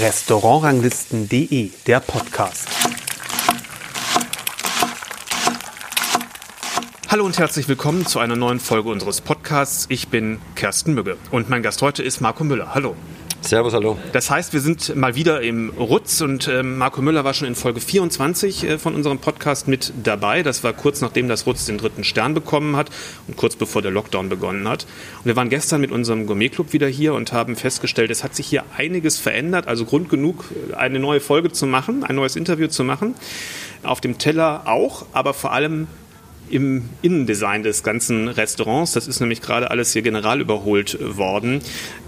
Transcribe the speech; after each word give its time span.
Restaurantranglisten.de, 0.00 1.70
der 1.86 2.00
Podcast. 2.00 2.68
Hallo 7.08 7.24
und 7.24 7.38
herzlich 7.38 7.68
willkommen 7.68 8.06
zu 8.06 8.18
einer 8.18 8.34
neuen 8.34 8.58
Folge 8.58 8.88
unseres 8.88 9.20
Podcasts. 9.20 9.86
Ich 9.88 10.08
bin 10.08 10.40
Kersten 10.56 10.94
Mügge 10.94 11.16
und 11.30 11.48
mein 11.48 11.62
Gast 11.62 11.80
heute 11.80 12.02
ist 12.02 12.20
Marco 12.20 12.42
Müller. 12.42 12.74
Hallo. 12.74 12.96
Servus, 13.42 13.74
hallo. 13.74 13.96
Das 14.12 14.30
heißt, 14.30 14.52
wir 14.52 14.60
sind 14.60 14.96
mal 14.96 15.14
wieder 15.14 15.40
im 15.40 15.70
Rutz 15.70 16.20
und 16.20 16.48
äh, 16.48 16.62
Marco 16.62 17.00
Müller 17.00 17.24
war 17.24 17.32
schon 17.32 17.46
in 17.46 17.54
Folge 17.54 17.80
24 17.80 18.64
äh, 18.64 18.78
von 18.78 18.94
unserem 18.94 19.18
Podcast 19.18 19.68
mit 19.68 19.92
dabei. 20.02 20.42
Das 20.42 20.64
war 20.64 20.72
kurz 20.72 21.00
nachdem 21.00 21.28
das 21.28 21.46
Rutz 21.46 21.64
den 21.64 21.78
dritten 21.78 22.02
Stern 22.02 22.34
bekommen 22.34 22.76
hat 22.76 22.90
und 23.28 23.36
kurz 23.36 23.54
bevor 23.54 23.82
der 23.82 23.92
Lockdown 23.92 24.28
begonnen 24.28 24.66
hat. 24.66 24.86
Und 25.18 25.26
wir 25.26 25.36
waren 25.36 25.48
gestern 25.48 25.80
mit 25.80 25.92
unserem 25.92 26.26
Gourmet-Club 26.26 26.72
wieder 26.72 26.88
hier 26.88 27.14
und 27.14 27.32
haben 27.32 27.54
festgestellt, 27.54 28.10
es 28.10 28.24
hat 28.24 28.34
sich 28.34 28.46
hier 28.46 28.64
einiges 28.76 29.18
verändert, 29.18 29.68
also 29.68 29.84
Grund 29.84 30.08
genug, 30.08 30.44
eine 30.76 30.98
neue 30.98 31.20
Folge 31.20 31.52
zu 31.52 31.66
machen, 31.66 32.02
ein 32.02 32.16
neues 32.16 32.34
Interview 32.34 32.66
zu 32.66 32.82
machen. 32.82 33.14
Auf 33.84 34.00
dem 34.00 34.18
Teller 34.18 34.62
auch, 34.66 35.06
aber 35.12 35.34
vor 35.34 35.52
allem 35.52 35.86
im 36.50 36.88
Innendesign 37.02 37.62
des 37.62 37.82
ganzen 37.82 38.28
Restaurants. 38.28 38.92
Das 38.92 39.08
ist 39.08 39.20
nämlich 39.20 39.40
gerade 39.40 39.70
alles 39.70 39.92
hier 39.92 40.02
general 40.02 40.40
überholt 40.40 40.98
worden. 41.00 41.60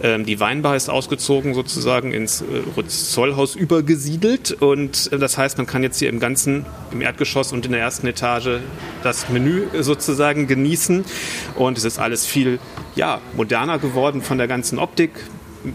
Ähm, 0.02 0.24
die 0.24 0.40
Weinbar 0.40 0.76
ist 0.76 0.88
ausgezogen 0.88 1.54
sozusagen 1.54 2.12
ins 2.12 2.42
äh, 2.42 2.86
Zollhaus 2.86 3.54
übergesiedelt 3.56 4.52
und 4.52 5.12
äh, 5.12 5.18
das 5.18 5.38
heißt, 5.38 5.58
man 5.58 5.66
kann 5.66 5.82
jetzt 5.82 5.98
hier 5.98 6.08
im 6.08 6.20
ganzen, 6.20 6.66
im 6.92 7.00
Erdgeschoss 7.00 7.52
und 7.52 7.66
in 7.66 7.72
der 7.72 7.80
ersten 7.80 8.06
Etage 8.06 8.60
das 9.02 9.28
Menü 9.28 9.66
sozusagen 9.80 10.46
genießen 10.46 11.04
und 11.56 11.78
es 11.78 11.84
ist 11.84 11.98
alles 11.98 12.26
viel 12.26 12.58
ja, 12.94 13.20
moderner 13.36 13.78
geworden 13.78 14.22
von 14.22 14.38
der 14.38 14.48
ganzen 14.48 14.78
Optik. 14.78 15.10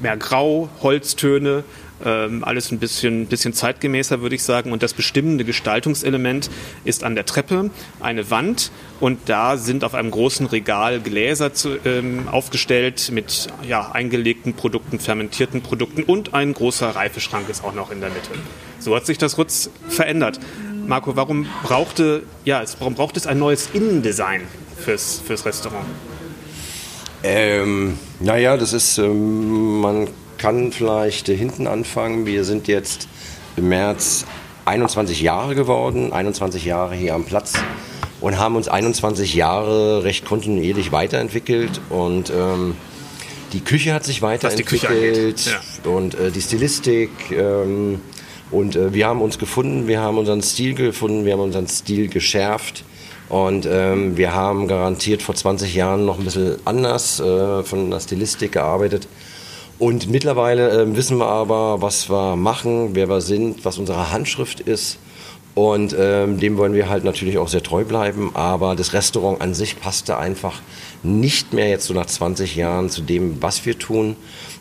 Mehr 0.02 0.18
Grau, 0.18 0.70
Holztöne, 0.82 1.64
ähm, 2.06 2.44
alles 2.44 2.72
ein 2.72 2.80
bisschen, 2.80 3.28
bisschen 3.28 3.54
zeitgemäßer, 3.54 4.22
würde 4.22 4.36
ich 4.36 4.44
sagen. 4.44 4.72
Und 4.72 4.84
das 4.84 4.94
bestimmende 4.94 5.46
Gestaltungselement 5.46 6.50
ist 6.86 7.04
an 7.04 7.16
der 7.16 7.26
Treppe 7.26 7.70
eine 8.00 8.30
Wand 8.30 8.72
und 9.00 9.20
da 9.26 9.58
sind 9.58 9.84
auf 9.84 9.94
einem 9.94 10.12
großen 10.12 10.46
Regal 10.48 11.00
Gläser 11.00 11.54
zu, 11.54 11.78
ähm, 11.86 12.28
aufgestellt 12.30 13.10
mit 13.12 13.48
ja, 13.68 13.92
eingelegten 13.92 14.54
Produkten, 14.54 15.00
fermentierten 15.00 15.62
Produkten 15.62 16.04
und 16.04 16.34
ein 16.34 16.54
großer 16.54 16.90
Reifeschrank 16.90 17.50
ist 17.50 17.64
auch 17.64 17.74
noch 17.74 17.92
in 17.92 18.00
der 18.00 18.10
Mitte. 18.10 18.32
So 18.80 18.96
hat 18.96 19.06
sich 19.06 19.18
das 19.18 19.38
Rutz 19.38 19.70
verändert. 19.88 20.40
Marco, 20.88 21.16
warum 21.16 21.48
brauchte, 21.64 22.24
ja, 22.44 22.62
es, 22.62 22.76
warum 22.80 22.96
braucht 22.96 23.16
es 23.18 23.26
ein 23.26 23.40
neues 23.40 23.70
Innendesign 23.74 24.42
fürs, 24.78 25.22
fürs 25.26 25.46
Restaurant? 25.46 25.86
Ähm, 27.24 27.98
naja, 28.20 28.58
das 28.58 28.74
ist, 28.74 28.98
ähm, 28.98 29.80
man 29.80 30.10
kann 30.44 30.74
vielleicht 30.74 31.28
hinten 31.28 31.68
anfangen. 31.68 32.26
Wir 32.26 32.44
sind 32.44 32.68
jetzt 32.68 33.08
im 33.56 33.70
März 33.70 34.26
21 34.66 35.22
Jahre 35.22 35.56
geworden, 35.56 36.12
21 36.12 36.66
Jahre 36.66 36.96
hier 36.96 37.14
am 37.14 37.24
Platz 37.24 37.54
und 38.20 38.38
haben 38.38 38.58
uns 38.58 38.68
21 38.68 39.36
Jahre 39.36 40.04
recht 40.04 40.26
kontinuierlich 40.26 40.92
weiterentwickelt 40.92 41.80
und 41.90 42.30
ähm, 42.30 42.76
die 43.54 43.62
Küche 43.62 43.94
hat 43.94 44.04
sich 44.04 44.22
weiterentwickelt 44.22 45.46
ja. 45.46 45.90
und 45.90 46.16
äh, 46.16 46.30
die 46.30 46.42
Stilistik 46.42 47.12
ähm, 47.32 48.02
und 48.52 48.76
äh, 48.76 48.94
wir 48.94 49.08
haben 49.08 49.22
uns 49.22 49.40
gefunden, 49.40 49.88
wir 49.88 50.02
haben 50.02 50.18
unseren 50.18 50.42
Stil 50.42 50.74
gefunden, 50.74 51.24
wir 51.24 51.32
haben 51.32 51.40
unseren 51.40 51.70
Stil 51.70 52.10
geschärft 52.10 52.84
und 53.30 53.66
ähm, 53.66 54.18
wir 54.18 54.36
haben 54.36 54.68
garantiert 54.68 55.22
vor 55.22 55.36
20 55.36 55.74
Jahren 55.74 56.04
noch 56.04 56.20
ein 56.20 56.26
bisschen 56.26 56.58
anders 56.66 57.22
äh, 57.22 57.64
von 57.64 57.92
der 57.92 58.02
Stilistik 58.02 58.52
gearbeitet 58.52 59.08
und 59.80 60.10
mittlerweile 60.10 60.70
äh, 60.70 60.96
wissen 60.96 61.18
wir 61.18 61.28
aber, 61.28 61.82
was 61.82 62.10
wir 62.10 62.36
machen, 62.36 62.92
wer 62.94 63.10
wir 63.10 63.22
sind, 63.22 63.66
was 63.66 63.78
unsere 63.78 64.12
Handschrift 64.12 64.60
ist. 64.60 65.00
Und 65.56 65.96
ähm, 66.00 66.40
dem 66.40 66.58
wollen 66.58 66.74
wir 66.74 66.90
halt 66.90 67.04
natürlich 67.04 67.38
auch 67.38 67.48
sehr 67.48 67.62
treu 67.62 67.84
bleiben. 67.84 68.32
Aber 68.34 68.76
das 68.76 68.94
Restaurant 68.94 69.42
an 69.42 69.54
sich 69.54 69.80
passte 69.80 70.18
einfach 70.18 70.62
nicht 71.04 71.54
mehr 71.54 71.70
jetzt 71.70 71.86
so 71.86 71.94
nach 71.94 72.08
20 72.08 72.56
Jahren 72.56 72.90
zu 72.90 73.02
dem, 73.02 73.42
was 73.42 73.66
wir 73.66 73.78
tun. 73.78 74.16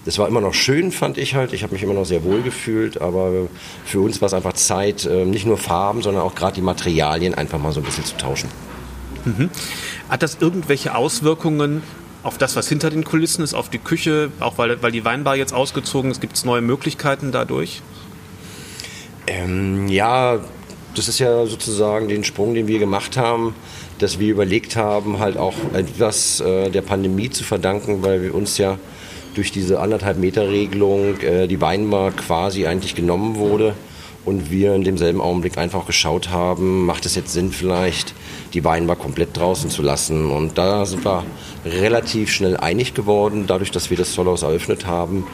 Das 0.05 0.19
war 0.19 0.28
immer 0.28 0.41
noch 0.41 0.53
schön, 0.53 0.93
fand 0.93 1.17
ich 1.17 1.34
halt. 1.34 1.53
Ich 1.55 1.62
habe 1.62 1.72
mich 1.72 1.83
immer 1.83 1.95
noch 1.95 2.05
sehr 2.05 2.25
wohl 2.25 2.43
gefühlt. 2.43 3.01
Aber 3.01 3.49
für 3.87 4.01
uns 4.01 4.21
war 4.21 4.27
es 4.27 4.34
einfach 4.34 4.53
Zeit, 4.53 5.06
äh, 5.06 5.25
nicht 5.25 5.47
nur 5.47 5.56
Farben, 5.56 6.03
sondern 6.03 6.25
auch 6.25 6.34
gerade 6.34 6.56
die 6.56 6.62
Materialien 6.62 7.34
einfach 7.34 7.59
mal 7.59 7.72
so 7.72 7.81
ein 7.81 7.84
bisschen 7.84 8.05
zu 8.05 8.17
tauschen. 8.19 8.51
Mhm. 9.25 9.49
Hat 10.11 10.22
das 10.22 10.39
irgendwelche 10.41 10.95
Auswirkungen 10.95 11.83
auf 12.22 12.38
das, 12.38 12.56
was 12.56 12.69
hinter 12.69 12.91
den 12.91 13.05
Kulissen 13.05 13.43
ist, 13.43 13.55
auf 13.55 13.69
die 13.69 13.78
Küche, 13.78 14.31
auch 14.41 14.59
weil, 14.59 14.83
weil 14.83 14.93
die 14.93 15.05
Weinbar 15.05 15.37
jetzt 15.37 15.53
ausgezogen 15.53 16.10
ist, 16.10 16.21
gibt 16.21 16.37
es 16.37 16.44
neue 16.44 16.60
Möglichkeiten 16.60 17.33
dadurch? 17.33 17.83
Ähm, 19.27 19.88
ja, 19.88 20.41
das 20.94 21.09
ist 21.09 21.19
ja 21.19 21.47
sozusagen 21.47 22.09
den 22.09 22.25
Sprung, 22.25 22.55
den 22.55 22.66
wir 22.66 22.78
gemacht 22.78 23.16
haben, 23.16 23.55
dass 23.99 24.19
wir 24.19 24.31
überlegt 24.31 24.77
haben, 24.77 25.19
halt 25.19 25.37
auch 25.37 25.55
etwas 25.75 26.41
äh, 26.41 26.71
der 26.71 26.83
Pandemie 26.83 27.31
zu 27.31 27.44
verdanken, 27.44 28.03
weil 28.03 28.22
wir 28.22 28.34
uns 28.34 28.59
ja 28.59 28.78
durch 29.34 29.50
diese 29.50 29.81
anderthalb 29.81 30.19
Meter 30.19 30.49
Regelung 30.49 31.21
äh, 31.21 31.47
die 31.47 31.60
Weinbar 31.60 32.12
quasi 32.12 32.66
eigentlich 32.66 32.94
genommen 32.94 33.37
wurde 33.37 33.75
und 34.25 34.50
wir 34.50 34.75
in 34.75 34.84
demselben 34.84 35.21
Augenblick 35.21 35.59
einfach 35.59 35.87
geschaut 35.87 36.31
haben, 36.31 36.84
macht 36.84 37.06
es 37.06 37.15
jetzt 37.15 37.33
Sinn 37.33 37.50
vielleicht, 37.53 38.15
die 38.55 38.65
Weinbar 38.65 38.97
komplett 38.97 39.37
draußen 39.37 39.71
zu 39.71 39.83
lassen. 39.83 40.31
Und 40.31 40.59
da 40.59 40.85
sind 40.87 41.05
wir 41.05 41.25
relativ 41.65 42.31
schnell 42.31 42.57
einig 42.57 42.95
geworden, 42.95 43.45
dadurch, 43.47 43.71
dass 43.71 43.91
wir 43.91 43.97
das 43.97 44.13
Zollhaus 44.13 44.43
eröffnet 44.43 44.87
haben. 44.87 45.27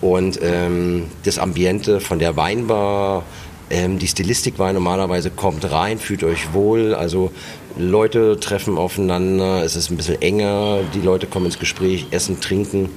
Und 0.00 0.38
ähm, 0.42 1.04
das 1.24 1.38
Ambiente 1.38 2.00
von 2.00 2.18
der 2.18 2.36
Weinbar, 2.36 3.24
ähm, 3.70 3.98
die 3.98 4.06
Stilistik 4.06 4.58
war 4.58 4.72
normalerweise, 4.72 5.30
kommt 5.30 5.70
rein, 5.70 5.98
fühlt 5.98 6.22
euch 6.24 6.52
wohl. 6.52 6.94
Also 6.94 7.30
Leute 7.76 8.38
treffen 8.38 8.76
aufeinander, 8.76 9.64
es 9.64 9.74
ist 9.74 9.90
ein 9.90 9.96
bisschen 9.96 10.20
enger, 10.20 10.80
die 10.94 11.00
Leute 11.00 11.26
kommen 11.26 11.46
ins 11.46 11.58
Gespräch, 11.58 12.06
essen, 12.10 12.40
trinken. 12.40 12.90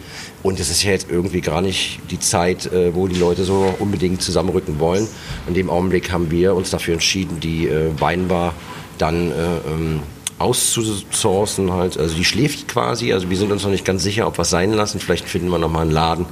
Und 0.44 0.60
es 0.60 0.70
ist 0.70 0.84
ja 0.84 0.92
jetzt 0.92 1.10
irgendwie 1.10 1.42
gar 1.42 1.62
nicht 1.62 2.00
die 2.12 2.20
Zeit, 2.20 2.72
äh, 2.72 2.94
wo 2.94 3.08
die 3.08 3.18
Leute 3.18 3.44
so 3.44 3.74
unbedingt 3.80 4.22
zusammenrücken 4.22 4.80
wollen. 4.80 5.08
In 5.48 5.54
dem 5.54 5.70
Augenblick 5.70 6.12
haben 6.12 6.30
wir 6.30 6.56
uns 6.56 6.70
dafür 6.70 6.94
entschieden, 6.94 7.40
die 7.40 7.68
äh, 7.68 7.90
Weinbar 8.00 8.54
dann 8.98 9.32
äh, 9.32 9.58
ähm, 9.68 10.00
auszusourcen 10.40 11.74
halt. 11.74 11.98
Also 11.98 12.16
die 12.16 12.26
schläft 12.26 12.68
quasi. 12.68 13.14
Also 13.14 13.30
wir 13.30 13.38
sind 13.38 13.52
uns 13.52 13.64
noch 13.64 13.72
nicht 13.72 13.86
ganz 13.86 14.04
sicher, 14.04 14.28
ob 14.28 14.38
wir 14.38 14.44
es 14.44 14.50
sein 14.50 14.74
lassen. 14.74 15.00
Vielleicht 15.00 15.28
finden 15.28 15.50
wir 15.50 15.58
nochmal 15.58 15.84
einen 15.84 15.92
Laden, 15.92 16.26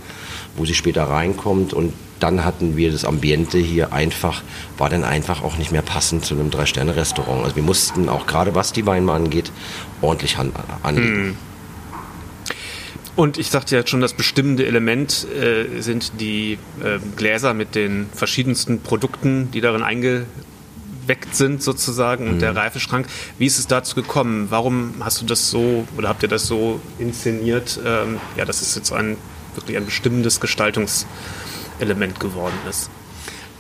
wo 0.56 0.66
sie 0.66 0.76
später 0.76 1.04
reinkommt. 1.04 1.74
Und 1.74 1.94
dann 2.20 2.46
hatten 2.46 2.78
wir 2.78 2.92
das 2.92 3.04
Ambiente 3.04 3.58
hier 3.58 3.94
einfach, 3.94 4.44
war 4.78 4.90
dann 4.90 5.04
einfach 5.04 5.44
auch 5.44 5.58
nicht 5.58 5.72
mehr 5.72 5.82
passend 5.82 6.26
zu 6.26 6.36
einem 6.36 6.52
Drei-Sterne-Restaurant. 6.52 7.44
Also 7.44 7.56
wir 7.56 7.64
mussten 7.64 8.10
auch 8.10 8.28
gerade 8.28 8.56
was 8.56 8.74
die 8.74 8.86
Weine 8.86 9.12
angeht, 9.12 9.52
ordentlich 10.02 10.38
an, 10.38 10.52
anlegen. 10.84 11.16
Hm. 11.16 11.38
Und 13.16 13.38
ich 13.38 13.50
sagte 13.50 13.78
ja 13.78 13.88
schon, 13.88 14.02
das 14.02 14.14
bestimmende 14.14 14.66
Element 14.66 15.26
äh, 15.34 15.82
sind 15.82 16.20
die 16.20 16.58
äh, 16.84 17.00
Gläser 17.16 17.54
mit 17.54 17.74
den 17.74 18.08
verschiedensten 18.14 18.82
Produkten, 18.82 19.52
die 19.52 19.62
darin 19.62 19.84
einge 19.84 20.26
weggeweckt 21.08 21.36
sind 21.36 21.64
sozusagen 21.64 22.28
und 22.28 22.42
der 22.42 22.52
mhm. 22.52 22.58
Reifeschrank. 22.58 23.08
Wie 23.38 23.46
ist 23.46 23.60
es 23.60 23.68
dazu 23.68 23.96
gekommen? 23.96 24.48
Warum 24.50 24.96
hast 25.00 25.22
du 25.22 25.26
das 25.26 25.50
so 25.50 25.88
oder 25.98 26.10
habt 26.10 26.24
ihr 26.24 26.30
das 26.30 26.48
so 26.48 26.80
inszeniert? 27.00 27.80
Ähm, 27.86 28.20
ja, 28.38 28.46
dass 28.46 28.62
es 28.62 28.76
jetzt 28.76 28.92
ein 28.92 29.18
wirklich 29.56 29.78
ein 29.78 29.86
bestimmendes 29.86 30.40
Gestaltungselement 30.40 32.20
geworden 32.20 32.56
ist. 32.70 32.90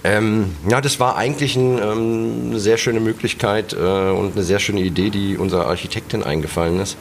Ähm, 0.03 0.55
ja, 0.69 0.81
das 0.81 0.99
war 0.99 1.15
eigentlich 1.15 1.55
ein, 1.55 1.79
ähm, 1.79 2.31
eine 2.49 2.59
sehr 2.59 2.77
schöne 2.77 2.99
Möglichkeit 2.99 3.73
äh, 3.73 3.77
und 3.77 4.33
eine 4.33 4.43
sehr 4.43 4.59
schöne 4.59 4.81
Idee, 4.81 5.09
die 5.09 5.35
unserer 5.35 5.65
Architektin 5.65 6.21
eingefallen 6.21 6.79
ist, 6.79 6.95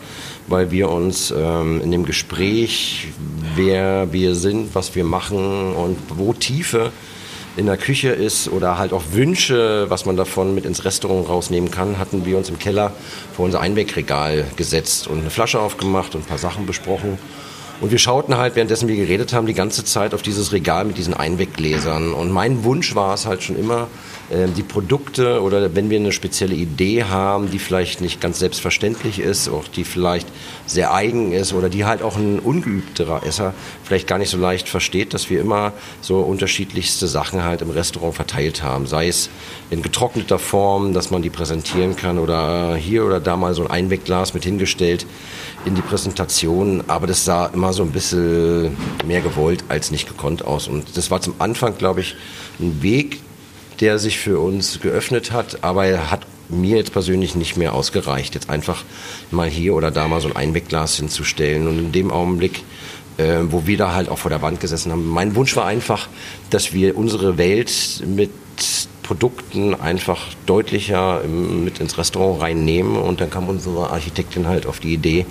weil 0.47 0.71
wir 0.71 0.89
uns 0.89 1.31
ähm, 1.37 1.83
in 1.83 1.91
dem 1.91 2.07
Gespräch, 2.07 3.09
wer 3.57 4.11
wir 4.13 4.35
sind, 4.35 4.75
was 4.75 4.95
wir 4.95 5.05
machen 5.05 5.75
und 5.75 5.99
wo 6.09 6.33
Tiefe 6.33 6.93
in 7.57 7.67
der 7.67 7.77
Küche 7.77 8.09
ist 8.11 8.49
oder 8.49 8.79
halt 8.79 8.93
auch 8.93 9.03
Wünsche, 9.13 9.87
was 9.89 10.07
man 10.07 10.17
davon 10.17 10.55
mit 10.55 10.65
ins 10.65 10.85
Restaurant 10.85 11.29
rausnehmen 11.29 11.71
kann, 11.71 11.99
hatten 11.99 12.27
wir 12.27 12.37
uns 12.37 12.49
im 12.49 12.59
Keller 12.59 12.93
vor 13.35 13.45
unser 13.45 13.61
Einwegregal 13.61 14.45
gesetzt 14.57 15.07
und 15.07 15.21
eine 15.21 15.31
Flasche 15.31 15.61
aufgemacht 15.61 16.15
und 16.15 16.23
ein 16.23 16.27
paar 16.27 16.39
Sachen 16.39 16.67
besprochen. 16.67 17.19
Und 17.85 17.91
wir 17.91 17.99
schauten 17.99 18.39
halt, 18.39 18.57
währenddessen 18.57 18.89
wir 18.89 18.97
geredet 18.97 19.35
haben, 19.35 19.47
die 19.47 19.53
ganze 19.53 19.85
Zeit 19.85 20.15
auf 20.15 20.23
dieses 20.23 20.53
Regal 20.53 20.87
mit 20.87 20.97
diesen 20.97 21.13
Einweggläsern. 21.13 22.15
Und 22.15 22.31
mein 22.31 22.65
Wunsch 22.65 22.95
war 22.95 23.13
es 23.13 23.27
halt 23.27 23.43
schon 23.43 23.59
immer, 23.59 23.89
ähm, 24.31 24.55
die 24.55 24.63
Produkte 24.63 25.43
oder 25.43 25.75
wenn 25.75 25.91
wir 25.91 25.99
eine 25.99 26.13
spezielle 26.13 26.55
Idee 26.55 27.05
haben, 27.05 27.51
die 27.51 27.59
vielleicht 27.59 28.01
nicht 28.01 28.23
ganz 28.23 28.39
selbstverständlich 28.39 29.19
ist, 29.19 29.51
auch 29.51 29.69
die 29.69 29.85
vielleicht 29.85 30.27
sehr 30.67 30.95
eigen 30.95 31.33
ist 31.33 31.53
oder 31.53 31.69
die 31.69 31.85
halt 31.85 32.03
auch 32.03 32.17
ein 32.17 32.39
ungeübterer 32.39 33.23
Esser 33.27 33.53
vielleicht 33.83 34.07
gar 34.07 34.17
nicht 34.17 34.31
so 34.31 34.39
leicht 34.39 34.67
versteht, 34.67 35.13
dass 35.13 35.29
wir 35.29 35.43
immer 35.43 35.75
so 36.01 36.21
unterschiedlichste 36.21 37.07
Sachen 37.07 37.45
halt 37.45 37.61
im 37.61 37.69
Restaurant 37.69 38.15
verteilt 38.15 38.63
haben. 38.63 38.87
Sei 38.87 39.09
es 39.09 39.29
in 39.69 39.83
getrockneter 39.83 40.39
Form, 40.39 40.95
dass 40.95 41.11
man 41.11 41.21
die 41.21 41.29
präsentieren 41.29 41.97
kann 41.97 42.19
oder 42.19 42.77
hier 42.77 43.05
oder 43.05 43.21
da 43.21 43.37
mal 43.37 43.53
so 43.53 43.63
ein 43.63 43.71
Einwegglas 43.71 44.33
mit 44.33 44.45
hingestellt. 44.45 45.05
In 45.65 45.75
die 45.75 45.83
Präsentation, 45.83 46.85
aber 46.89 47.07
das 47.07 47.25
sah 47.25 47.47
immer 47.47 47.73
so 47.73 47.83
ein 47.83 47.91
bisschen 47.91 48.77
mehr 49.07 49.21
gewollt 49.21 49.65
als 49.69 49.91
nicht 49.91 50.07
gekonnt 50.09 50.45
aus. 50.45 50.69
Und 50.69 50.97
das 50.97 51.11
war 51.11 51.21
zum 51.21 51.35
Anfang, 51.39 51.79
glaube 51.79 52.01
ich, 52.01 52.17
ein 52.61 52.83
Weg, 52.83 53.21
der 53.81 53.99
sich 53.99 54.19
für 54.19 54.39
uns 54.39 54.81
geöffnet 54.81 55.33
hat, 55.33 55.65
aber 55.65 55.87
er 55.87 56.11
hat 56.11 56.21
mir 56.49 56.77
jetzt 56.77 56.93
persönlich 56.93 57.35
nicht 57.35 57.57
mehr 57.57 57.75
ausgereicht, 57.75 58.35
jetzt 58.35 58.51
einfach 58.51 58.85
mal 59.31 59.49
hier 59.49 59.75
oder 59.75 59.91
da 59.91 60.07
mal 60.09 60.21
so 60.21 60.29
ein 60.29 60.37
Einwegglas 60.37 60.97
hinzustellen. 60.97 61.67
Und 61.67 61.79
in 61.79 61.93
dem 61.93 62.11
Augenblick, 62.11 62.63
äh, 63.17 63.39
wo 63.49 63.67
wir 63.67 63.79
da 63.79 63.95
halt 63.95 64.09
auch 64.09 64.19
vor 64.19 64.31
der 64.31 64.43
Wand 64.43 64.61
gesessen 64.61 64.93
haben, 64.93 65.09
mein 65.09 65.35
Wunsch 65.35 65.57
war 65.57 65.67
einfach, 65.67 66.09
dass 66.51 66.73
wir 66.73 66.97
unsere 66.97 67.39
Welt 67.39 68.03
mit 68.07 68.31
Produkten 69.05 69.75
einfach 69.75 70.21
deutlicher 70.47 71.23
mit 71.25 71.79
ins 71.79 71.97
Restaurant 71.97 72.43
reinnehmen. 72.43 72.97
Und 72.97 73.21
dann 73.21 73.31
kam 73.31 73.49
unsere 73.49 73.91
Architektin 73.91 74.49
halt 74.49 74.67
auf 74.67 74.81
die 74.81 74.95
Idee, 74.95 75.27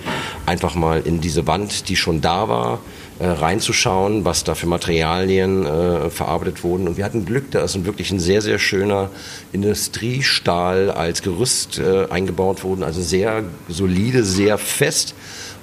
einfach 0.46 0.74
mal 0.74 1.02
in 1.04 1.20
diese 1.20 1.46
Wand, 1.46 1.88
die 1.90 1.96
schon 1.96 2.22
da 2.22 2.48
war, 2.48 2.78
äh, 3.18 3.26
reinzuschauen, 3.26 4.24
was 4.24 4.44
da 4.44 4.54
für 4.54 4.66
Materialien 4.66 5.66
äh, 5.66 6.08
verarbeitet 6.08 6.64
wurden. 6.64 6.88
Und 6.88 6.96
wir 6.96 7.04
hatten 7.04 7.26
Glück, 7.26 7.50
da 7.50 7.62
ist 7.62 7.84
wirklich 7.84 8.10
ein 8.10 8.20
sehr, 8.20 8.40
sehr 8.40 8.58
schöner 8.58 9.10
Industriestahl 9.52 10.90
als 10.90 11.22
Gerüst 11.22 11.78
äh, 11.78 12.06
eingebaut 12.10 12.64
worden. 12.64 12.84
Also 12.84 13.02
sehr 13.02 13.42
solide, 13.68 14.24
sehr 14.24 14.56
fest. 14.56 15.14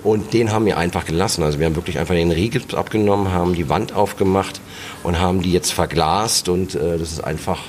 Und 0.03 0.33
den 0.33 0.51
haben 0.51 0.65
wir 0.65 0.77
einfach 0.77 1.05
gelassen. 1.05 1.43
Also 1.43 1.59
wir 1.59 1.65
haben 1.65 1.75
wirklich 1.75 1.99
einfach 1.99 2.15
den 2.15 2.31
Riegel 2.31 2.63
abgenommen, 2.75 3.31
haben 3.31 3.53
die 3.53 3.69
Wand 3.69 3.93
aufgemacht 3.93 4.59
und 5.03 5.19
haben 5.19 5.41
die 5.41 5.51
jetzt 5.51 5.71
verglast. 5.71 6.49
Und 6.49 6.75
äh, 6.75 6.97
das 6.97 7.11
ist 7.13 7.23
einfach 7.23 7.59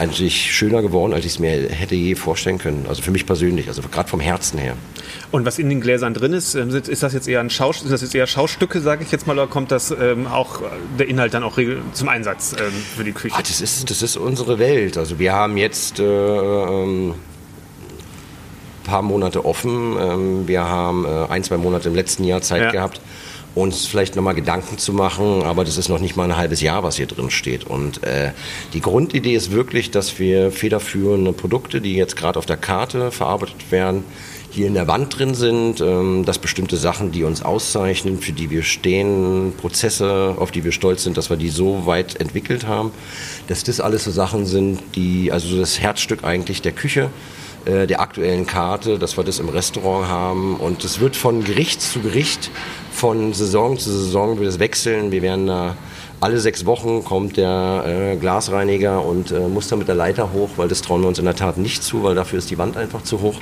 eigentlich 0.00 0.52
schöner 0.52 0.80
geworden, 0.80 1.12
als 1.12 1.26
ich 1.26 1.32
es 1.32 1.38
mir 1.38 1.50
hätte 1.50 1.94
je 1.94 2.14
vorstellen 2.14 2.58
können. 2.58 2.86
Also 2.88 3.02
für 3.02 3.10
mich 3.10 3.26
persönlich, 3.26 3.68
also 3.68 3.82
gerade 3.82 4.08
vom 4.08 4.20
Herzen 4.20 4.58
her. 4.58 4.74
Und 5.30 5.44
was 5.44 5.58
in 5.58 5.68
den 5.68 5.80
Gläsern 5.80 6.14
drin 6.14 6.32
ist, 6.32 6.54
ähm, 6.54 6.70
ist 6.70 7.02
das 7.02 7.12
jetzt 7.12 7.28
eher 7.28 7.40
ein 7.40 7.50
Schaus 7.50 7.80
sind 7.80 7.92
das 7.92 8.00
jetzt 8.00 8.14
eher 8.14 8.26
Schaustücke, 8.26 8.80
sage 8.80 9.04
ich 9.04 9.12
jetzt 9.12 9.26
mal, 9.26 9.34
oder 9.34 9.46
kommt 9.46 9.70
das 9.70 9.90
ähm, 9.90 10.26
auch 10.26 10.62
der 10.98 11.08
Inhalt 11.08 11.34
dann 11.34 11.42
auch 11.42 11.58
zum 11.92 12.08
Einsatz 12.08 12.56
ähm, 12.58 12.72
für 12.96 13.04
die 13.04 13.12
Küche? 13.12 13.34
Ach, 13.38 13.42
das, 13.42 13.60
ist, 13.60 13.90
das 13.90 14.02
ist 14.02 14.16
unsere 14.16 14.58
Welt. 14.58 14.96
Also 14.96 15.18
wir 15.18 15.34
haben 15.34 15.56
jetzt 15.56 16.00
äh, 16.00 16.04
ähm, 16.04 17.14
paar 18.84 19.02
Monate 19.02 19.44
offen. 19.44 19.96
Ähm, 20.00 20.48
wir 20.48 20.62
haben 20.62 21.04
äh, 21.04 21.26
ein, 21.28 21.44
zwei 21.44 21.58
Monate 21.58 21.88
im 21.88 21.94
letzten 21.94 22.24
Jahr 22.24 22.40
Zeit 22.40 22.62
ja. 22.62 22.70
gehabt, 22.70 23.00
uns 23.54 23.86
vielleicht 23.86 24.16
nochmal 24.16 24.34
Gedanken 24.34 24.78
zu 24.78 24.92
machen, 24.92 25.42
aber 25.42 25.64
das 25.64 25.76
ist 25.76 25.88
noch 25.88 25.98
nicht 25.98 26.16
mal 26.16 26.24
ein 26.24 26.36
halbes 26.36 26.60
Jahr, 26.60 26.82
was 26.82 26.96
hier 26.96 27.06
drin 27.06 27.30
steht. 27.30 27.64
Und 27.64 28.02
äh, 28.04 28.32
die 28.72 28.80
Grundidee 28.80 29.34
ist 29.34 29.50
wirklich, 29.50 29.90
dass 29.90 30.18
wir 30.18 30.52
federführende 30.52 31.32
Produkte, 31.32 31.80
die 31.80 31.94
jetzt 31.94 32.16
gerade 32.16 32.38
auf 32.38 32.46
der 32.46 32.56
Karte 32.56 33.10
verarbeitet 33.10 33.70
werden, 33.70 34.04
hier 34.52 34.66
in 34.66 34.74
der 34.74 34.88
Wand 34.88 35.16
drin 35.16 35.34
sind, 35.34 35.80
ähm, 35.80 36.24
dass 36.24 36.38
bestimmte 36.38 36.76
Sachen, 36.76 37.12
die 37.12 37.24
uns 37.24 37.42
auszeichnen, 37.42 38.18
für 38.18 38.32
die 38.32 38.50
wir 38.50 38.62
stehen, 38.62 39.52
Prozesse, 39.56 40.34
auf 40.38 40.50
die 40.50 40.64
wir 40.64 40.72
stolz 40.72 41.04
sind, 41.04 41.16
dass 41.16 41.30
wir 41.30 41.36
die 41.36 41.50
so 41.50 41.86
weit 41.86 42.20
entwickelt 42.20 42.66
haben, 42.66 42.90
dass 43.46 43.62
das 43.62 43.80
alles 43.80 44.04
so 44.04 44.10
Sachen 44.10 44.46
sind, 44.46 44.80
die, 44.96 45.30
also 45.30 45.58
das 45.58 45.80
Herzstück 45.80 46.24
eigentlich 46.24 46.62
der 46.62 46.72
Küche, 46.72 47.10
äh, 47.64 47.86
der 47.86 48.00
aktuellen 48.00 48.46
Karte, 48.46 48.98
dass 48.98 49.16
wir 49.16 49.24
das 49.24 49.38
im 49.38 49.48
Restaurant 49.48 50.08
haben. 50.08 50.56
Und 50.56 50.84
es 50.84 51.00
wird 51.00 51.16
von 51.16 51.44
Gericht 51.44 51.82
zu 51.82 52.00
Gericht, 52.00 52.50
von 52.92 53.32
Saison 53.32 53.78
zu 53.78 53.90
Saison 53.90 54.38
wird 54.38 54.48
es 54.48 54.58
wechseln. 54.58 55.10
Wir 55.12 55.22
werden 55.22 55.46
da 55.46 55.76
alle 56.20 56.38
sechs 56.38 56.66
Wochen 56.66 57.02
kommt 57.02 57.38
der 57.38 57.84
äh, 57.86 58.16
Glasreiniger 58.16 59.04
und 59.04 59.30
äh, 59.30 59.40
muss 59.40 59.68
da 59.68 59.76
mit 59.76 59.88
der 59.88 59.94
Leiter 59.94 60.32
hoch, 60.34 60.50
weil 60.56 60.68
das 60.68 60.82
trauen 60.82 61.00
wir 61.00 61.08
uns 61.08 61.18
in 61.18 61.24
der 61.24 61.34
Tat 61.34 61.56
nicht 61.56 61.82
zu, 61.82 62.02
weil 62.02 62.14
dafür 62.14 62.38
ist 62.38 62.50
die 62.50 62.58
Wand 62.58 62.76
einfach 62.76 63.02
zu 63.02 63.22
hoch. 63.22 63.36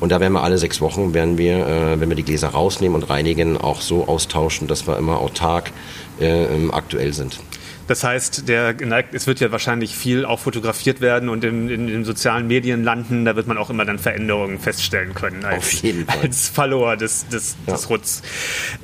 Und 0.00 0.10
da 0.10 0.20
werden 0.20 0.32
wir 0.32 0.42
alle 0.42 0.56
sechs 0.56 0.80
Wochen, 0.80 1.12
werden 1.12 1.36
wir, 1.36 1.66
äh, 1.66 2.00
wenn 2.00 2.08
wir 2.08 2.16
die 2.16 2.22
Gläser 2.22 2.48
rausnehmen 2.48 2.94
und 3.00 3.10
reinigen, 3.10 3.58
auch 3.58 3.82
so 3.82 4.08
austauschen, 4.08 4.68
dass 4.68 4.86
wir 4.86 4.96
immer 4.96 5.20
autark 5.20 5.70
äh, 6.18 6.46
aktuell 6.72 7.12
sind. 7.12 7.40
Das 7.86 8.02
heißt, 8.02 8.48
der, 8.48 8.74
es 9.12 9.26
wird 9.26 9.40
ja 9.40 9.52
wahrscheinlich 9.52 9.94
viel 9.94 10.24
auch 10.24 10.40
fotografiert 10.40 11.00
werden 11.02 11.28
und 11.28 11.44
in, 11.44 11.68
in, 11.68 11.88
in, 11.88 12.04
sozialen 12.04 12.46
Medien 12.46 12.82
landen. 12.82 13.24
Da 13.26 13.36
wird 13.36 13.46
man 13.46 13.58
auch 13.58 13.68
immer 13.68 13.84
dann 13.84 13.98
Veränderungen 13.98 14.58
feststellen 14.58 15.12
können 15.12 15.44
als, 15.44 15.58
Auf 15.58 15.72
jeden 15.72 16.06
Fall. 16.06 16.20
als 16.22 16.48
Follower 16.48 16.96
des, 16.96 17.28
des, 17.28 17.56
ja. 17.66 17.74
des 17.74 17.90
Rutz. 17.90 18.22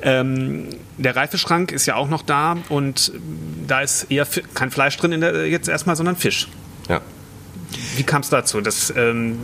Ähm, 0.03 0.69
der 0.99 1.17
Reifeschrank 1.17 1.73
ist 1.73 1.87
ja 1.87 1.97
auch 1.97 2.09
noch 2.09 2.23
da 2.23 2.59
und 2.69 3.13
da 3.67 3.81
ist 3.81 4.11
eher 4.11 4.27
kein 4.55 4.71
Fleisch 4.71 4.99
drin 4.99 5.19
der, 5.21 5.47
jetzt 5.47 5.69
erstmal, 5.69 5.97
sondern 5.97 6.17
Fisch. 6.17 6.49
Ja. 6.89 7.01
Wie 7.97 8.03
kam 8.03 8.21
es 8.21 8.29
dazu, 8.29 8.61
dass 8.61 8.93
ähm, 8.95 9.39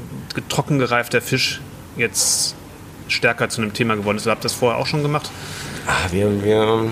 trocken 0.49 0.79
gereifter 0.79 1.23
Fisch 1.23 1.61
jetzt 1.97 2.56
stärker 3.09 3.49
zu 3.49 3.62
einem 3.62 3.73
Thema 3.73 3.94
geworden 3.97 4.19
ist? 4.19 4.26
Habt 4.26 4.41
ihr 4.41 4.49
das 4.49 4.52
vorher 4.52 4.79
auch 4.79 4.87
schon 4.87 5.02
gemacht? 5.02 5.31
Ach, 5.87 6.12
wir, 6.12 6.44
wir 6.44 6.91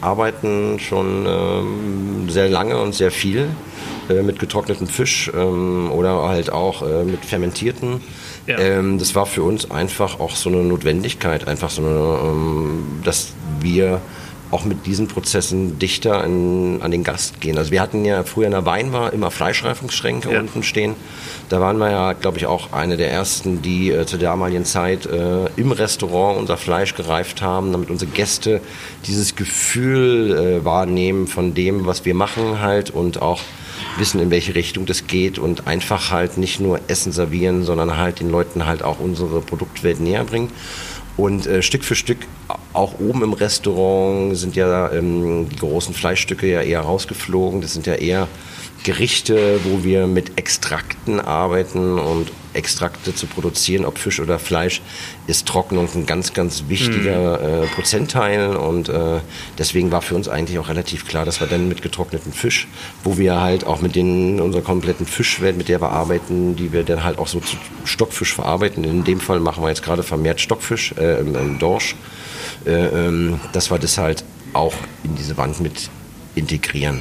arbeiten 0.00 0.78
schon 0.78 1.26
ähm, 1.26 2.28
sehr 2.28 2.48
lange 2.48 2.80
und 2.80 2.94
sehr 2.94 3.10
viel 3.10 3.48
äh, 4.08 4.22
mit 4.22 4.38
getrocknetem 4.38 4.86
Fisch 4.86 5.30
ähm, 5.34 5.90
oder 5.92 6.28
halt 6.28 6.52
auch 6.52 6.82
äh, 6.82 7.04
mit 7.04 7.24
fermentierten. 7.24 8.00
Ja. 8.46 8.58
Ähm, 8.58 8.98
das 8.98 9.14
war 9.14 9.26
für 9.26 9.42
uns 9.42 9.70
einfach 9.70 10.20
auch 10.20 10.34
so 10.34 10.50
eine 10.50 10.62
Notwendigkeit, 10.62 11.46
einfach 11.46 11.70
so 11.70 11.82
eine, 11.82 12.18
ähm, 12.22 13.00
dass 13.04 13.32
wir 13.60 14.00
auch 14.50 14.64
mit 14.64 14.86
diesen 14.86 15.06
Prozessen 15.06 15.78
dichter 15.78 16.22
an, 16.22 16.82
an 16.82 16.90
den 16.90 17.04
Gast 17.04 17.40
gehen. 17.40 17.56
Also 17.56 17.70
wir 17.70 17.80
hatten 17.80 18.04
ja 18.04 18.24
früher 18.24 18.46
in 18.46 18.52
der 18.52 18.66
Weinbar 18.66 19.12
immer 19.12 19.30
Fleischreifungsschränke 19.30 20.32
ja. 20.32 20.40
unten 20.40 20.62
stehen. 20.62 20.94
Da 21.48 21.60
waren 21.60 21.78
wir 21.78 21.90
ja, 21.90 22.12
glaube 22.12 22.38
ich, 22.38 22.46
auch 22.46 22.72
eine 22.72 22.96
der 22.96 23.10
ersten, 23.10 23.62
die 23.62 23.90
äh, 23.90 24.06
zur 24.06 24.18
damaligen 24.18 24.64
Zeit 24.64 25.06
äh, 25.06 25.46
im 25.56 25.72
Restaurant 25.72 26.38
unser 26.38 26.56
Fleisch 26.56 26.94
gereift 26.94 27.42
haben, 27.42 27.72
damit 27.72 27.90
unsere 27.90 28.10
Gäste 28.10 28.60
dieses 29.06 29.36
Gefühl 29.36 30.60
äh, 30.60 30.64
wahrnehmen 30.64 31.26
von 31.26 31.54
dem, 31.54 31.86
was 31.86 32.04
wir 32.04 32.14
machen 32.14 32.60
halt 32.60 32.90
und 32.90 33.22
auch 33.22 33.40
wissen, 33.96 34.20
in 34.20 34.30
welche 34.30 34.54
Richtung 34.54 34.86
das 34.86 35.06
geht 35.06 35.38
und 35.38 35.66
einfach 35.66 36.10
halt 36.10 36.38
nicht 36.38 36.60
nur 36.60 36.80
Essen 36.88 37.12
servieren, 37.12 37.64
sondern 37.64 37.96
halt 37.96 38.20
den 38.20 38.30
Leuten 38.30 38.66
halt 38.66 38.82
auch 38.82 39.00
unsere 39.00 39.40
Produktwelt 39.40 40.00
näher 40.00 40.24
bringen. 40.24 40.50
Und 41.16 41.46
äh, 41.46 41.62
Stück 41.62 41.84
für 41.84 41.94
Stück, 41.94 42.18
auch 42.72 42.98
oben 42.98 43.22
im 43.22 43.32
Restaurant, 43.32 44.36
sind 44.36 44.56
ja 44.56 44.90
ähm, 44.92 45.48
die 45.48 45.56
großen 45.56 45.94
Fleischstücke 45.94 46.46
ja 46.46 46.62
eher 46.62 46.80
rausgeflogen. 46.80 47.60
Das 47.60 47.72
sind 47.72 47.86
ja 47.86 47.94
eher 47.94 48.28
Gerichte, 48.82 49.60
wo 49.64 49.84
wir 49.84 50.06
mit 50.06 50.38
Extrakten 50.38 51.20
arbeiten 51.20 51.98
und 51.98 52.32
Extrakte 52.52 53.14
zu 53.14 53.26
produzieren, 53.26 53.84
ob 53.84 53.98
Fisch 53.98 54.20
oder 54.20 54.38
Fleisch, 54.38 54.80
ist 55.26 55.46
Trocknung 55.46 55.88
ein 55.94 56.06
ganz, 56.06 56.32
ganz 56.32 56.64
wichtiger 56.68 57.38
mhm. 57.38 57.64
äh, 57.64 57.66
Prozentteil 57.68 58.56
und 58.56 58.88
äh, 58.88 59.20
deswegen 59.58 59.92
war 59.92 60.02
für 60.02 60.16
uns 60.16 60.28
eigentlich 60.28 60.58
auch 60.58 60.68
relativ 60.68 61.06
klar, 61.06 61.24
dass 61.24 61.40
wir 61.40 61.46
dann 61.46 61.68
mit 61.68 61.82
getrockneten 61.82 62.32
Fisch, 62.32 62.66
wo 63.04 63.18
wir 63.18 63.40
halt 63.40 63.64
auch 63.64 63.80
mit 63.80 63.94
den, 63.94 64.40
unserer 64.40 64.62
kompletten 64.62 65.06
Fischwelt, 65.06 65.56
mit 65.56 65.68
der 65.68 65.80
wir 65.80 65.90
arbeiten, 65.90 66.56
die 66.56 66.72
wir 66.72 66.82
dann 66.82 67.04
halt 67.04 67.18
auch 67.18 67.28
so 67.28 67.40
zu 67.40 67.56
Stockfisch 67.84 68.34
verarbeiten. 68.34 68.82
In 68.84 69.04
dem 69.04 69.20
Fall 69.20 69.40
machen 69.40 69.62
wir 69.62 69.68
jetzt 69.68 69.82
gerade 69.82 70.02
vermehrt 70.02 70.40
Stockfisch, 70.40 70.92
äh, 70.92 71.22
Dorsch, 71.58 71.94
äh, 72.66 72.70
ähm, 72.70 73.40
dass 73.52 73.70
wir 73.70 73.78
das 73.78 73.98
halt 73.98 74.24
auch 74.52 74.74
in 75.04 75.14
diese 75.14 75.36
Wand 75.36 75.60
mit 75.60 75.88
integrieren. 76.34 77.00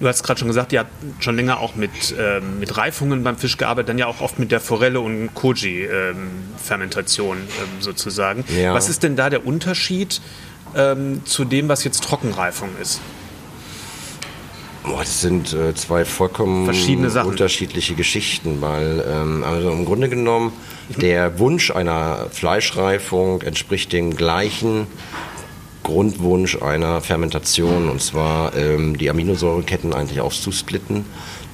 Du 0.00 0.08
hast 0.08 0.22
gerade 0.22 0.40
schon 0.40 0.48
gesagt, 0.48 0.72
ihr 0.72 0.78
habt 0.80 0.90
schon 1.22 1.36
länger 1.36 1.60
auch 1.60 1.76
mit, 1.76 1.90
ähm, 2.18 2.58
mit 2.58 2.78
Reifungen 2.78 3.22
beim 3.22 3.36
Fisch 3.36 3.58
gearbeitet, 3.58 3.90
dann 3.90 3.98
ja 3.98 4.06
auch 4.06 4.22
oft 4.22 4.38
mit 4.38 4.50
der 4.50 4.60
Forelle 4.60 5.00
und 5.00 5.34
Koji-Fermentation 5.34 7.36
ähm, 7.36 7.44
ähm, 7.44 7.82
sozusagen. 7.82 8.42
Ja. 8.58 8.72
Was 8.72 8.88
ist 8.88 9.02
denn 9.02 9.14
da 9.14 9.28
der 9.28 9.46
Unterschied 9.46 10.22
ähm, 10.74 11.20
zu 11.26 11.44
dem, 11.44 11.68
was 11.68 11.84
jetzt 11.84 12.02
Trockenreifung 12.02 12.70
ist? 12.80 13.02
Boah, 14.84 15.00
das 15.00 15.20
sind 15.20 15.52
äh, 15.52 15.74
zwei 15.74 16.06
vollkommen 16.06 16.66
unterschiedliche 16.66 17.94
Geschichten, 17.94 18.62
weil 18.62 19.04
ähm, 19.06 19.44
also 19.44 19.70
im 19.70 19.84
Grunde 19.84 20.08
genommen 20.08 20.54
der 20.96 21.38
Wunsch 21.38 21.70
einer 21.70 22.28
Fleischreifung 22.30 23.42
entspricht 23.42 23.92
dem 23.92 24.16
gleichen 24.16 24.86
Grundwunsch 25.90 26.62
einer 26.62 27.00
Fermentation 27.00 27.88
und 27.88 28.00
zwar 28.00 28.54
ähm, 28.54 28.96
die 28.96 29.10
Aminosäureketten 29.10 29.92
eigentlich 29.92 30.20
aufzusplitten, 30.20 31.04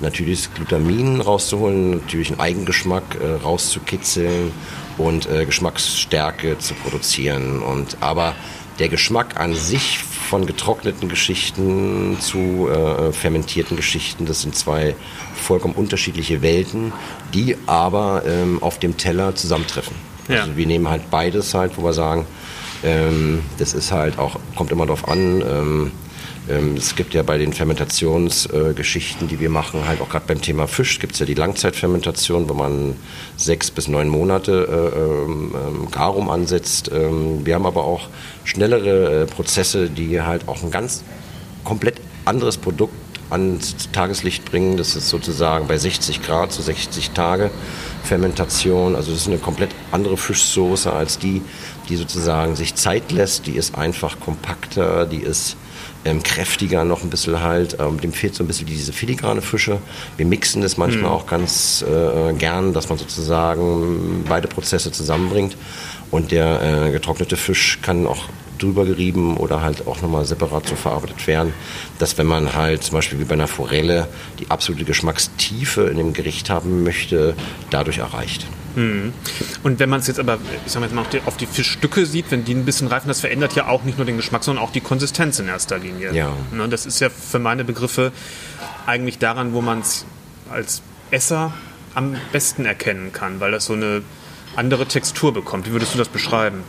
natürlich 0.01 0.43
das 0.43 0.55
Glutamin 0.55 1.23
rauszuholen, 1.23 1.91
natürlich 1.93 2.29
einen 2.29 2.41
Eigengeschmack 2.41 3.17
äh, 3.19 3.43
rauszukitzeln 3.43 4.53
und 4.99 5.27
äh, 5.27 5.47
Geschmacksstärke 5.47 6.59
zu 6.59 6.75
produzieren. 6.75 7.63
Und 7.63 7.97
aber 8.01 8.35
der 8.79 8.91
Geschmack 8.91 9.41
an 9.41 9.55
sich 9.55 9.99
von 9.99 10.45
getrockneten 10.45 11.09
Geschichten 11.09 12.19
zu 12.21 12.69
äh, 12.69 13.13
fermentierten 13.13 13.75
Geschichten, 13.75 14.27
das 14.27 14.43
sind 14.43 14.55
zwei 14.55 14.95
vollkommen 15.35 15.75
unterschiedliche 15.75 16.43
Welten, 16.43 16.93
die 17.33 17.57
aber 17.65 18.23
ähm, 18.27 18.63
auf 18.63 18.79
dem 18.79 18.99
Teller 18.99 19.35
zusammentreffen. 19.35 19.97
Ja. 20.29 20.41
Also 20.41 20.59
wir 20.59 20.67
nehmen 20.67 20.91
halt 20.91 21.11
beides 21.11 21.55
halt, 21.55 21.79
wo 21.79 21.85
wir 21.85 21.95
sagen, 21.95 22.27
ähm, 22.87 23.43
das 23.59 23.75
ist 23.75 23.93
halt 23.93 24.19
auch, 24.19 24.39
kommt 24.55 24.73
immer 24.73 24.87
darauf 24.87 25.09
an, 25.09 25.43
ähm, 25.43 25.93
Ähm, 26.49 26.77
es 26.77 26.95
gibt 26.95 27.13
ja 27.15 27.23
bei 27.23 27.39
den 27.39 27.53
Fermentationsgeschichten, 27.53 29.27
äh, 29.27 29.31
die 29.31 29.41
wir 29.41 29.51
machen, 29.51 29.87
halt 29.87 30.01
auch 30.01 30.09
gerade 30.09 30.27
beim 30.29 30.41
Thema 30.41 30.69
Fisch, 30.69 31.01
gibt 31.01 31.15
es 31.15 31.19
ja 31.19 31.27
die 31.27 31.35
Langzeitfermentation, 31.35 32.49
wo 32.49 32.55
man 32.55 32.95
sechs 33.37 33.71
bis 33.71 33.89
neun 33.89 34.09
Monate 34.09 34.53
äh, 34.95 34.99
ähm, 34.99 35.55
ähm, 35.55 35.91
Garum 35.91 36.31
ansetzt. 36.31 36.91
Ähm, 36.95 37.45
wir 37.45 37.57
haben 37.57 37.67
aber 37.67 37.85
auch 37.85 38.09
schnellere 38.45 39.23
äh, 39.23 39.27
Prozesse, 39.27 39.91
die 39.91 40.23
halt 40.23 40.47
auch 40.47 40.63
ein 40.63 40.71
ganz 40.71 41.03
komplett 41.65 42.01
anderes 42.25 42.57
Produkt 42.59 42.95
ans 43.31 43.75
Tageslicht 43.93 44.45
bringen. 44.45 44.77
Das 44.77 44.95
ist 44.95 45.09
sozusagen 45.09 45.67
bei 45.67 45.79
60 45.79 46.23
Grad, 46.23 46.53
so 46.53 46.63
60 46.63 47.11
Tage 47.11 47.51
Fermentation. 48.05 48.95
Also 48.95 49.11
das 49.11 49.23
ist 49.23 49.27
eine 49.27 49.39
komplett 49.39 49.71
andere 49.91 50.17
Fischsoße 50.17 50.93
als 50.93 51.19
die, 51.19 51.43
die 51.89 51.97
sozusagen 51.97 52.57
sich 52.57 52.75
Zeit 52.75 53.13
lässt. 53.13 53.47
Die 53.47 53.57
ist 53.57 53.77
einfach 53.77 54.21
kompakter, 54.21 55.07
die 55.07 55.23
ist 55.23 55.57
ähm, 56.05 56.23
kräftiger 56.23 56.85
noch 56.85 57.03
ein 57.03 57.11
bisschen 57.11 57.43
halt. 57.43 57.79
Ähm, 57.81 58.01
dem 58.01 58.13
fehlt 58.13 58.35
so 58.35 58.45
ein 58.45 58.47
bisschen 58.47 58.67
diese 58.67 58.93
filigrane 58.93 59.43
Fische. 59.43 59.79
Wir 60.17 60.27
mixen 60.27 60.63
das 60.63 60.77
manchmal 60.77 61.11
mhm. 61.11 61.17
auch 61.17 61.27
ganz 61.27 61.83
äh, 61.83 62.33
gern, 62.35 62.73
dass 62.73 62.89
man 62.89 62.99
sozusagen 62.99 64.25
beide 64.29 64.49
Prozesse 64.49 64.93
zusammenbringt. 64.93 65.57
Und 66.11 66.31
der 66.31 66.87
äh, 66.87 66.91
getrocknete 66.93 67.37
Fisch 67.37 67.81
kann 67.83 68.07
auch 68.07 68.29
drüber 68.59 68.85
gerieben 68.85 69.37
oder 69.37 69.61
halt 69.61 69.87
auch 69.87 70.03
nochmal 70.03 70.25
separat 70.25 70.69
so 70.69 70.77
verarbeitet 70.77 71.27
werden, 71.27 71.53
dass 71.99 72.19
wenn 72.19 72.27
man 72.27 72.55
halt 72.55 72.83
zum 72.83 72.95
Beispiel 72.95 73.19
wie 73.19 73.25
bei 73.25 73.35
einer 73.35 73.49
Forelle 73.49 74.09
die 74.39 74.51
absolute 74.51 74.85
Geschmackstiefe 74.85 75.83
in 75.83 75.97
dem 75.97 76.13
Gericht 76.13 76.51
haben 76.51 76.83
möchte, 76.83 77.35
dadurch 77.71 77.99
erreicht. 77.99 78.47
Mhm. 78.77 79.13
Und 79.63 79.79
wenn 79.79 79.89
man 79.89 80.01
es 80.01 80.07
jetzt 80.07 80.21
aber, 80.21 80.39
ich 80.65 80.73
sag 80.73 80.93
mal, 80.93 81.05
auf 81.25 81.37
die 81.37 81.47
Fischstücke 81.47 82.07
sieht, 82.07 82.31
wenn 82.31 82.45
die 82.45 82.55
ein 82.55 82.65
bisschen 82.65 82.89
reifen, 82.89 83.09
das 83.09 83.21
verändert 83.21 83.55
ja 83.55 83.69
auch 83.69 83.85
nicht 83.85 83.99
nur 83.99 84.05
den 84.05 84.17
Geschmack, 84.17 84.45
sondern 84.45 84.63
auch 84.63 84.71
die 84.71 84.83
Konsistenz 84.83 85.39
in 85.39 85.49
erster 85.49 85.79
Linie. 85.79 86.13
Ja. 86.13 86.33
Ne, 86.53 86.69
das 86.69 86.87
ist 86.87 87.01
ja 87.01 87.09
für 87.09 87.39
meine 87.39 87.65
Begriffe 87.65 88.13
eigentlich 88.85 89.19
daran, 89.19 89.55
wo 89.55 89.63
man 89.63 89.81
es 89.81 90.05
als 90.51 90.83
Esser 91.11 91.53
am 91.95 92.17
besten 92.33 92.67
erkennen 92.67 93.13
kann, 93.13 93.41
weil 93.41 93.51
das 93.51 93.65
so 93.65 93.73
eine 93.73 94.03
andere 94.55 94.87
Textur 94.87 95.33
bekommt. 95.33 95.67
Wie 95.67 95.73
würdest 95.73 95.95
du 95.95 95.99
das 95.99 96.09
beschreiben? 96.09 96.63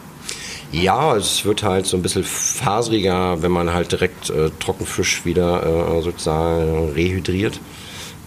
Ja, 0.71 1.15
es 1.15 1.45
wird 1.45 1.63
halt 1.63 1.85
so 1.85 1.95
ein 1.95 2.03
bisschen 2.03 2.23
faseriger, 2.23 3.41
wenn 3.41 3.51
man 3.51 3.73
halt 3.73 3.91
direkt 3.91 4.29
äh, 4.29 4.49
Trockenfisch 4.59 5.25
wieder 5.25 5.97
äh, 5.97 6.01
sozusagen 6.01 6.91
rehydriert. 6.93 7.59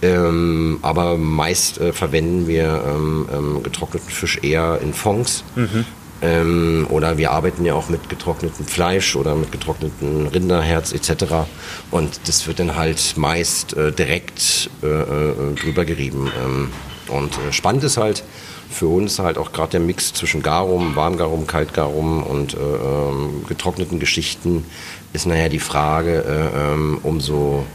Ähm, 0.01 0.79
aber 0.81 1.17
meist 1.17 1.79
äh, 1.79 1.93
verwenden 1.93 2.47
wir 2.47 2.83
ähm, 2.87 3.27
ähm, 3.31 3.63
getrockneten 3.63 4.09
Fisch 4.09 4.39
eher 4.41 4.79
in 4.81 4.93
Fonds. 4.93 5.43
Mhm. 5.55 5.85
Ähm, 6.23 6.87
oder 6.89 7.17
wir 7.17 7.31
arbeiten 7.31 7.65
ja 7.65 7.73
auch 7.75 7.89
mit 7.89 8.09
getrocknetem 8.09 8.65
Fleisch 8.65 9.15
oder 9.15 9.35
mit 9.35 9.51
getrockneten 9.51 10.27
Rinderherz 10.27 10.91
etc. 10.93 11.47
Und 11.91 12.21
das 12.25 12.47
wird 12.47 12.59
dann 12.59 12.75
halt 12.75 13.13
meist 13.15 13.73
äh, 13.73 13.91
direkt 13.91 14.69
äh, 14.83 14.87
äh, 14.87 15.55
drüber 15.55 15.85
gerieben. 15.85 16.31
Ähm, 16.43 16.69
und 17.07 17.31
spannend 17.51 17.83
ist 17.83 17.97
halt, 17.97 18.23
für 18.71 18.87
uns 18.87 19.19
halt 19.19 19.37
auch 19.37 19.51
gerade 19.51 19.71
der 19.71 19.79
Mix 19.79 20.13
zwischen 20.13 20.41
Garum, 20.41 20.95
Warmgarum, 20.95 21.45
Kaltgarum 21.47 22.23
und 22.23 22.53
äh, 22.53 22.57
ähm, 22.57 23.45
getrockneten 23.47 23.99
Geschichten 23.99 24.65
ist 25.13 25.25
nachher 25.25 25.49
die 25.49 25.59
Frage, 25.59 26.23
äh, 26.23 26.73
ähm, 26.73 26.99
umso 27.03 27.65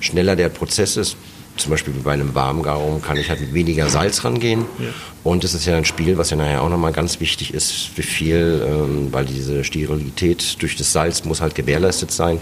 schneller 0.00 0.36
der 0.36 0.48
Prozess 0.48 0.96
ist, 0.96 1.16
zum 1.56 1.70
Beispiel 1.70 1.94
bei 2.04 2.12
einem 2.12 2.34
Warmgarum 2.34 3.00
kann 3.02 3.16
ich 3.16 3.30
halt 3.30 3.40
mit 3.40 3.54
weniger 3.54 3.88
Salz 3.88 4.24
rangehen. 4.24 4.66
Ja. 4.78 4.88
Und 5.24 5.42
es 5.42 5.54
ist 5.54 5.66
ja 5.66 5.76
ein 5.76 5.84
Spiel, 5.84 6.18
was 6.18 6.30
ja 6.30 6.36
nachher 6.36 6.62
auch 6.62 6.68
nochmal 6.68 6.92
ganz 6.92 7.18
wichtig 7.20 7.54
ist, 7.54 7.90
wie 7.96 8.02
viel, 8.02 8.62
ähm, 8.66 9.08
weil 9.12 9.24
diese 9.24 9.64
Sterilität 9.64 10.60
durch 10.60 10.76
das 10.76 10.92
Salz 10.92 11.24
muss 11.24 11.40
halt 11.40 11.54
gewährleistet 11.54 12.10
sein. 12.10 12.40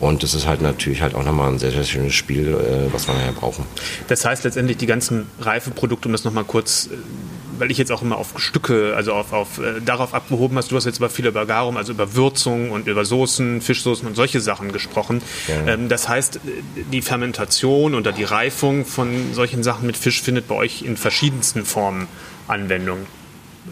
Und 0.00 0.22
das 0.22 0.34
ist 0.34 0.46
halt 0.46 0.62
natürlich 0.62 1.02
halt 1.02 1.14
auch 1.14 1.24
nochmal 1.24 1.52
ein 1.52 1.58
sehr, 1.58 1.70
sehr 1.70 1.84
schönes 1.84 2.14
Spiel, 2.14 2.48
äh, 2.48 2.92
was 2.92 3.06
wir 3.06 3.14
nachher 3.14 3.32
brauchen. 3.32 3.64
Das 4.08 4.24
heißt 4.24 4.44
letztendlich 4.44 4.78
die 4.78 4.86
ganzen 4.86 5.26
Reifeprodukte, 5.40 6.08
um 6.08 6.12
das 6.12 6.24
nochmal 6.24 6.44
kurz 6.44 6.86
äh, 6.86 6.96
weil 7.60 7.70
ich 7.70 7.78
jetzt 7.78 7.92
auch 7.92 8.02
immer 8.02 8.16
auf 8.16 8.32
Stücke, 8.36 8.94
also 8.96 9.12
auf, 9.12 9.32
auf 9.32 9.58
äh, 9.58 9.80
darauf 9.84 10.14
abgehoben 10.14 10.56
hast, 10.56 10.72
du 10.72 10.76
hast 10.76 10.86
jetzt 10.86 10.98
über 10.98 11.10
viel 11.10 11.26
über 11.26 11.46
Garum, 11.46 11.76
also 11.76 11.92
über 11.92 12.14
Würzung 12.14 12.70
und 12.70 12.88
über 12.88 13.04
Soßen, 13.04 13.60
Fischsoßen 13.60 14.08
und 14.08 14.14
solche 14.14 14.40
Sachen 14.40 14.72
gesprochen. 14.72 15.22
Ja. 15.46 15.74
Ähm, 15.74 15.88
das 15.88 16.08
heißt, 16.08 16.40
die 16.92 17.02
Fermentation 17.02 17.94
oder 17.94 18.12
die 18.12 18.24
Reifung 18.24 18.84
von 18.84 19.34
solchen 19.34 19.62
Sachen 19.62 19.86
mit 19.86 19.96
Fisch 19.96 20.20
findet 20.22 20.48
bei 20.48 20.54
euch 20.54 20.82
in 20.82 20.96
verschiedensten 20.96 21.64
Formen 21.64 22.08
Anwendung. 22.48 23.06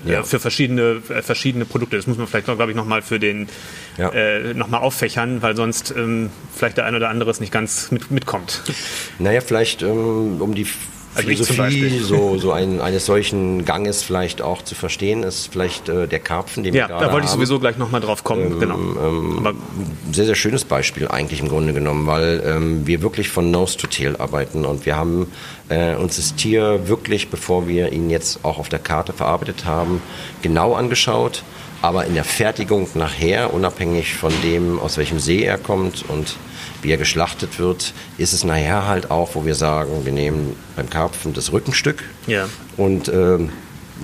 Äh, 0.06 0.12
ja. 0.12 0.22
für 0.22 0.38
verschiedene, 0.38 1.02
äh, 1.08 1.22
verschiedene 1.22 1.64
Produkte. 1.64 1.96
Das 1.96 2.06
muss 2.06 2.18
man 2.18 2.26
vielleicht, 2.26 2.44
glaube 2.44 2.70
ich, 2.70 2.76
nochmal 2.76 3.02
für 3.02 3.18
den 3.18 3.48
ja. 3.96 4.10
äh, 4.10 4.54
nochmal 4.54 4.82
auffächern, 4.82 5.42
weil 5.42 5.56
sonst 5.56 5.94
ähm, 5.96 6.30
vielleicht 6.54 6.76
der 6.76 6.84
eine 6.84 6.98
oder 6.98 7.08
andere 7.08 7.30
es 7.30 7.40
nicht 7.40 7.52
ganz 7.52 7.90
mit, 7.90 8.10
mitkommt. 8.10 8.62
Naja, 9.18 9.40
vielleicht 9.40 9.82
ähm, 9.82 10.40
um 10.40 10.54
die 10.54 10.66
Philosophie 11.22 11.98
so, 11.98 12.38
so 12.38 12.52
ein, 12.52 12.80
eines 12.80 13.06
solchen 13.06 13.64
Ganges 13.64 14.02
vielleicht 14.02 14.42
auch 14.42 14.62
zu 14.62 14.74
verstehen 14.74 15.22
ist, 15.22 15.48
vielleicht 15.52 15.88
äh, 15.88 16.06
der 16.06 16.18
Karpfen, 16.18 16.62
den 16.62 16.74
ja, 16.74 16.84
wir 16.84 16.88
gerade 16.88 17.06
da 17.06 17.12
wollte 17.12 17.26
ich 17.26 17.32
sowieso 17.32 17.58
gleich 17.58 17.76
nochmal 17.76 18.00
drauf 18.00 18.24
kommen. 18.24 18.52
Ähm, 18.52 18.60
genau. 18.60 18.76
Ähm, 18.76 19.38
Aber 19.38 19.54
sehr, 20.12 20.26
sehr 20.26 20.34
schönes 20.34 20.64
Beispiel 20.64 21.08
eigentlich 21.08 21.40
im 21.40 21.48
Grunde 21.48 21.72
genommen, 21.72 22.06
weil 22.06 22.42
ähm, 22.46 22.86
wir 22.86 23.02
wirklich 23.02 23.28
von 23.28 23.50
Nose 23.50 23.76
to 23.76 23.86
Tail 23.86 24.16
arbeiten 24.16 24.64
und 24.64 24.86
wir 24.86 24.96
haben 24.96 25.30
äh, 25.68 25.94
uns 25.94 26.16
das 26.16 26.34
Tier 26.34 26.88
wirklich, 26.88 27.28
bevor 27.28 27.68
wir 27.68 27.92
ihn 27.92 28.10
jetzt 28.10 28.44
auch 28.44 28.58
auf 28.58 28.68
der 28.68 28.78
Karte 28.78 29.12
verarbeitet 29.12 29.64
haben, 29.64 30.02
genau 30.42 30.74
angeschaut. 30.74 31.42
Aber 31.80 32.06
in 32.06 32.14
der 32.14 32.24
Fertigung 32.24 32.88
nachher, 32.94 33.54
unabhängig 33.54 34.14
von 34.14 34.32
dem, 34.42 34.80
aus 34.80 34.96
welchem 34.96 35.20
See 35.20 35.44
er 35.44 35.58
kommt 35.58 36.04
und 36.08 36.36
wie 36.82 36.90
er 36.90 36.96
geschlachtet 36.96 37.58
wird, 37.58 37.92
ist 38.18 38.32
es 38.32 38.44
nachher 38.44 38.86
halt 38.86 39.10
auch, 39.10 39.34
wo 39.34 39.44
wir 39.44 39.54
sagen, 39.54 40.04
wir 40.04 40.12
nehmen 40.12 40.56
beim 40.76 40.90
Karpfen 40.90 41.34
das 41.34 41.52
Rückenstück. 41.52 42.02
Ja. 42.26 42.48
und 42.76 43.08
äh, 43.08 43.38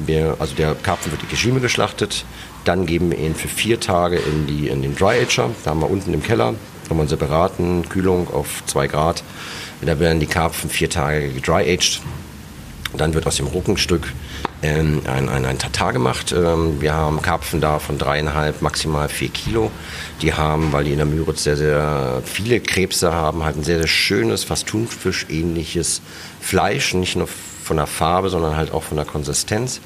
wir, 0.06 0.36
also 0.38 0.54
der 0.54 0.74
Karpfen 0.74 1.12
wird 1.12 1.22
in 1.22 1.28
Kishime 1.28 1.60
geschlachtet, 1.60 2.24
dann 2.64 2.86
geben 2.86 3.10
wir 3.10 3.18
ihn 3.18 3.34
für 3.34 3.48
vier 3.48 3.78
Tage 3.80 4.16
in, 4.16 4.46
die, 4.46 4.68
in 4.68 4.82
den 4.82 4.96
Dry 4.96 5.20
Ager, 5.20 5.50
da 5.64 5.70
haben 5.70 5.80
wir 5.80 5.90
unten 5.90 6.12
im 6.14 6.22
Keller, 6.22 6.46
haben 6.46 6.56
wir 6.96 7.00
einen 7.00 7.08
separaten 7.08 7.88
Kühlung 7.88 8.32
auf 8.32 8.62
zwei 8.66 8.86
Grad, 8.86 9.22
da 9.82 9.98
werden 10.00 10.20
die 10.20 10.26
Karpfen 10.26 10.70
vier 10.70 10.88
Tage 10.88 11.28
gedry 11.28 11.72
aged, 11.72 12.00
dann 12.96 13.14
wird 13.14 13.26
aus 13.26 13.36
dem 13.36 13.46
Rückenstück 13.46 14.12
ähm, 14.64 15.02
ein, 15.06 15.28
ein, 15.28 15.44
ein 15.44 15.58
Tatar 15.58 15.92
gemacht. 15.92 16.32
Ähm, 16.32 16.80
wir 16.80 16.94
haben 16.94 17.20
Karpfen 17.20 17.60
da 17.60 17.78
von 17.78 17.98
dreieinhalb, 17.98 18.62
maximal 18.62 19.10
vier 19.10 19.28
Kilo. 19.28 19.70
Die 20.22 20.32
haben, 20.32 20.72
weil 20.72 20.84
die 20.84 20.92
in 20.92 20.96
der 20.96 21.06
Müritz 21.06 21.44
sehr, 21.44 21.58
sehr 21.58 22.22
viele 22.24 22.60
Krebse 22.60 23.12
haben, 23.12 23.44
halt 23.44 23.56
ein 23.56 23.62
sehr, 23.62 23.78
sehr 23.78 23.86
schönes, 23.86 24.42
fast 24.44 24.66
Thunfisch-ähnliches 24.66 26.00
Fleisch. 26.40 26.94
Nicht 26.94 27.14
nur 27.14 27.28
von 27.28 27.76
der 27.76 27.86
Farbe, 27.86 28.30
sondern 28.30 28.56
halt 28.56 28.72
auch 28.72 28.84
von 28.84 28.96
der 28.96 29.04
Konsistenz. 29.06 29.80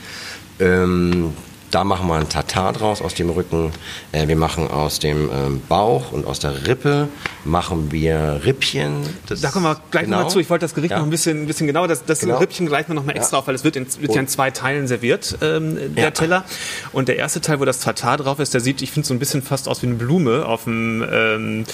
Ähm, 0.61 1.33
da 1.71 1.85
machen 1.85 2.07
wir 2.09 2.15
ein 2.15 2.29
Tatar 2.29 2.73
draus 2.73 3.03
aus 3.03 3.15
dem 3.15 3.31
Rücken. 3.31 3.73
Äh, 4.13 4.29
wir 4.29 4.37
machen 4.37 4.71
aus 4.71 4.99
dem 4.99 5.31
ähm, 5.33 5.63
Bauch 5.69 6.13
und 6.13 6.27
aus 6.27 6.39
der 6.39 6.67
Rippe 6.67 7.09
machen 7.45 7.93
wir 7.93 8.41
Rippchen. 8.45 9.03
Das 9.27 9.41
da 9.41 9.51
kommen 9.51 9.65
wir 9.67 9.81
gleich 9.91 10.05
genau. 10.05 10.19
nochmal 10.19 10.31
zu. 10.31 10.41
Ich 10.41 10.51
wollte 10.51 10.65
das 10.65 10.75
Gericht 10.75 10.93
ja. 10.93 10.99
noch 10.99 11.07
ein 11.07 11.11
bisschen, 11.11 11.43
ein 11.43 11.47
bisschen 11.47 11.67
genauer. 11.67 11.89
Das, 11.89 12.05
das 12.05 12.21
genau. 12.21 12.39
Rippchen 12.39 12.67
gleichen 12.67 12.89
wir 12.89 12.95
nochmal 12.95 13.17
extra 13.17 13.37
ja. 13.37 13.41
auf, 13.41 13.47
weil 13.47 13.55
es 13.55 13.65
wird, 13.65 13.77
in, 13.77 13.87
wird 14.01 14.15
ja 14.15 14.21
in 14.21 14.29
zwei 14.29 14.51
Teilen 14.51 14.87
serviert, 14.87 15.39
ähm, 15.43 15.95
der 15.95 16.05
ja. 16.05 16.11
Teller. 16.11 16.45
Und 16.93 17.09
der 17.09 17.17
erste 17.17 17.41
Teil, 17.41 17.61
wo 17.61 17.65
das 17.65 17.81
Tatar 17.81 18.17
drauf 18.17 18.39
ist, 18.39 18.55
der 18.55 18.61
sieht, 18.61 18.83
ich 18.83 18.91
finde 18.91 19.07
so 19.07 19.15
ein 19.15 19.19
bisschen 19.19 19.43
fast 19.43 19.69
aus 19.69 19.83
wie 19.83 19.87
eine 19.87 19.97
Blume 19.97 20.47
auf 20.47 20.65
dem, 20.65 21.05
ähm, 21.11 21.65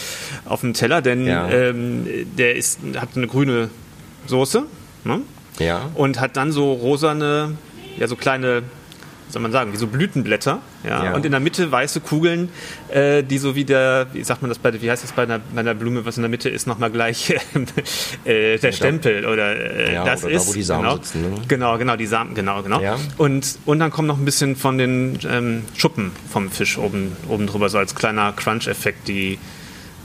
auf 0.45 0.61
dem 0.61 0.75
Teller, 0.75 1.03
denn 1.03 1.27
ähm, 1.29 2.07
der 2.37 2.57
ist, 2.57 2.81
hat 2.97 3.11
eine 3.17 3.27
grüne 3.27 3.71
Soße. 4.27 4.65
Ne? 5.05 5.21
Ja. 5.59 5.91
Und 5.95 6.21
hat 6.21 6.37
dann 6.37 6.51
so 6.51 6.73
rosane, 6.73 7.57
ja, 7.97 8.09
so 8.09 8.17
kleine 8.17 8.63
soll 9.35 9.43
man 9.43 9.53
sagen, 9.53 9.73
wie 9.73 9.77
so 9.77 9.87
Blütenblätter. 9.87 10.61
Ja? 10.83 11.05
ja. 11.05 11.15
Und 11.15 11.27
in 11.27 11.33
der 11.33 11.41
Mitte 11.41 11.71
weiße 11.71 12.01
Kugeln, 12.01 12.49
äh, 12.89 13.23
die 13.23 13.39
so 13.39 13.55
wie 13.55 13.65
der, 13.65 14.07
wie 14.13 14.25
sagt 14.25 14.41
man 14.41 14.49
das 14.49 14.59
bei, 14.59 14.81
wie 14.81 14.91
heißt 14.91 15.05
das 15.05 15.13
bei 15.13 15.25
einer, 15.25 15.39
bei 15.39 15.61
einer 15.61 15.75
Blume, 15.75 16.07
was 16.07 16.17
in 16.17 16.23
der 16.23 16.31
Mitte 16.31 16.49
ist, 16.49 16.67
nochmal 16.67 16.91
gleich 16.91 17.31
äh, 18.25 18.59
der 18.59 18.71
ja, 18.71 18.73
Stempel 18.73 19.27
oder 19.27 19.57
äh, 19.57 19.95
ja, 19.95 20.05
das 20.05 20.25
oder 20.25 20.33
ist. 20.33 20.45
Da, 20.45 20.49
wo 20.49 20.55
die 20.55 20.63
Samen 20.63 20.83
genau, 20.85 20.97
sitzen. 20.97 21.23
Ne? 21.23 21.43
Genau, 21.47 21.79
genau, 21.79 21.97
die 21.97 22.07
Samen, 22.07 22.35
genau, 22.35 22.63
genau. 22.63 22.81
Und, 23.19 23.59
und 23.67 23.79
dann 23.79 23.91
kommt 23.91 24.09
noch 24.09 24.19
ein 24.19 24.25
bisschen 24.25 24.57
von 24.57 24.79
den 24.79 25.19
ähm, 25.29 25.65
Schuppen 25.77 26.13
vom 26.31 26.51
Fisch 26.51 26.79
oben, 26.79 27.17
oben 27.29 27.47
drüber, 27.47 27.69
so 27.69 27.79
als 27.79 27.95
kleiner 27.95 28.33
Crunch-Effekt, 28.33 29.09
die 29.09 29.39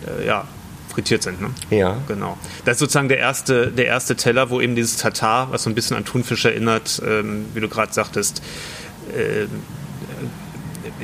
äh, 0.05 0.25
ja, 0.25 0.45
frittiert 0.89 1.23
sind. 1.23 1.41
Ne? 1.41 1.49
Ja. 1.69 1.97
Genau. 2.07 2.37
Das 2.65 2.73
ist 2.73 2.79
sozusagen 2.79 3.07
der 3.07 3.19
erste, 3.19 3.67
der 3.67 3.85
erste 3.85 4.15
Teller, 4.15 4.49
wo 4.49 4.59
eben 4.59 4.75
dieses 4.75 4.97
Tatar, 4.97 5.51
was 5.51 5.63
so 5.63 5.69
ein 5.69 5.75
bisschen 5.75 5.95
an 5.95 6.05
Thunfisch 6.05 6.45
erinnert, 6.45 7.01
ähm, 7.05 7.45
wie 7.53 7.61
du 7.61 7.69
gerade 7.69 7.93
sagtest, 7.93 8.41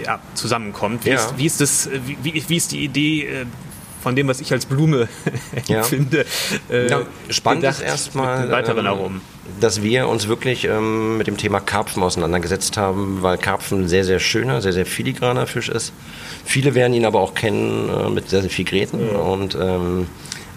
ja, 0.03 0.19
zusammenkommt. 0.33 1.05
Wie, 1.05 1.09
ja. 1.09 1.15
ist, 1.15 1.37
wie, 1.37 1.45
ist 1.45 1.61
das, 1.61 1.89
wie, 2.05 2.43
wie, 2.47 2.55
ist 2.55 2.71
die 2.71 2.83
Idee 2.83 3.25
äh, 3.25 3.45
von 4.01 4.15
dem, 4.15 4.27
was 4.27 4.39
ich 4.39 4.51
als 4.51 4.65
Blume 4.65 5.07
empfinde. 5.67 6.25
Äh, 6.69 6.89
Ja, 6.89 7.01
spannend 7.29 7.63
gedacht 7.63 7.79
ist 7.79 7.85
erstmal, 7.85 8.51
weiteren 8.51 8.85
ähm, 8.85 9.21
dass 9.59 9.81
wir 9.81 10.07
uns 10.07 10.27
wirklich 10.27 10.65
ähm, 10.65 11.17
mit 11.17 11.27
dem 11.27 11.37
Thema 11.37 11.59
Karpfen 11.59 12.03
auseinandergesetzt 12.03 12.77
haben, 12.77 13.21
weil 13.21 13.37
Karpfen 13.37 13.83
ein 13.83 13.87
sehr, 13.87 14.03
sehr 14.03 14.19
schöner, 14.19 14.61
sehr, 14.61 14.73
sehr 14.73 14.85
filigraner 14.85 15.47
Fisch 15.47 15.69
ist. 15.69 15.93
Viele 16.43 16.75
werden 16.75 16.93
ihn 16.93 17.05
aber 17.05 17.19
auch 17.19 17.33
kennen 17.33 17.89
äh, 17.89 18.09
mit 18.09 18.29
sehr, 18.29 18.41
sehr 18.41 18.51
viel 18.51 18.65
Gräten. 18.65 19.09
Und, 19.09 19.55
ähm, 19.59 20.07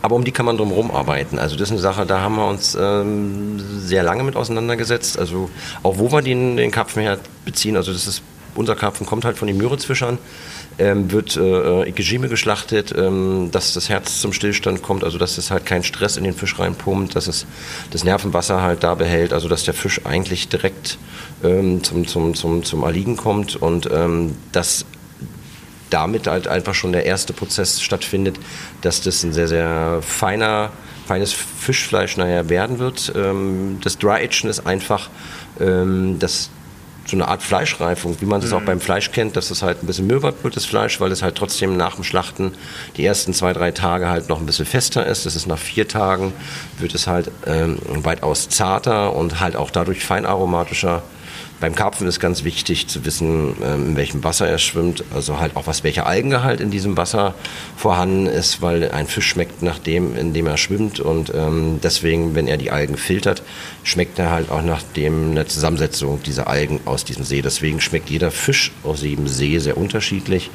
aber 0.02 0.14
um 0.14 0.24
die 0.24 0.32
kann 0.32 0.46
man 0.46 0.56
drumherum 0.56 0.90
arbeiten. 0.90 1.38
Also 1.38 1.56
das 1.56 1.68
ist 1.68 1.72
eine 1.72 1.80
Sache, 1.80 2.06
da 2.06 2.20
haben 2.20 2.36
wir 2.36 2.46
uns 2.46 2.76
ähm, 2.80 3.60
sehr 3.80 4.02
lange 4.02 4.24
mit 4.24 4.36
auseinandergesetzt. 4.36 5.18
Also 5.18 5.50
auch 5.82 5.98
wo 5.98 6.10
wir 6.12 6.22
den, 6.22 6.56
den 6.56 6.70
Karpfen 6.70 7.02
her 7.02 7.18
beziehen, 7.44 7.76
also 7.76 7.92
das 7.92 8.06
ist 8.06 8.22
unser 8.54 8.74
Karpfen 8.74 9.06
kommt 9.06 9.24
halt 9.24 9.38
von 9.38 9.46
den 9.46 9.56
Müritzfischern, 9.56 10.18
ähm, 10.78 11.10
wird 11.10 11.36
äh, 11.36 11.88
Ikejime 11.88 12.28
geschlachtet, 12.28 12.94
ähm, 12.96 13.50
dass 13.52 13.74
das 13.74 13.88
Herz 13.88 14.20
zum 14.20 14.32
Stillstand 14.32 14.82
kommt, 14.82 15.04
also 15.04 15.18
dass 15.18 15.38
es 15.38 15.50
halt 15.50 15.64
keinen 15.64 15.84
Stress 15.84 16.16
in 16.16 16.24
den 16.24 16.34
Fisch 16.34 16.58
reinpumpt, 16.58 17.14
dass 17.14 17.26
es 17.26 17.46
das 17.90 18.04
Nervenwasser 18.04 18.60
halt 18.60 18.82
da 18.82 18.94
behält, 18.94 19.32
also 19.32 19.48
dass 19.48 19.64
der 19.64 19.74
Fisch 19.74 20.00
eigentlich 20.04 20.48
direkt 20.48 20.98
ähm, 21.42 21.82
zum, 21.82 22.06
zum, 22.06 22.34
zum, 22.34 22.64
zum 22.64 22.82
Erliegen 22.82 23.16
kommt 23.16 23.56
und 23.56 23.88
ähm, 23.92 24.36
dass 24.52 24.84
damit 25.90 26.26
halt 26.26 26.48
einfach 26.48 26.74
schon 26.74 26.92
der 26.92 27.06
erste 27.06 27.32
Prozess 27.32 27.80
stattfindet, 27.80 28.38
dass 28.82 29.00
das 29.00 29.22
ein 29.22 29.32
sehr, 29.32 29.48
sehr 29.48 30.00
feiner, 30.02 30.70
feines 31.06 31.32
Fischfleisch 31.32 32.16
nachher 32.16 32.48
werden 32.48 32.78
wird. 32.78 33.12
Ähm, 33.16 33.78
das 33.82 33.98
Dry 33.98 34.24
Agen 34.24 34.48
ist 34.48 34.66
einfach 34.66 35.10
ähm, 35.60 36.18
das 36.18 36.50
so 37.08 37.16
eine 37.16 37.26
Art 37.28 37.42
Fleischreifung, 37.42 38.20
wie 38.20 38.26
man 38.26 38.42
es 38.42 38.52
auch 38.52 38.62
beim 38.62 38.80
Fleisch 38.80 39.10
kennt, 39.12 39.36
dass 39.36 39.50
es 39.50 39.62
halt 39.62 39.82
ein 39.82 39.86
bisschen 39.86 40.06
mürber 40.06 40.34
wird, 40.42 40.56
das 40.56 40.66
Fleisch, 40.66 41.00
weil 41.00 41.10
es 41.10 41.22
halt 41.22 41.36
trotzdem 41.36 41.76
nach 41.76 41.94
dem 41.94 42.04
Schlachten 42.04 42.52
die 42.96 43.04
ersten 43.04 43.32
zwei, 43.32 43.52
drei 43.52 43.70
Tage 43.70 44.08
halt 44.08 44.28
noch 44.28 44.40
ein 44.40 44.46
bisschen 44.46 44.66
fester 44.66 45.06
ist. 45.06 45.24
Das 45.24 45.34
ist 45.34 45.46
nach 45.46 45.58
vier 45.58 45.88
Tagen, 45.88 46.34
wird 46.78 46.94
es 46.94 47.06
halt 47.06 47.30
ähm, 47.46 47.78
weitaus 47.88 48.48
zarter 48.50 49.16
und 49.16 49.40
halt 49.40 49.56
auch 49.56 49.70
dadurch 49.70 50.04
feinaromatischer. 50.04 51.02
Beim 51.60 51.74
Karpfen 51.74 52.06
ist 52.06 52.20
ganz 52.20 52.44
wichtig 52.44 52.86
zu 52.86 53.04
wissen, 53.04 53.56
ähm, 53.62 53.88
in 53.88 53.96
welchem 53.96 54.22
Wasser 54.22 54.48
er 54.48 54.58
schwimmt, 54.58 55.02
also 55.12 55.40
halt 55.40 55.56
auch 55.56 55.66
was 55.66 55.82
welcher 55.82 56.06
Algengehalt 56.06 56.60
in 56.60 56.70
diesem 56.70 56.96
Wasser 56.96 57.34
vorhanden 57.76 58.26
ist, 58.26 58.62
weil 58.62 58.90
ein 58.92 59.08
Fisch 59.08 59.26
schmeckt 59.26 59.62
nach 59.62 59.78
dem, 59.78 60.16
in 60.16 60.32
dem 60.32 60.46
er 60.46 60.56
schwimmt 60.56 61.00
und 61.00 61.32
ähm, 61.34 61.80
deswegen, 61.82 62.36
wenn 62.36 62.46
er 62.46 62.58
die 62.58 62.70
Algen 62.70 62.96
filtert, 62.96 63.42
schmeckt 63.82 64.18
er 64.20 64.30
halt 64.30 64.50
auch 64.50 64.62
nach 64.62 64.82
dem 64.82 65.34
der 65.34 65.48
Zusammensetzung 65.48 66.22
dieser 66.22 66.46
Algen 66.46 66.80
aus 66.84 67.04
diesem 67.04 67.24
See. 67.24 67.42
Deswegen 67.42 67.80
schmeckt 67.80 68.08
jeder 68.08 68.30
Fisch 68.30 68.70
aus 68.84 69.02
jedem 69.02 69.26
See 69.26 69.58
sehr 69.58 69.76
unterschiedlich 69.76 70.50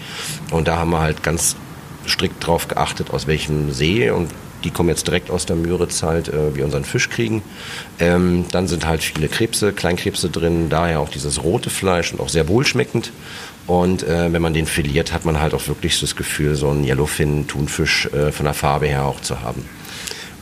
und 0.52 0.70
da 0.70 0.78
haben 0.78 0.92
wir 0.92 1.02
halt 1.02 1.22
ganz 1.22 1.58
strikt 2.08 2.46
drauf 2.46 2.68
geachtet, 2.68 3.12
aus 3.12 3.28
welchem 3.28 3.72
See 3.72 4.10
und 4.10 4.30
die 4.64 4.72
kommen 4.72 4.90
jetzt 4.90 5.08
direkt 5.08 5.30
aus 5.30 5.46
der 5.46 5.56
Müritz 5.56 6.04
halt, 6.04 6.30
äh, 6.30 6.56
wie 6.56 6.64
unseren 6.64 6.86
Fisch 6.86 7.10
kriegen. 7.10 7.42
Ähm, 8.00 8.46
dann 8.52 8.68
sind 8.68 8.86
halt 8.86 9.04
viele 9.04 9.28
Krebse, 9.28 9.74
Kleinkrebse 9.74 10.30
drin, 10.30 10.70
daher 10.70 11.00
auch 11.00 11.10
dieses 11.10 11.44
rote 11.44 11.70
Fleisch 11.70 12.12
und 12.14 12.20
auch 12.20 12.30
sehr 12.30 12.48
wohlschmeckend. 12.48 13.12
Und 13.66 14.04
äh, 14.04 14.32
wenn 14.32 14.42
man 14.42 14.54
den 14.54 14.66
filiert, 14.66 15.14
hat 15.14 15.26
man 15.26 15.40
halt 15.40 15.54
auch 15.54 15.68
wirklich 15.68 16.00
das 16.00 16.16
Gefühl, 16.16 16.56
so 16.56 16.70
einen 16.70 16.84
Yellowfin, 16.84 17.48
Thunfisch 17.48 18.08
äh, 18.08 18.32
von 18.32 18.46
der 18.46 18.54
Farbe 18.54 18.88
her 18.88 19.06
auch 19.06 19.22
zu 19.22 19.42
haben. 19.42 19.66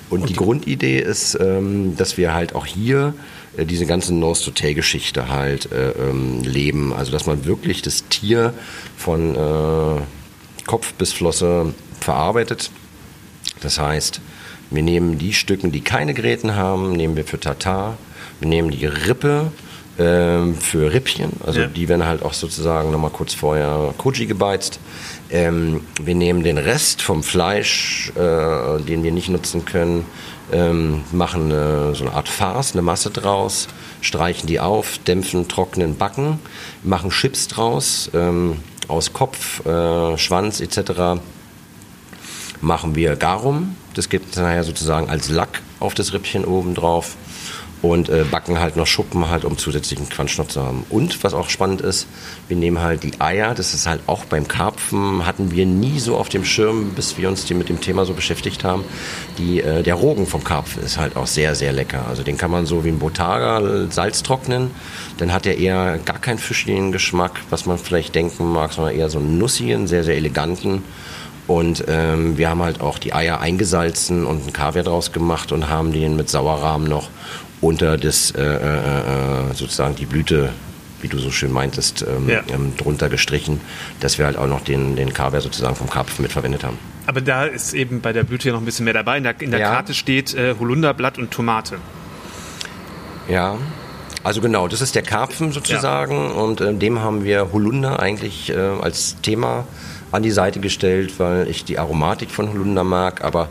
Und 0.10 0.28
die 0.28 0.34
Grundidee 0.34 1.00
ist, 1.00 1.38
ähm, 1.40 1.96
dass 1.96 2.18
wir 2.18 2.34
halt 2.34 2.54
auch 2.54 2.66
hier 2.66 3.14
äh, 3.56 3.66
diese 3.66 3.86
ganze 3.86 4.14
Nose-to-Tail-Geschichte 4.14 5.30
halt 5.30 5.72
äh, 5.72 5.92
ähm, 5.92 6.42
leben. 6.44 6.94
Also 6.94 7.12
dass 7.12 7.26
man 7.28 7.46
wirklich 7.46 7.82
das 7.82 8.08
Tier 8.10 8.54
von 8.98 9.36
äh, 9.36 10.02
Kopf 10.66 10.94
bis 10.96 11.14
Flosse 11.14 11.74
verarbeitet. 12.00 12.72
Das 13.62 13.80
heißt, 13.80 14.22
wir 14.70 14.84
nehmen 14.84 15.18
die 15.18 15.34
Stücken, 15.34 15.72
die 15.72 15.82
keine 15.82 16.14
Gräten 16.14 16.56
haben, 16.56 16.92
nehmen 16.94 17.16
wir 17.16 17.26
für 17.26 17.40
Tatar. 17.40 17.98
Wir 18.40 18.50
nehmen 18.50 18.72
die 18.72 18.86
Rippe 18.86 19.52
ähm, 20.00 20.56
für 20.56 20.94
Rippchen, 20.94 21.32
also 21.46 21.62
Ja. 21.62 21.68
die 21.68 21.88
werden 21.90 22.06
halt 22.06 22.24
auch 22.24 22.34
sozusagen 22.34 22.92
nochmal 22.92 23.12
kurz 23.12 23.34
vorher 23.34 23.94
Koji 23.98 24.26
gebeizt. 24.26 24.80
Ähm, 25.30 25.82
wir 26.02 26.16
nehmen 26.16 26.44
den 26.44 26.58
Rest 26.58 27.02
vom 27.02 27.24
Fleisch, 27.24 28.12
äh, 28.16 28.82
den 28.82 29.04
wir 29.04 29.12
nicht 29.12 29.30
nutzen 29.30 29.66
können, 29.66 30.06
ähm, 30.52 31.04
machen 31.12 31.52
äh, 31.52 31.94
so 31.94 32.06
eine 32.06 32.14
Art 32.14 32.30
Farce, 32.30 32.72
eine 32.74 32.82
Masse 32.82 33.10
draus, 33.12 33.68
streichen 34.02 34.48
die 34.48 34.60
auf, 34.60 34.98
dämpfen, 35.00 35.48
trocknen, 35.48 35.98
backen, 35.98 36.40
machen 36.84 37.10
Chips 37.12 37.48
draus 37.48 38.10
ähm, 38.14 38.58
aus 38.88 39.14
Kopf, 39.14 39.66
äh, 39.66 40.18
Schwanz 40.18 40.62
etc 40.62 41.20
machen 42.62 42.96
wir 42.96 43.16
Garum. 43.16 43.76
Das 43.94 44.10
gibt 44.10 44.32
es 44.32 44.42
nachher 44.42 44.64
sozusagen 44.64 45.10
als 45.10 45.30
Lack 45.30 45.62
auf 45.80 45.94
das 45.94 46.14
Rippchen 46.14 46.46
oben 46.46 46.76
drauf. 46.76 47.18
Und 47.82 48.10
äh, 48.10 48.26
backen 48.30 48.60
halt 48.60 48.76
noch 48.76 48.86
Schuppen 48.86 49.28
halt, 49.32 49.44
um 49.44 49.58
zusätzlichen 49.58 50.08
Quatsch 50.08 50.38
noch 50.38 50.48
zu 50.48 50.62
haben. 50.62 50.86
Und 50.92 51.24
was 51.24 51.34
auch 51.34 51.50
spannend 51.50 51.82
ist, 51.82 52.06
wir 52.48 52.56
nehmen 52.56 52.80
halt 52.80 53.02
die 53.02 53.20
Eier, 53.20 53.56
das 53.56 53.74
ist 53.74 53.88
halt 53.88 54.02
auch 54.06 54.26
beim 54.26 54.48
Karpfen, 54.48 55.26
hatten 55.26 55.50
wir 55.50 55.66
nie 55.66 56.00
so 56.00 56.16
auf 56.16 56.30
dem 56.30 56.46
Schirm, 56.46 56.92
bis 56.92 57.18
wir 57.18 57.28
uns 57.28 57.50
mit 57.50 57.70
dem 57.70 57.82
Thema 57.82 58.06
so 58.06 58.14
beschäftigt 58.14 58.64
haben. 58.64 58.84
Die, 59.40 59.62
äh, 59.62 59.82
der 59.82 59.96
Rogen 59.96 60.28
vom 60.28 60.44
Karpfen 60.44 60.84
ist 60.84 61.00
halt 61.00 61.16
auch 61.16 61.26
sehr, 61.26 61.56
sehr 61.56 61.74
lecker. 61.74 62.06
Also 62.08 62.22
den 62.22 62.38
kann 62.38 62.52
man 62.52 62.68
so 62.68 62.86
wie 62.86 62.90
ein 62.90 63.00
Botaga 63.00 63.90
Salz 63.90 64.22
trocknen. 64.22 64.70
Dann 65.18 65.34
hat 65.34 65.48
er 65.48 65.58
eher 65.58 65.98
gar 66.06 66.20
keinen 66.20 66.38
fischlichen 66.38 66.92
Geschmack, 66.92 67.40
was 67.50 67.66
man 67.66 67.80
vielleicht 67.80 68.14
denken 68.14 68.54
mag, 68.54 68.74
sondern 68.74 68.94
eher 68.96 69.10
so 69.10 69.18
einen 69.18 69.40
nussigen, 69.40 69.88
sehr, 69.88 70.04
sehr 70.04 70.18
eleganten. 70.18 70.84
Und 71.52 71.84
ähm, 71.90 72.38
wir 72.38 72.50
haben 72.50 72.62
halt 72.64 72.80
auch 72.80 72.98
die 72.98 73.14
Eier 73.14 73.42
eingesalzen 73.42 74.26
und 74.26 74.42
einen 74.44 74.54
Kaviar 74.54 74.86
draus 74.86 75.12
gemacht 75.12 75.52
und 75.52 75.70
haben 75.70 75.92
den 75.92 76.16
mit 76.16 76.30
Sauerrahm 76.30 76.86
noch 76.86 77.10
unter 77.60 77.98
das 77.98 78.32
äh, 78.32 78.42
äh, 78.42 79.50
äh, 79.50 79.54
sozusagen 79.54 79.96
die 79.96 80.06
Blüte, 80.06 80.50
wie 81.02 81.10
du 81.10 81.18
so 81.20 81.30
schön 81.30 81.52
meintest, 81.52 82.04
ähm, 82.08 82.30
Ja. 82.30 82.40
ähm, 82.48 82.72
drunter 82.78 83.10
gestrichen, 83.10 83.60
dass 84.00 84.18
wir 84.18 84.26
halt 84.28 84.38
auch 84.38 84.48
noch 84.48 84.62
den, 84.62 84.96
den 84.96 85.14
Kaviar 85.14 85.42
sozusagen 85.42 85.76
vom 85.76 85.90
Karpfen 85.90 86.24
mit 86.24 86.32
verwendet 86.32 86.64
haben. 86.64 86.78
Aber 87.06 87.20
da 87.20 87.44
ist 87.44 87.74
eben 87.74 88.00
bei 88.00 88.14
der 88.14 88.24
Blüte 88.24 88.48
ja 88.48 88.54
noch 88.54 88.62
ein 88.62 88.66
bisschen 88.66 88.86
mehr 88.86 88.94
dabei. 88.94 89.18
In 89.18 89.24
der, 89.24 89.42
in 89.42 89.52
der 89.52 89.60
Ja. 89.60 89.72
Karte 89.74 89.94
steht 89.94 90.34
äh, 90.34 90.56
Holunderblatt 90.58 91.18
und 91.18 91.32
Tomate. 91.32 91.80
Ja, 93.28 93.58
also 94.24 94.40
genau, 94.40 94.70
das 94.70 94.80
ist 94.80 94.96
der 94.96 95.02
Karpfen 95.04 95.52
sozusagen 95.52 96.32
und 96.32 96.62
äh, 96.62 96.74
dem 96.74 97.00
haben 97.00 97.26
wir 97.26 97.52
Holunder 97.52 98.00
eigentlich 98.00 98.50
äh, 98.52 98.56
als 98.56 99.18
Thema 99.22 99.66
an 100.12 100.24
die 100.24 100.32
Seite 100.32 100.60
gestellt, 100.60 101.20
weil 101.20 101.48
ich 101.48 101.66
die 101.66 101.80
Aromatik 101.80 102.32
von 102.32 102.50
Holunder 102.50 102.84
mag, 102.84 103.24
aber 103.24 103.50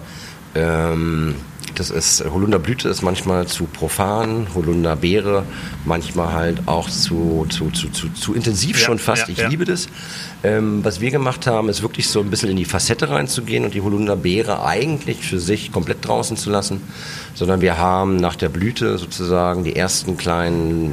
ähm, 0.55 1.35
das 1.75 1.91
ist, 1.91 2.25
Holunderblüte 2.25 2.89
ist 2.89 3.03
manchmal 3.03 3.47
zu 3.47 3.65
profan, 3.65 4.49
Holunderbeere 4.55 5.45
manchmal 5.85 6.33
halt 6.33 6.63
auch 6.67 6.91
zu, 6.91 7.47
zu, 7.49 7.71
zu, 7.71 7.89
zu, 7.91 8.09
zu 8.11 8.35
intensiv 8.35 8.79
Ja, 8.79 8.87
schon 8.87 8.99
fast. 8.99 9.29
ja, 9.29 9.33
ich 9.33 9.39
ja. 9.39 9.49
liebe 9.49 9.65
das. 9.65 9.89
Ähm, 10.43 10.83
was 10.83 11.03
wir 11.03 11.11
gemacht 11.11 11.47
haben, 11.47 11.69
ist 11.69 11.83
wirklich 11.83 12.09
so 12.09 12.21
ein 12.21 12.31
bisschen 12.31 12.49
in 12.49 12.57
die 12.57 12.65
Facette 12.65 13.11
reinzugehen 13.11 13.65
und 13.65 13.75
die 13.75 13.83
Holunderbeere 13.83 14.65
eigentlich 14.65 15.19
für 15.19 15.39
sich 15.39 15.71
komplett 15.71 16.07
draußen 16.07 16.39
zu 16.39 16.49
lassen, 16.49 16.81
sondern 17.35 17.61
wir 17.61 17.77
haben 17.77 18.17
nach 18.17 18.37
der 18.37 18.49
Blüte 18.49 18.97
sozusagen 18.97 19.65
die 19.65 19.77
ersten 19.77 20.17
kleinen 20.17 20.93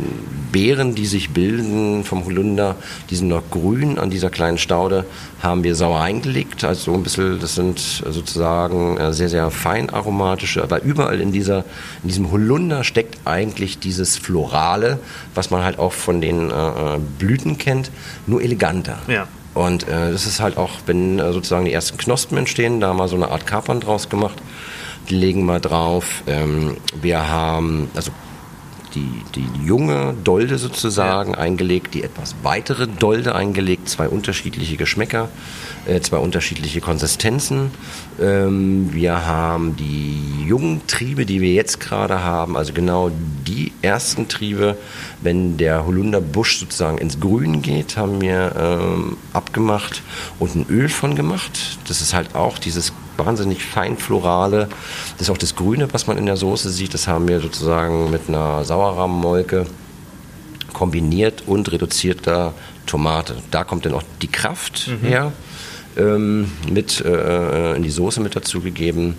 Beeren, 0.52 0.96
die 0.96 1.06
sich 1.06 1.30
bilden 1.30 2.04
vom 2.04 2.26
Holunder, 2.26 2.76
die 3.10 3.16
sind 3.16 3.30
noch 3.30 3.50
grün 3.50 3.98
an 4.00 4.10
dieser 4.10 4.30
kleinen 4.30 4.58
Staude, 4.58 5.06
haben 5.42 5.64
wir 5.64 5.76
sauer 5.76 6.02
eingelegt, 6.02 6.66
also 6.66 6.92
so 6.92 6.94
ein 6.94 7.04
bisschen, 7.04 7.40
das 7.40 7.56
sind 7.56 7.80
sozusagen 7.80 8.98
äh, 8.98 9.14
sehr, 9.14 9.30
sehr 9.30 9.50
fein 9.52 9.90
aromatische, 9.90 10.62
aber 10.62 10.82
überall 10.82 11.22
in, 11.22 11.32
dieser, 11.32 11.60
in 12.04 12.10
diesem 12.10 12.32
Holunder 12.32 12.84
steckt 12.84 13.20
eigentlich 13.24 13.80
dieses 13.80 14.18
Florale, 14.18 15.00
was 15.36 15.52
man 15.52 15.64
halt 15.64 15.80
auch 15.80 15.94
von 15.94 16.20
den 16.20 16.52
äh, 16.52 16.54
äh, 16.54 17.00
Blüten 17.18 17.58
kennt, 17.58 17.92
nur 18.26 18.42
eleganter. 18.42 19.00
Ja. 19.08 19.28
Und 19.58 19.88
äh, 19.88 20.12
das 20.12 20.26
ist 20.26 20.40
halt 20.40 20.58
auch, 20.58 20.70
wenn 20.86 21.18
äh, 21.20 21.34
sozusagen 21.34 21.66
die 21.66 21.74
ersten 21.74 21.98
Knospen 21.98 22.38
entstehen, 22.38 22.80
da 22.80 22.90
haben 22.90 22.98
wir 22.98 23.08
so 23.08 23.16
eine 23.16 23.32
Art 23.32 23.48
Kapern 23.48 23.80
draus 23.80 24.08
gemacht. 24.08 24.38
Die 25.10 25.16
legen 25.16 25.46
wir 25.46 25.60
drauf. 25.60 26.24
Ähm, 26.28 26.78
wir 27.02 27.28
haben 27.28 27.90
also 27.96 28.12
die, 28.96 29.24
die 29.36 29.48
junge 29.66 30.14
Dolde 30.24 30.58
sozusagen 30.58 31.36
eingelegt, 31.36 31.94
die 31.94 32.04
etwas 32.04 32.36
weitere 32.44 32.88
Dolde 32.88 33.36
eingelegt, 33.36 33.90
zwei 33.90 34.08
unterschiedliche 34.08 34.78
Geschmäcker, 34.78 35.30
äh, 35.86 36.00
zwei 36.02 36.18
unterschiedliche 36.18 36.82
Konsistenzen. 36.82 37.72
Ähm, 38.20 38.94
wir 38.94 39.26
haben 39.26 39.76
die 39.76 40.46
jungen 40.46 40.82
Triebe, 40.88 41.26
die 41.26 41.42
wir 41.42 41.54
jetzt 41.54 41.80
gerade 41.80 42.24
haben, 42.24 42.58
also 42.58 42.74
genau 42.74 43.12
die 43.46 43.72
ersten 43.82 44.28
Triebe, 44.28 44.78
wenn 45.22 45.58
der 45.58 45.86
Holunderbusch 45.86 46.60
sozusagen 46.60 46.98
ins 46.98 47.20
Grün 47.20 47.62
geht, 47.62 47.98
haben 47.98 48.22
wir 48.22 48.54
ähm, 48.58 49.18
abgemacht 49.34 50.02
und 50.40 50.56
ein 50.56 50.66
Öl 50.70 50.90
von 50.90 51.16
gemacht. 51.16 51.80
Das 51.88 52.02
ist 52.02 52.14
halt 52.14 52.36
auch 52.36 52.58
dieses 52.58 52.94
wahnsinnig 53.18 53.64
fein 53.64 53.98
florale. 53.98 54.70
Das 55.14 55.24
ist 55.24 55.30
auch 55.30 55.38
das 55.38 55.56
Grüne, 55.56 55.88
was 55.92 56.08
man 56.08 56.18
in 56.18 56.26
der 56.26 56.38
Soße 56.38 56.70
sieht. 56.70 56.94
Das 56.94 57.08
haben 57.08 57.28
wir 57.28 57.40
sozusagen 57.40 58.12
mit 58.12 58.24
einer 58.28 58.64
Sauerrahmmolke 58.64 59.66
kombiniert 60.74 61.44
und 61.48 61.72
reduziert 61.72 62.28
da 62.28 62.54
Tomate. 62.86 63.36
Da 63.52 63.64
kommt 63.64 63.86
dann 63.86 63.94
auch 63.94 64.04
die 64.22 64.28
Kraft 64.28 64.88
mhm. 64.88 65.08
her, 65.08 65.32
ähm, 65.98 66.52
mit 66.72 67.02
äh, 67.02 67.76
in 67.76 67.84
die 67.84 67.90
Soße 67.90 68.22
mit 68.22 68.36
dazugegeben. 68.36 69.16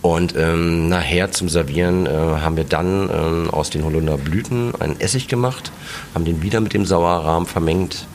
Und 0.00 0.34
ähm, 0.36 0.88
nachher 0.88 1.32
zum 1.32 1.48
Servieren 1.48 2.06
äh, 2.06 2.10
haben 2.10 2.56
wir 2.56 2.64
dann 2.64 3.10
ähm, 3.12 3.50
aus 3.50 3.70
den 3.70 3.84
Holunderblüten 3.84 4.74
einen 4.80 5.00
Essig 5.00 5.26
gemacht, 5.26 5.72
haben 6.14 6.24
den 6.24 6.40
wieder 6.40 6.60
mit 6.60 6.72
dem 6.72 6.86
Sauerrahm 6.86 7.46
vermengt 7.46 8.06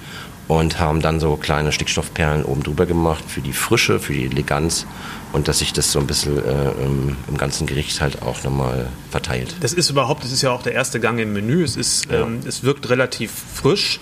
und 0.60 0.80
haben 0.80 1.02
dann 1.02 1.20
so 1.20 1.36
kleine 1.36 1.72
Stickstoffperlen 1.72 2.46
oben 2.46 2.62
drüber 2.62 2.86
gemacht 2.86 3.24
für 3.28 3.42
die 3.42 3.54
Frische, 3.54 4.00
für 4.00 4.14
die 4.14 4.26
Eleganz 4.26 4.86
und 5.32 5.48
dass 5.48 5.60
sich 5.60 5.74
das 5.74 5.92
so 5.92 6.00
ein 6.00 6.06
bisschen 6.06 6.38
äh, 6.38 6.72
im, 6.74 7.16
im, 7.28 7.38
ganzen 7.38 7.66
Gericht 7.66 8.02
halt 8.02 8.22
auch 8.22 8.44
nochmal 8.44 8.88
verteilt. 9.10 9.56
Das 9.62 9.74
ist 9.74 9.90
überhaupt, 9.90 10.24
das 10.24 10.32
ist 10.32 10.44
ja 10.44 10.52
auch 10.52 10.62
der 10.62 10.74
erste 10.74 11.00
Gang 11.00 11.20
im 11.20 11.34
Menü. 11.34 11.64
Es, 11.64 11.76
ist, 11.76 12.06
ja. 12.12 12.22
ähm, 12.22 12.42
es 12.46 12.64
wirkt 12.64 12.88
relativ 12.92 13.32
frisch 13.56 14.00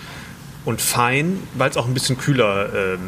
und 0.66 0.82
fein, 0.82 1.38
weil 1.54 1.70
es 1.70 1.78
auch 1.78 1.86
ein 1.86 1.94
bisschen 1.94 2.18
kühler 2.18 2.68
ähm, 2.74 3.00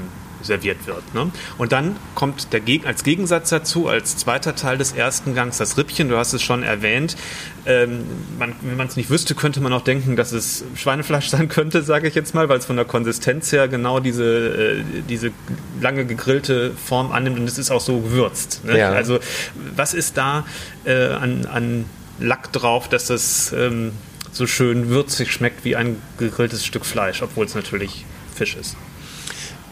serviert 0.44 0.86
wird. 0.86 1.14
Ne? 1.14 1.30
Und 1.58 1.72
dann 1.72 1.96
kommt 2.14 2.52
der 2.52 2.60
Geg 2.60 2.86
als 2.86 3.02
Gegensatz 3.04 3.50
dazu, 3.50 3.88
als 3.88 4.16
zweiter 4.16 4.54
Teil 4.54 4.78
des 4.78 4.92
ersten 4.92 5.34
Gangs, 5.34 5.58
das 5.58 5.76
Rippchen, 5.76 6.08
du 6.08 6.16
hast 6.16 6.32
es 6.32 6.42
schon 6.42 6.62
erwähnt. 6.62 7.16
Ähm, 7.66 8.04
man, 8.38 8.54
wenn 8.60 8.76
man 8.76 8.86
es 8.86 8.96
nicht 8.96 9.10
wüsste, 9.10 9.34
könnte 9.34 9.60
man 9.60 9.72
auch 9.72 9.82
denken, 9.82 10.16
dass 10.16 10.32
es 10.32 10.64
Schweinefleisch 10.76 11.28
sein 11.30 11.48
könnte, 11.48 11.82
sage 11.82 12.08
ich 12.08 12.14
jetzt 12.14 12.34
mal, 12.34 12.48
weil 12.48 12.58
es 12.58 12.66
von 12.66 12.76
der 12.76 12.84
Konsistenz 12.84 13.52
her 13.52 13.68
genau 13.68 14.00
diese, 14.00 14.24
äh, 14.24 14.84
diese 15.08 15.32
lange 15.80 16.04
gegrillte 16.04 16.72
Form 16.72 17.12
annimmt 17.12 17.38
und 17.38 17.48
es 17.48 17.58
ist 17.58 17.70
auch 17.70 17.80
so 17.80 18.00
gewürzt. 18.00 18.64
Ne? 18.64 18.78
Ja. 18.78 18.90
Also 18.90 19.18
was 19.74 19.94
ist 19.94 20.16
da 20.16 20.44
äh, 20.84 21.08
an, 21.08 21.46
an 21.46 21.84
Lack 22.20 22.52
drauf, 22.52 22.88
dass 22.88 23.06
das 23.06 23.52
ähm, 23.52 23.92
so 24.32 24.46
schön 24.46 24.88
würzig 24.88 25.32
schmeckt 25.32 25.64
wie 25.64 25.76
ein 25.76 26.00
gegrilltes 26.18 26.64
Stück 26.64 26.86
Fleisch, 26.86 27.22
obwohl 27.22 27.46
es 27.46 27.54
natürlich 27.54 28.04
Fisch 28.34 28.56
ist? 28.56 28.76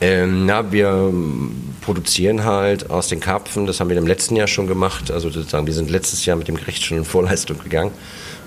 Ähm, 0.02 0.46
na, 0.46 0.72
wir 0.72 1.12
produzieren 1.80 2.42
halt 2.44 2.90
aus 2.90 3.06
den 3.06 3.20
Karpfen, 3.20 3.66
das 3.66 3.78
haben 3.78 3.88
wir 3.88 3.96
im 3.96 4.06
letzten 4.08 4.34
Jahr 4.34 4.48
schon 4.48 4.66
gemacht. 4.66 5.12
Also 5.12 5.30
sozusagen, 5.30 5.64
wir 5.64 5.74
sind 5.74 5.90
letztes 5.90 6.26
Jahr 6.26 6.36
mit 6.36 6.48
dem 6.48 6.56
Gericht 6.56 6.82
schon 6.82 6.98
in 6.98 7.04
Vorleistung 7.04 7.56
gegangen. 7.62 7.92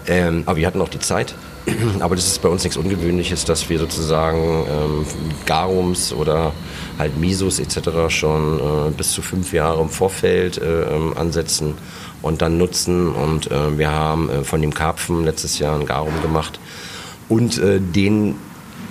Ähm, 0.06 0.44
aber 0.46 0.58
wir 0.58 0.68
hatten 0.68 0.82
auch 0.82 0.90
die 0.90 1.00
Zeit. 1.00 1.34
aber 2.02 2.18
das 2.18 2.28
ist 2.28 2.42
bei 2.42 2.50
uns 2.50 2.66
nichts 2.66 2.76
Ungewöhnliches, 2.76 3.46
dass 3.46 3.70
wir 3.70 3.80
sozusagen 3.80 4.66
ähm, 4.70 5.06
Garums 5.46 6.12
oder 6.12 6.52
halt 7.00 7.18
Misos 7.18 7.60
etc. 7.60 8.10
schon 8.10 8.60
äh, 8.60 8.92
bis 8.92 9.14
zu 9.14 9.22
fünf 9.22 9.54
Jahre 9.54 9.82
im 9.82 9.90
Vorfeld 9.90 10.58
äh, 10.58 10.94
ähm, 10.94 11.14
ansetzen 11.16 11.76
und 12.22 12.42
dann 12.42 12.58
nutzen. 12.58 13.08
Und 13.08 13.50
äh, 13.50 13.78
wir 13.78 13.94
haben 13.94 14.30
äh, 14.30 14.44
von 14.44 14.62
dem 14.62 14.74
Karpfen 14.74 15.24
letztes 15.24 15.58
Jahr 15.60 15.80
ein 15.80 15.86
Garum 15.86 16.22
gemacht 16.22 16.60
und 17.30 17.58
äh, 17.60 17.80
den 17.80 18.36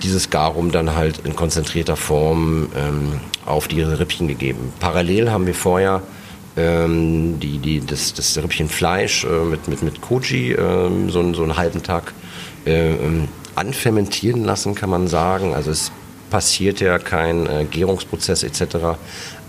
dieses 0.05 0.29
Garum 0.29 0.71
dann 0.71 0.95
halt 0.95 1.19
in 1.25 1.35
konzentrierter 1.35 1.95
Form 1.95 2.69
ähm, 2.75 3.19
auf 3.45 3.67
die 3.67 3.81
Rippchen 3.81 4.27
gegeben. 4.27 4.71
Parallel 4.79 5.31
haben 5.31 5.47
wir 5.47 5.55
vorher 5.55 6.01
ähm, 6.55 7.39
die, 7.39 7.57
die, 7.57 7.85
das, 7.85 8.13
das 8.13 8.37
Rippchenfleisch 8.37 9.25
äh, 9.25 9.43
mit, 9.43 9.67
mit, 9.67 9.81
mit 9.81 10.01
Koji 10.01 10.53
äh, 10.53 11.09
so, 11.09 11.33
so 11.33 11.43
einen 11.43 11.57
halben 11.57 11.83
Tag 11.83 12.13
äh, 12.65 12.93
anfermentieren 13.55 14.43
lassen, 14.43 14.75
kann 14.75 14.89
man 14.89 15.07
sagen. 15.07 15.53
Also 15.53 15.71
es 15.71 15.91
passiert 16.29 16.79
ja 16.79 16.97
kein 16.99 17.47
äh, 17.47 17.65
Gärungsprozess 17.65 18.43
etc. 18.43 18.97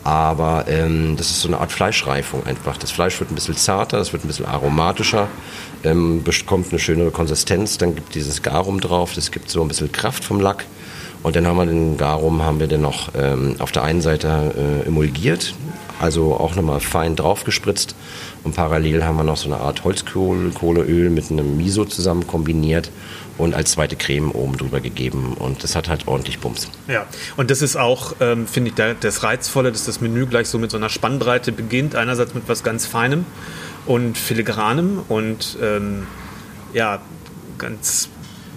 Aber 0.06 0.66
ähm, 0.68 1.16
das 1.16 1.30
ist 1.30 1.40
so 1.40 1.48
eine 1.48 1.58
Art 1.58 1.72
Fleischreifung 1.72 2.46
einfach. 2.46 2.76
Das 2.76 2.92
Fleisch 2.92 3.18
wird 3.18 3.32
ein 3.32 3.34
bisschen 3.34 3.56
zarter, 3.56 3.98
es 3.98 4.12
wird 4.12 4.24
ein 4.24 4.28
bisschen 4.28 4.46
aromatischer, 4.46 5.26
ähm, 5.82 6.22
bekommt 6.22 6.68
eine 6.70 6.78
schönere 6.78 7.10
Konsistenz. 7.10 7.76
Dann 7.76 7.96
gibt 7.96 8.14
dieses 8.14 8.40
Garum 8.40 8.80
drauf, 8.80 9.14
das 9.14 9.32
gibt 9.32 9.50
so 9.50 9.62
ein 9.62 9.66
bisschen 9.66 9.90
Kraft 9.90 10.22
vom 10.22 10.40
Lack. 10.40 10.64
Und 11.24 11.34
dann 11.34 11.44
haben 11.44 11.56
wir 11.56 11.66
den 11.66 11.96
Garum, 11.96 12.44
haben 12.44 12.60
wir 12.60 12.68
den 12.68 12.82
noch 12.82 13.08
ähm, 13.18 13.56
auf 13.58 13.72
der 13.72 13.82
einen 13.82 14.00
Seite 14.00 14.54
äh, 14.56 14.86
emulgiert, 14.86 15.54
also 15.98 16.34
auch 16.36 16.54
nochmal 16.54 16.78
fein 16.78 17.16
draufgespritzt. 17.16 17.96
Und 18.44 18.54
parallel 18.54 19.02
haben 19.02 19.16
wir 19.16 19.24
noch 19.24 19.36
so 19.36 19.52
eine 19.52 19.60
Art 19.60 19.82
Holzkohleöl 19.82 21.10
mit 21.10 21.32
einem 21.32 21.56
Miso 21.56 21.84
zusammen 21.84 22.28
kombiniert 22.28 22.92
und 23.38 23.54
als 23.54 23.72
zweite 23.72 23.96
Creme 23.96 24.30
oben 24.30 24.56
drüber 24.56 24.80
gegeben. 24.80 25.34
Und 25.38 25.62
das 25.62 25.76
hat 25.76 25.88
halt 25.88 26.08
ordentlich 26.08 26.38
Bums. 26.38 26.68
Ja, 26.88 27.06
und 27.36 27.50
das 27.50 27.62
ist 27.62 27.76
auch, 27.76 28.16
ähm, 28.20 28.46
finde 28.46 28.70
ich, 28.70 28.96
das 29.00 29.22
Reizvolle, 29.22 29.72
dass 29.72 29.84
das 29.84 30.00
Menü 30.00 30.26
gleich 30.26 30.48
so 30.48 30.58
mit 30.58 30.70
so 30.70 30.76
einer 30.76 30.88
Spannbreite 30.88 31.52
beginnt. 31.52 31.94
Einerseits 31.94 32.34
mit 32.34 32.48
was 32.48 32.62
ganz 32.62 32.86
Feinem 32.86 33.24
und 33.86 34.18
Filigranem 34.18 35.02
und 35.08 35.58
ähm, 35.62 36.06
ja, 36.72 37.00
ganz 37.58 38.08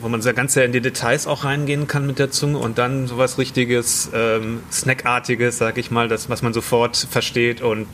wo 0.02 0.08
man 0.08 0.22
sehr 0.22 0.34
ganz 0.34 0.54
sehr 0.54 0.64
in 0.64 0.72
die 0.72 0.80
Details 0.82 1.28
auch 1.28 1.44
reingehen 1.44 1.88
kann 1.88 2.08
mit 2.08 2.20
der 2.20 2.32
Zunge 2.32 2.58
und 2.58 2.78
dann 2.78 3.08
sowas 3.08 3.38
richtiges 3.38 4.10
ähm, 4.14 4.62
Snackartiges, 4.72 5.58
sag 5.58 5.78
ich 5.78 5.92
mal, 5.92 6.08
das 6.08 6.30
was 6.30 6.42
man 6.42 6.54
sofort 6.54 6.96
versteht 6.96 7.62
und 7.62 7.86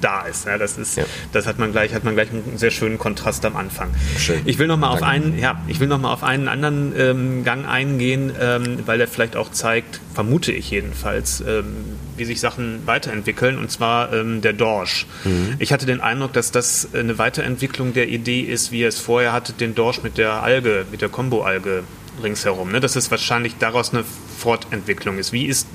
da 0.00 0.22
ist. 0.22 0.46
Ja, 0.46 0.58
das 0.58 0.78
ist, 0.78 0.96
ja. 0.96 1.04
das 1.32 1.46
hat 1.46 1.58
man 1.58 1.72
gleich, 1.72 1.94
hat 1.94 2.04
man 2.04 2.14
gleich 2.14 2.30
einen 2.30 2.56
sehr 2.56 2.70
schönen 2.70 2.98
Kontrast 2.98 3.44
am 3.44 3.56
Anfang. 3.56 3.90
Schön. 4.18 4.40
Ich 4.44 4.58
will 4.58 4.66
noch 4.66 4.76
mal 4.76 4.90
auf 4.90 5.02
einen, 5.02 5.38
ja, 5.38 5.60
ich 5.68 5.80
will 5.80 5.88
noch 5.88 5.98
mal 5.98 6.12
auf 6.12 6.22
einen 6.22 6.48
anderen 6.48 6.92
ähm, 6.96 7.44
Gang 7.44 7.66
eingehen, 7.66 8.32
ähm, 8.40 8.78
weil 8.86 8.98
der 8.98 9.08
vielleicht 9.08 9.36
auch 9.36 9.50
zeigt, 9.50 10.00
vermute 10.14 10.52
ich 10.52 10.70
jedenfalls, 10.70 11.40
ähm, 11.40 11.76
wie 12.16 12.24
sich 12.24 12.40
Sachen 12.40 12.86
weiterentwickeln. 12.86 13.58
Und 13.58 13.70
zwar 13.70 14.12
ähm, 14.12 14.40
der 14.40 14.52
Dorsch. 14.52 15.06
Mhm. 15.24 15.54
Ich 15.58 15.72
hatte 15.72 15.86
den 15.86 16.00
Eindruck, 16.00 16.32
dass 16.32 16.50
das 16.50 16.88
eine 16.94 17.18
Weiterentwicklung 17.18 17.92
der 17.92 18.08
Idee 18.08 18.40
ist, 18.40 18.72
wie 18.72 18.80
ihr 18.80 18.88
es 18.88 18.98
vorher 18.98 19.32
hattet, 19.32 19.60
den 19.60 19.74
Dorsch 19.74 20.02
mit 20.02 20.18
der 20.18 20.42
Alge, 20.42 20.86
mit 20.90 21.02
der 21.02 21.08
Kombo-Alge 21.08 21.84
ringsherum. 22.20 22.72
Ne? 22.72 22.80
Dass 22.80 22.96
es 22.96 23.10
wahrscheinlich 23.10 23.56
daraus 23.58 23.92
eine 23.92 24.04
Fortentwicklung 24.38 25.18
ist. 25.18 25.32
Wie, 25.32 25.46
ist. 25.46 25.66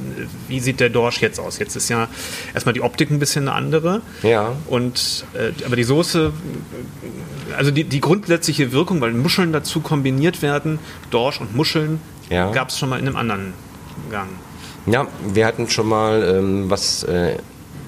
wie 0.47 0.60
sieht 0.60 0.79
der 0.79 0.89
Dorsch 0.89 1.21
jetzt 1.21 1.39
aus? 1.39 1.60
Jetzt 1.60 1.75
ist 1.75 1.89
ja 1.89 2.08
erstmal 2.53 2.73
die 2.73 2.81
Optik 2.81 3.12
ein 3.12 3.19
bisschen 3.19 3.47
eine 3.47 3.58
andere. 3.58 4.01
Ja. 4.23 4.53
Und, 4.67 5.25
äh, 5.34 5.51
aber 5.65 5.75
die 5.75 5.84
Soße, 5.84 6.31
also 7.58 7.71
die, 7.71 7.84
die 7.84 8.01
grundsätzliche 8.01 8.71
Wirkung, 8.71 9.01
weil 9.01 9.12
Muscheln 9.13 9.51
dazu 9.53 9.81
kombiniert 9.81 10.41
werden, 10.41 10.79
Dorsch 11.12 11.41
und 11.41 11.55
Muscheln, 11.55 11.99
ja. 12.29 12.51
gab 12.51 12.69
es 12.69 12.79
schon 12.79 12.89
mal 12.89 12.99
in 12.99 13.08
einem 13.08 13.17
anderen 13.17 13.53
Gang. 14.10 14.29
Ja, 14.88 15.08
wir 15.34 15.45
hatten 15.45 15.69
schon 15.69 15.88
mal 15.88 16.23
ähm, 16.23 16.69
was. 16.69 17.03
Äh 17.03 17.38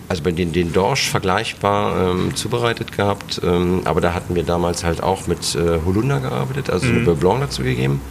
also 0.09 0.23
bei 0.23 0.31
den, 0.31 0.53
den 0.53 0.71
Dorsch 0.71 1.09
vergleichbar 1.09 2.11
ähm, 2.11 2.35
zubereitet 2.35 2.95
gehabt, 2.95 3.41
ähm, 3.43 3.81
aber 3.83 4.01
da 4.01 4.13
hatten 4.13 4.35
wir 4.35 4.43
damals 4.43 4.83
halt 4.83 5.03
auch 5.03 5.27
mit 5.27 5.55
äh, 5.55 5.79
Holunder 5.85 6.19
gearbeitet, 6.19 6.69
also 6.69 6.87
mhm. 6.87 7.05
Beurre 7.05 7.17
Blanc 7.17 7.41
dazu 7.41 7.63
gegeben. 7.63 8.01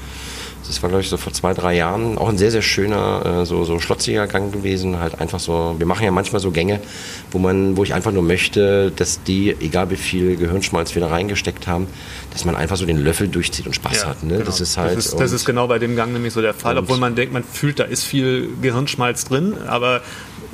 Das 0.66 0.82
war, 0.82 0.88
glaube 0.88 1.02
ich, 1.02 1.08
so 1.08 1.16
vor 1.16 1.32
zwei, 1.32 1.54
drei 1.54 1.74
Jahren. 1.76 2.18
Auch 2.18 2.28
ein 2.28 2.38
sehr, 2.38 2.50
sehr 2.50 2.62
schöner, 2.62 3.42
äh, 3.42 3.46
so, 3.46 3.64
so 3.64 3.78
schlotziger 3.78 4.26
Gang 4.26 4.52
gewesen. 4.52 4.98
Halt 4.98 5.20
einfach 5.20 5.40
so, 5.40 5.74
wir 5.78 5.86
machen 5.86 6.04
ja 6.04 6.10
manchmal 6.10 6.40
so 6.40 6.50
Gänge, 6.50 6.80
wo 7.30 7.38
man, 7.38 7.76
wo 7.76 7.84
ich 7.84 7.94
einfach 7.94 8.12
nur 8.12 8.22
möchte, 8.22 8.92
dass 8.94 9.22
die, 9.22 9.56
egal 9.60 9.90
wie 9.90 9.96
viel 9.96 10.36
Gehirnschmalz 10.36 10.94
wir 10.94 11.00
da 11.02 11.08
reingesteckt 11.08 11.66
haben, 11.66 11.86
dass 12.32 12.44
man 12.44 12.56
einfach 12.56 12.76
so 12.76 12.86
den 12.86 12.98
Löffel 12.98 13.28
durchzieht 13.28 13.66
und 13.66 13.74
Spaß 13.74 14.02
ja, 14.02 14.08
hat. 14.08 14.22
Ne? 14.22 14.34
Genau. 14.34 14.44
Das 14.44 14.60
ist 14.60 14.76
halt. 14.76 14.96
Das 14.96 15.06
ist, 15.06 15.20
das 15.20 15.32
ist, 15.32 15.44
genau 15.44 15.66
bei 15.68 15.78
dem 15.78 15.96
Gang 15.96 16.12
nämlich 16.12 16.32
so 16.32 16.42
der 16.42 16.54
Fall, 16.54 16.76
obwohl 16.78 16.98
man 16.98 17.14
denkt, 17.14 17.32
man 17.32 17.44
fühlt, 17.44 17.78
da 17.78 17.84
ist 17.84 18.04
viel 18.04 18.48
Gehirnschmalz 18.60 19.24
drin, 19.24 19.54
aber 19.66 20.02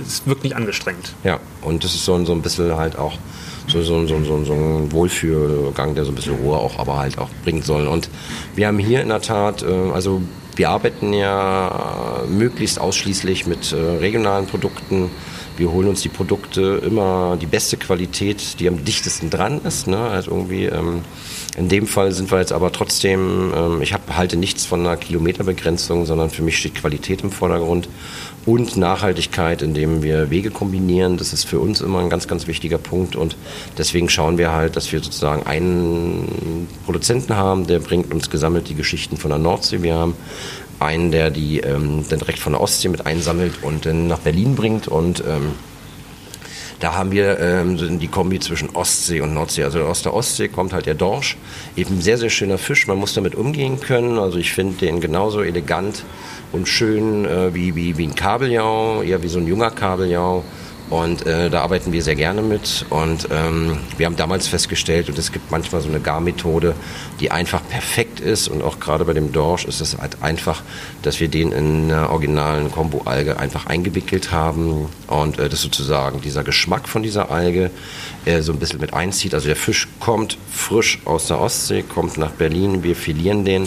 es 0.04 0.26
wirkt 0.26 0.44
nicht 0.44 0.56
angestrengt. 0.56 1.14
Ja, 1.24 1.40
und 1.62 1.84
das 1.84 1.94
ist 1.94 2.04
so, 2.04 2.24
so 2.24 2.32
ein 2.32 2.42
bisschen 2.42 2.76
halt 2.76 2.98
auch 2.98 3.18
so, 3.66 3.82
so, 3.82 4.06
so, 4.06 4.24
so, 4.24 4.44
so 4.44 4.52
ein 4.52 4.92
Wohlfühlgang, 4.92 5.94
der 5.94 6.04
so 6.04 6.12
ein 6.12 6.14
bisschen 6.14 6.34
Ruhe 6.36 6.56
auch, 6.56 6.78
aber 6.78 6.98
halt 6.98 7.18
auch 7.18 7.28
bringen 7.44 7.62
soll. 7.62 7.86
Und 7.86 8.08
wir 8.54 8.66
haben 8.66 8.78
hier 8.78 9.02
in 9.02 9.08
der 9.08 9.20
Tat, 9.20 9.62
äh, 9.62 9.90
also 9.92 10.22
wir 10.56 10.70
arbeiten 10.70 11.12
ja 11.12 12.22
möglichst 12.28 12.78
ausschließlich 12.78 13.46
mit 13.46 13.72
äh, 13.72 13.76
regionalen 13.76 14.46
Produkten. 14.46 15.10
Wir 15.56 15.70
holen 15.70 15.88
uns 15.88 16.02
die 16.02 16.08
Produkte 16.08 16.82
immer 16.84 17.36
die 17.40 17.46
beste 17.46 17.76
Qualität, 17.76 18.60
die 18.60 18.68
am 18.68 18.84
dichtesten 18.84 19.30
dran 19.30 19.60
ist. 19.64 19.86
Ne? 19.86 19.98
Also 19.98 20.30
irgendwie, 20.30 20.64
ähm, 20.64 21.02
in 21.56 21.68
dem 21.68 21.86
Fall 21.86 22.12
sind 22.12 22.30
wir 22.30 22.38
jetzt 22.38 22.52
aber 22.52 22.72
trotzdem, 22.72 23.52
ähm, 23.54 23.82
ich 23.82 23.92
hab, 23.92 24.16
halte 24.16 24.36
nichts 24.36 24.64
von 24.64 24.80
einer 24.80 24.96
Kilometerbegrenzung, 24.96 26.06
sondern 26.06 26.30
für 26.30 26.42
mich 26.42 26.56
steht 26.56 26.74
Qualität 26.74 27.22
im 27.22 27.30
Vordergrund 27.30 27.88
und 28.46 28.76
Nachhaltigkeit, 28.76 29.60
indem 29.60 30.02
wir 30.02 30.30
Wege 30.30 30.50
kombinieren. 30.50 31.18
Das 31.18 31.32
ist 31.34 31.44
für 31.44 31.60
uns 31.60 31.82
immer 31.82 32.00
ein 32.00 32.08
ganz, 32.08 32.26
ganz 32.26 32.46
wichtiger 32.46 32.78
Punkt 32.78 33.16
und 33.16 33.36
deswegen 33.76 34.08
schauen 34.08 34.38
wir 34.38 34.52
halt, 34.52 34.76
dass 34.76 34.90
wir 34.92 35.02
sozusagen 35.02 35.46
einen 35.46 36.68
Produzenten 36.86 37.36
haben, 37.36 37.66
der 37.66 37.80
bringt 37.80 38.14
uns 38.14 38.30
gesammelt 38.30 38.70
die 38.70 38.74
Geschichten 38.74 39.18
von 39.18 39.30
der 39.30 39.38
Nordsee. 39.38 39.82
Wir 39.82 39.94
haben 39.94 40.14
einen, 40.78 41.10
der 41.10 41.30
die 41.30 41.60
ähm, 41.60 42.04
dann 42.08 42.18
direkt 42.18 42.38
von 42.38 42.54
der 42.54 42.62
Ostsee 42.62 42.88
mit 42.88 43.04
einsammelt 43.04 43.62
und 43.62 43.84
dann 43.84 44.06
nach 44.06 44.20
Berlin 44.20 44.54
bringt 44.54 44.88
und 44.88 45.22
ähm, 45.26 45.52
da 46.82 46.94
haben 46.94 47.12
wir 47.12 47.38
ähm, 47.38 48.00
die 48.00 48.08
Kombi 48.08 48.40
zwischen 48.40 48.70
Ostsee 48.70 49.20
und 49.20 49.34
Nordsee. 49.34 49.62
Also 49.62 49.82
aus 49.84 50.02
der 50.02 50.14
Ostsee 50.14 50.48
kommt 50.48 50.72
halt 50.72 50.86
der 50.86 50.94
Dorsch, 50.94 51.36
eben 51.76 52.00
sehr, 52.00 52.18
sehr 52.18 52.28
schöner 52.28 52.58
Fisch. 52.58 52.88
Man 52.88 52.98
muss 52.98 53.14
damit 53.14 53.36
umgehen 53.36 53.78
können. 53.78 54.18
Also 54.18 54.38
ich 54.38 54.52
finde 54.52 54.78
den 54.78 55.00
genauso 55.00 55.42
elegant 55.42 56.02
und 56.50 56.66
schön 56.66 57.24
äh, 57.24 57.54
wie, 57.54 57.76
wie, 57.76 57.96
wie 57.98 58.06
ein 58.08 58.16
Kabeljau, 58.16 59.02
eher 59.02 59.22
wie 59.22 59.28
so 59.28 59.38
ein 59.38 59.46
junger 59.46 59.70
Kabeljau. 59.70 60.42
Und 60.92 61.24
äh, 61.24 61.48
da 61.48 61.62
arbeiten 61.62 61.90
wir 61.94 62.02
sehr 62.02 62.16
gerne 62.16 62.42
mit. 62.42 62.84
Und 62.90 63.26
ähm, 63.30 63.78
wir 63.96 64.04
haben 64.04 64.16
damals 64.16 64.46
festgestellt, 64.46 65.08
und 65.08 65.16
es 65.16 65.32
gibt 65.32 65.50
manchmal 65.50 65.80
so 65.80 65.88
eine 65.88 66.00
Garmethode, 66.00 66.74
die 67.18 67.30
einfach 67.30 67.66
perfekt 67.66 68.20
ist. 68.20 68.46
Und 68.48 68.60
auch 68.60 68.78
gerade 68.78 69.06
bei 69.06 69.14
dem 69.14 69.32
Dorsch 69.32 69.64
ist 69.64 69.80
es 69.80 69.96
halt 69.96 70.22
einfach, 70.22 70.62
dass 71.00 71.18
wir 71.18 71.28
den 71.28 71.50
in 71.50 71.90
einer 71.90 72.10
originalen 72.10 72.70
Kombo-Alge 72.70 73.40
einfach 73.40 73.64
eingewickelt 73.64 74.32
haben. 74.32 74.90
Und 75.06 75.38
äh, 75.38 75.48
dass 75.48 75.62
sozusagen 75.62 76.20
dieser 76.20 76.44
Geschmack 76.44 76.86
von 76.86 77.02
dieser 77.02 77.30
Alge 77.30 77.70
äh, 78.26 78.42
so 78.42 78.52
ein 78.52 78.58
bisschen 78.58 78.78
mit 78.78 78.92
einzieht. 78.92 79.32
Also 79.32 79.46
der 79.46 79.56
Fisch 79.56 79.88
kommt 79.98 80.36
frisch 80.52 80.98
aus 81.06 81.26
der 81.26 81.40
Ostsee, 81.40 81.82
kommt 81.82 82.18
nach 82.18 82.32
Berlin, 82.32 82.82
wir 82.82 82.96
filieren 82.96 83.46
den 83.46 83.66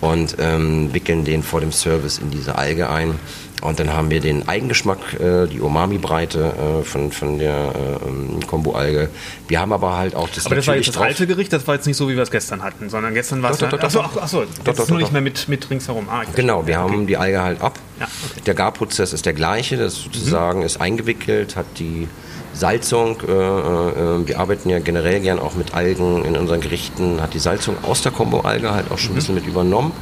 und 0.00 0.36
ähm, 0.40 0.92
wickeln 0.92 1.24
den 1.24 1.42
vor 1.42 1.60
dem 1.60 1.72
Service 1.72 2.18
in 2.18 2.30
diese 2.30 2.56
Alge 2.56 2.90
ein. 2.90 3.14
Und 3.62 3.80
dann 3.80 3.92
haben 3.92 4.10
wir 4.10 4.20
den 4.20 4.46
Eigengeschmack, 4.46 4.98
äh, 5.18 5.46
die 5.46 5.60
Umami-Breite 5.60 6.80
äh, 6.80 6.84
von, 6.84 7.10
von 7.10 7.38
der 7.38 7.72
äh, 7.72 8.44
Kombo-Alge. 8.46 9.08
Wir 9.48 9.60
haben 9.60 9.72
aber 9.72 9.96
halt 9.96 10.14
auch 10.14 10.28
das 10.28 10.44
Aber 10.46 10.56
das 10.56 10.66
war 10.66 10.76
jetzt 10.76 10.88
das 10.88 10.98
alte 10.98 11.26
Gericht, 11.26 11.52
das 11.52 11.66
war 11.66 11.74
jetzt 11.74 11.86
nicht 11.86 11.96
so, 11.96 12.08
wie 12.08 12.16
wir 12.16 12.22
es 12.22 12.30
gestern 12.30 12.62
hatten, 12.62 12.90
sondern 12.90 13.14
gestern 13.14 13.42
war 13.42 13.52
es... 13.52 13.58
Doch, 13.58 13.70
doch, 13.70 13.80
Achso, 13.80 14.02
doch. 14.02 14.10
ach, 14.16 14.22
achso, 14.22 14.40
Doch, 14.42 14.46
jetzt 14.48 14.66
doch, 14.66 14.72
ist 14.84 14.90
nur 14.90 14.98
doch, 14.98 15.06
nicht 15.06 15.12
mehr 15.12 15.22
mit, 15.22 15.48
mit 15.48 15.70
ringsherum. 15.70 16.06
Ah, 16.10 16.22
Genau, 16.34 16.66
wir 16.66 16.74
verstehe. 16.74 16.96
haben 16.96 17.06
die 17.06 17.16
Alge 17.16 17.42
halt 17.42 17.60
ab. 17.62 17.78
Ja, 17.98 18.06
okay. 18.30 18.40
Der 18.44 18.54
Garprozess 18.54 19.14
ist 19.14 19.24
der 19.24 19.32
gleiche, 19.32 19.78
das 19.78 19.94
sozusagen 20.02 20.60
ist 20.62 20.78
eingewickelt, 20.80 21.56
hat 21.56 21.66
die 21.78 22.08
Salzung, 22.52 23.18
äh, 23.26 23.32
äh, 23.32 24.26
wir 24.26 24.38
arbeiten 24.38 24.68
ja 24.68 24.78
generell 24.78 25.20
gern 25.20 25.38
auch 25.38 25.54
mit 25.54 25.74
Algen 25.74 26.24
in 26.24 26.36
unseren 26.36 26.60
Gerichten, 26.60 27.20
hat 27.22 27.34
die 27.34 27.38
Salzung 27.38 27.76
aus 27.82 28.02
der 28.02 28.12
Kombo-Alge 28.12 28.72
halt 28.72 28.90
auch 28.90 28.98
schon 28.98 29.12
ein 29.12 29.16
bisschen 29.16 29.34
mit 29.34 29.46
übernommen 29.46 29.92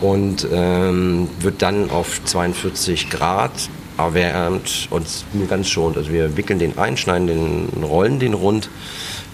und 0.00 0.46
ähm, 0.52 1.28
wird 1.40 1.62
dann 1.62 1.90
auf 1.90 2.24
42 2.24 3.10
Grad 3.10 3.52
erwärmt 3.98 4.88
und 4.90 5.06
ganz 5.48 5.68
schonend. 5.68 5.98
Also 5.98 6.12
wir 6.12 6.36
wickeln 6.36 6.58
den 6.58 6.78
ein, 6.78 6.96
schneiden 6.96 7.26
den, 7.26 7.84
rollen 7.84 8.18
den 8.18 8.34
rund, 8.34 8.70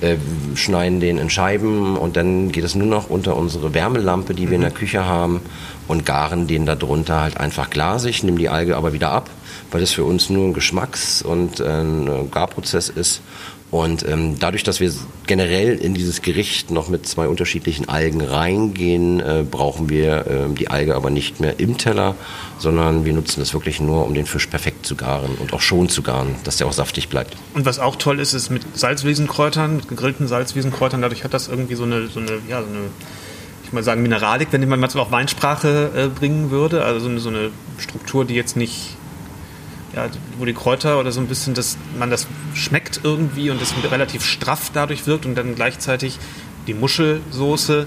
äh, 0.01 0.17
schneiden 0.55 1.01
den 1.01 1.19
in 1.19 1.31
Scheiben 1.31 1.97
und 1.97 2.17
dann 2.17 2.51
geht 2.53 2.65
es 2.65 2.75
nur 2.75 2.87
noch 2.87 3.09
unter 3.09 3.37
unsere 3.37 3.75
Wärmelampe, 3.75 4.35
die 4.35 4.49
wir 4.49 4.57
in 4.57 4.63
der 4.63 4.71
Küche 4.71 5.05
haben 5.05 5.41
und 5.89 6.05
garen 6.05 6.47
den 6.47 6.67
da 6.67 6.75
drunter 6.75 7.21
halt 7.23 7.39
einfach 7.39 7.71
glasig, 7.71 8.25
nehmen 8.25 8.39
die 8.39 8.49
Alge 8.49 8.77
aber 8.77 8.93
wieder 8.93 9.13
ab, 9.13 9.31
weil 9.71 9.81
das 9.81 9.93
für 9.93 10.05
uns 10.05 10.31
nur 10.31 10.45
ein 10.47 10.55
Geschmacks- 10.55 11.23
und 11.23 11.61
äh, 11.61 11.81
ein 11.81 12.31
Garprozess 12.31 12.89
ist. 12.89 13.23
Und 13.71 14.07
ähm, 14.09 14.39
dadurch, 14.39 14.63
dass 14.63 14.79
wir 14.79 14.93
generell 15.27 15.77
in 15.77 15.93
dieses 15.93 16.23
Gericht 16.23 16.71
noch 16.71 16.89
mit 16.89 17.07
zwei 17.07 17.27
unterschiedlichen 17.27 17.89
Algen 17.89 18.21
reingehen, 18.21 19.21
äh, 19.21 19.45
brauchen 19.49 19.89
wir 19.89 20.27
äh, 20.27 20.55
die 20.55 20.69
Alge 20.69 20.95
aber 20.95 21.11
nicht 21.11 21.41
mehr 21.41 21.59
im 21.59 21.77
Teller, 21.77 22.15
sondern 22.59 23.05
wir 23.05 23.13
nutzen 23.13 23.41
das 23.41 23.53
wirklich 23.55 23.81
nur, 23.81 24.07
um 24.07 24.15
den 24.15 24.27
Fisch 24.27 24.47
perfekt 24.47 24.87
zu 24.87 24.95
garen 24.95 25.35
und 25.35 25.53
auch 25.53 25.61
schon 25.61 25.89
zu 25.89 26.03
garen, 26.03 26.37
dass 26.45 26.59
der 26.59 26.69
auch 26.69 26.73
saftig 26.73 27.09
bleibt. 27.09 27.37
Und 27.55 27.67
was 27.67 27.81
auch 27.81 27.97
toll 27.97 28.21
ist, 28.21 28.35
ist 28.35 28.51
mit 28.51 28.63
Salzwiesenkräutern, 28.77 29.77
mit 29.77 29.89
gegrillten 29.89 30.29
Salzwiesenkräutern, 30.29 31.03
dadurch 31.03 31.25
hat 31.25 31.35
das 31.35 31.49
irgendwie 31.49 31.75
so 31.75 31.85
eine, 31.85 32.07
so 32.07 32.21
eine, 32.21 32.39
ja, 32.49 32.63
so 32.63 32.69
eine 32.69 32.91
ich 33.67 33.73
mal 33.73 33.83
sagen, 33.83 34.03
Mineralik, 34.03 34.49
wenn 34.53 34.67
man 34.69 34.79
mal 34.81 34.89
auf 34.95 35.11
Weinsprache 35.11 35.91
äh, 35.95 36.07
bringen 36.09 36.51
würde. 36.51 36.85
Also 36.85 37.01
so 37.01 37.09
eine, 37.09 37.19
so 37.19 37.29
eine 37.29 37.51
Struktur, 37.79 38.25
die 38.25 38.35
jetzt 38.35 38.57
nicht, 38.57 38.96
ja, 39.97 40.09
wo 40.39 40.45
die 40.45 40.53
Kräuter 40.53 41.01
oder 41.01 41.11
so 41.11 41.21
ein 41.21 41.27
bisschen, 41.27 41.55
dass 41.55 41.77
man 41.99 42.11
das 42.11 42.27
schmeckt 42.55 43.01
irgendwie 43.03 43.51
und 43.51 43.61
das 43.61 43.75
relativ 43.91 44.25
straff 44.25 44.71
dadurch 44.73 45.07
wirkt 45.07 45.27
und 45.27 45.35
dann 45.35 45.55
gleichzeitig 45.55 46.19
die 46.67 46.75
Muschelsoße, 46.75 47.87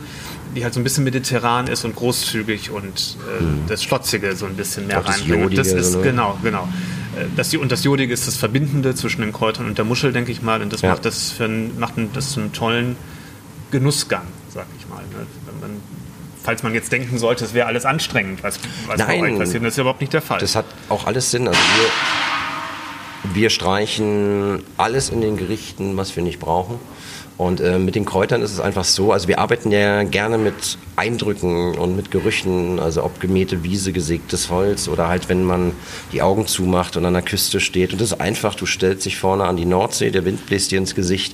die 0.55 0.63
halt 0.63 0.73
so 0.73 0.79
ein 0.79 0.83
bisschen 0.83 1.03
mediterran 1.03 1.67
ist 1.67 1.85
und 1.85 1.95
großzügig 1.95 2.71
und 2.71 3.17
äh, 3.19 3.43
das 3.67 3.83
Schlotzige 3.83 4.35
so 4.35 4.45
ein 4.47 4.55
bisschen 4.55 4.87
mehr 4.87 5.01
das 5.01 5.19
reinbringt. 5.21 5.57
Das 5.57 5.67
Jodige, 5.67 5.79
ist 5.87 5.95
ne? 5.97 6.01
genau, 6.01 6.37
genau. 6.41 6.67
Äh, 7.15 7.25
Das, 7.35 7.53
und 7.53 7.71
das 7.71 7.83
Jodige 7.83 8.13
ist 8.13 8.25
das 8.27 8.35
Verbindende 8.37 8.95
zwischen 8.95 9.21
den 9.21 9.31
Kräutern 9.33 9.67
und 9.67 9.77
der 9.77 9.85
Muschel, 9.85 10.11
denke 10.11 10.31
ich 10.31 10.41
mal. 10.41 10.61
Und 10.61 10.73
das 10.73 10.81
Ja. 10.81 10.89
macht 10.91 11.05
das 11.05 11.29
für 11.31 11.43
einen, 11.45 11.77
macht 11.79 11.93
das 12.13 12.31
zu 12.31 12.39
einem 12.39 12.53
tollen 12.53 12.95
Genussgang, 13.71 14.23
sag 14.53 14.65
ich 14.79 14.87
mal. 14.89 15.01
ne? 15.03 15.27
Wenn 15.45 15.59
man, 15.59 15.81
falls 16.49 16.63
man 16.63 16.73
jetzt 16.73 16.91
denken 16.91 17.19
sollte, 17.19 17.45
es 17.45 17.53
wäre 17.53 17.67
alles 17.67 17.85
anstrengend, 17.85 18.41
was, 18.41 18.59
was 18.87 18.97
bei 18.97 19.19
Nein. 19.19 19.21
euch 19.21 19.37
passiert, 19.37 19.63
das 19.63 19.73
ist 19.73 19.77
ja 19.77 19.81
überhaupt 19.81 20.01
nicht 20.01 20.13
der 20.13 20.23
Fall. 20.23 20.39
Das 20.39 20.55
hat 20.55 20.65
auch 20.89 21.05
alles 21.05 21.29
Sinn. 21.29 21.47
Also 21.47 21.59
wir, 23.23 23.35
wir 23.35 23.49
streichen 23.51 24.63
alles 24.75 25.09
in 25.09 25.21
den 25.21 25.37
Gerichten, 25.37 25.95
was 25.95 26.15
wir 26.15 26.23
nicht 26.23 26.39
brauchen. 26.39 26.79
Und 27.39 27.61
äh, 27.61 27.79
mit 27.79 27.95
den 27.95 28.03
Kräutern 28.03 28.41
ist 28.41 28.51
es 28.51 28.59
einfach 28.59 28.83
so, 28.83 29.13
also 29.13 29.29
wir 29.29 29.39
arbeiten 29.39 29.71
ja 29.71 30.03
gerne 30.03 30.37
mit 30.37 30.77
Eindrücken 30.97 31.77
und 31.77 31.95
mit 31.95 32.11
Gerüchen, 32.11 32.81
also 32.81 33.01
ob 33.05 33.21
gemähte 33.21 33.63
Wiese, 33.63 33.93
gesägtes 33.93 34.49
Holz 34.49 34.89
oder 34.89 35.07
halt, 35.07 35.29
wenn 35.29 35.45
man 35.45 35.71
die 36.11 36.21
Augen 36.21 36.47
zumacht 36.47 36.97
und 36.97 37.05
an 37.05 37.13
der 37.13 37.21
Küste 37.21 37.61
steht. 37.61 37.93
Und 37.93 38.01
das 38.01 38.11
ist 38.11 38.19
einfach, 38.19 38.55
du 38.55 38.65
stellst 38.65 39.05
dich 39.05 39.15
vorne 39.15 39.45
an 39.45 39.55
die 39.55 39.63
Nordsee, 39.63 40.11
der 40.11 40.25
Wind 40.25 40.47
bläst 40.47 40.71
dir 40.71 40.79
ins 40.79 40.95
Gesicht 40.95 41.33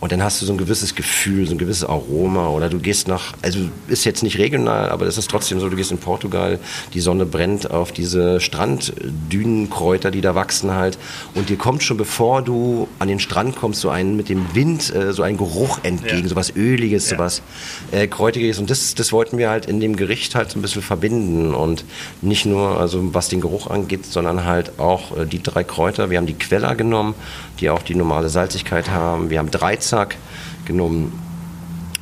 und 0.00 0.10
dann 0.10 0.22
hast 0.22 0.40
du 0.40 0.46
so 0.46 0.54
ein 0.54 0.56
gewisses 0.56 0.94
Gefühl, 0.94 1.46
so 1.46 1.52
ein 1.52 1.58
gewisses 1.58 1.84
Aroma 1.84 2.48
oder 2.48 2.70
du 2.70 2.78
gehst 2.78 3.06
nach, 3.06 3.34
also 3.42 3.58
ist 3.88 4.06
jetzt 4.06 4.22
nicht 4.22 4.38
regional, 4.38 4.88
aber 4.88 5.04
es 5.04 5.18
ist 5.18 5.30
trotzdem 5.30 5.60
so, 5.60 5.68
du 5.68 5.76
gehst 5.76 5.90
in 5.90 5.98
Portugal, 5.98 6.58
die 6.94 7.00
Sonne 7.00 7.26
brennt 7.26 7.70
auf 7.70 7.92
diese 7.92 8.40
Stranddünenkräuter, 8.40 10.10
die 10.10 10.22
da 10.22 10.34
wachsen 10.34 10.72
halt 10.72 10.96
und 11.34 11.50
dir 11.50 11.58
kommt 11.58 11.82
schon 11.82 11.98
bevor 11.98 12.40
du 12.40 12.88
an 12.98 13.08
den 13.08 13.20
Strand 13.20 13.56
kommst, 13.56 13.82
so 13.82 13.90
ein 13.90 14.16
mit 14.16 14.30
dem 14.30 14.54
Wind, 14.54 14.94
äh, 14.94 15.12
so 15.12 15.22
ein 15.22 15.36
Geruch 15.44 15.80
entgegen, 15.82 16.22
Ja. 16.22 16.28
so 16.28 16.36
was 16.36 16.54
Öliges, 16.56 17.10
Ja. 17.10 17.16
so 17.16 17.22
was 17.22 17.42
äh, 17.90 18.06
Kräutiges 18.06 18.58
und 18.58 18.70
das, 18.70 18.94
das 18.94 19.12
wollten 19.12 19.38
wir 19.38 19.50
halt 19.50 19.66
in 19.66 19.80
dem 19.80 19.96
Gericht 19.96 20.34
halt 20.34 20.50
so 20.50 20.58
ein 20.58 20.62
bisschen 20.62 20.82
verbinden 20.82 21.54
und 21.54 21.84
nicht 22.20 22.46
nur, 22.46 22.78
also 22.80 23.14
was 23.14 23.28
den 23.28 23.40
Geruch 23.40 23.68
angeht, 23.68 24.06
sondern 24.06 24.44
halt 24.44 24.78
auch 24.78 25.16
äh, 25.16 25.26
die 25.26 25.42
drei 25.42 25.64
Kräuter. 25.64 26.10
Wir 26.10 26.18
haben 26.18 26.26
die 26.26 26.34
Queller 26.34 26.74
genommen, 26.74 27.14
die 27.60 27.70
auch 27.70 27.82
die 27.82 27.94
normale 27.94 28.28
Salzigkeit 28.28 28.90
haben. 28.90 29.30
Wir 29.30 29.38
haben 29.38 29.50
Dreizack 29.50 30.16
genommen, 30.64 31.12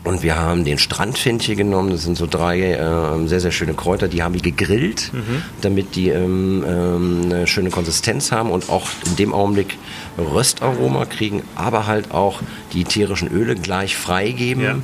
und 0.02 0.22
wir 0.22 0.36
haben 0.36 0.64
den 0.64 0.78
Strandfenchel 0.78 1.56
genommen. 1.56 1.90
Das 1.90 2.04
sind 2.04 2.16
so 2.16 2.26
drei 2.26 2.74
ähm, 2.74 3.28
sehr, 3.28 3.40
sehr 3.40 3.52
schöne 3.52 3.74
Kräuter. 3.74 4.08
Die 4.08 4.22
haben 4.22 4.32
wir 4.32 4.40
gegrillt, 4.40 5.12
damit 5.60 5.94
die 5.94 6.08
ähm, 6.08 6.64
ähm, 6.66 7.20
eine 7.24 7.46
schöne 7.46 7.68
Konsistenz 7.70 8.32
haben 8.32 8.50
und 8.50 8.70
auch 8.70 8.88
in 9.06 9.16
dem 9.16 9.34
Augenblick 9.34 9.76
Röstaroma 10.18 11.04
kriegen, 11.04 11.42
aber 11.54 11.86
halt 11.86 12.12
auch 12.12 12.40
die 12.72 12.84
tierischen 12.84 13.28
Öle 13.28 13.56
gleich 13.56 13.96
freigeben. 13.96 14.62
Ja. 14.62 14.76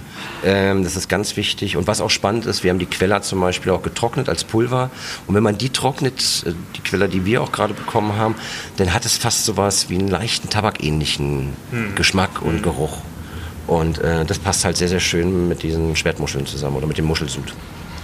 Ähm, 0.44 0.84
das 0.84 0.96
ist 0.96 1.08
ganz 1.08 1.36
wichtig. 1.38 1.78
Und 1.78 1.86
was 1.86 2.02
auch 2.02 2.10
spannend 2.10 2.44
ist, 2.44 2.62
wir 2.62 2.70
haben 2.70 2.78
die 2.78 2.86
Queller 2.86 3.22
zum 3.22 3.40
Beispiel 3.40 3.72
auch 3.72 3.82
getrocknet 3.82 4.28
als 4.28 4.44
Pulver. 4.44 4.90
Und 5.26 5.34
wenn 5.34 5.42
man 5.42 5.56
die 5.56 5.70
trocknet, 5.70 6.44
äh, 6.46 6.52
die 6.76 6.80
Queller, 6.82 7.08
die 7.08 7.24
wir 7.24 7.42
auch 7.42 7.52
gerade 7.52 7.72
bekommen 7.72 8.16
haben, 8.16 8.34
dann 8.76 8.92
hat 8.92 9.06
es 9.06 9.16
fast 9.16 9.46
sowas 9.46 9.88
wie 9.88 9.94
einen 9.94 10.08
leichten 10.08 10.50
tabakähnlichen 10.50 11.54
Geschmack 11.94 12.42
und 12.42 12.62
Geruch. 12.62 12.98
Und 13.66 13.98
äh, 13.98 14.24
das 14.24 14.38
passt 14.38 14.64
halt 14.64 14.76
sehr, 14.76 14.88
sehr 14.88 15.00
schön 15.00 15.48
mit 15.48 15.62
diesen 15.62 15.96
Schwertmuscheln 15.96 16.46
zusammen 16.46 16.76
oder 16.76 16.86
mit 16.86 16.98
dem 16.98 17.06
Muschelsud. 17.06 17.52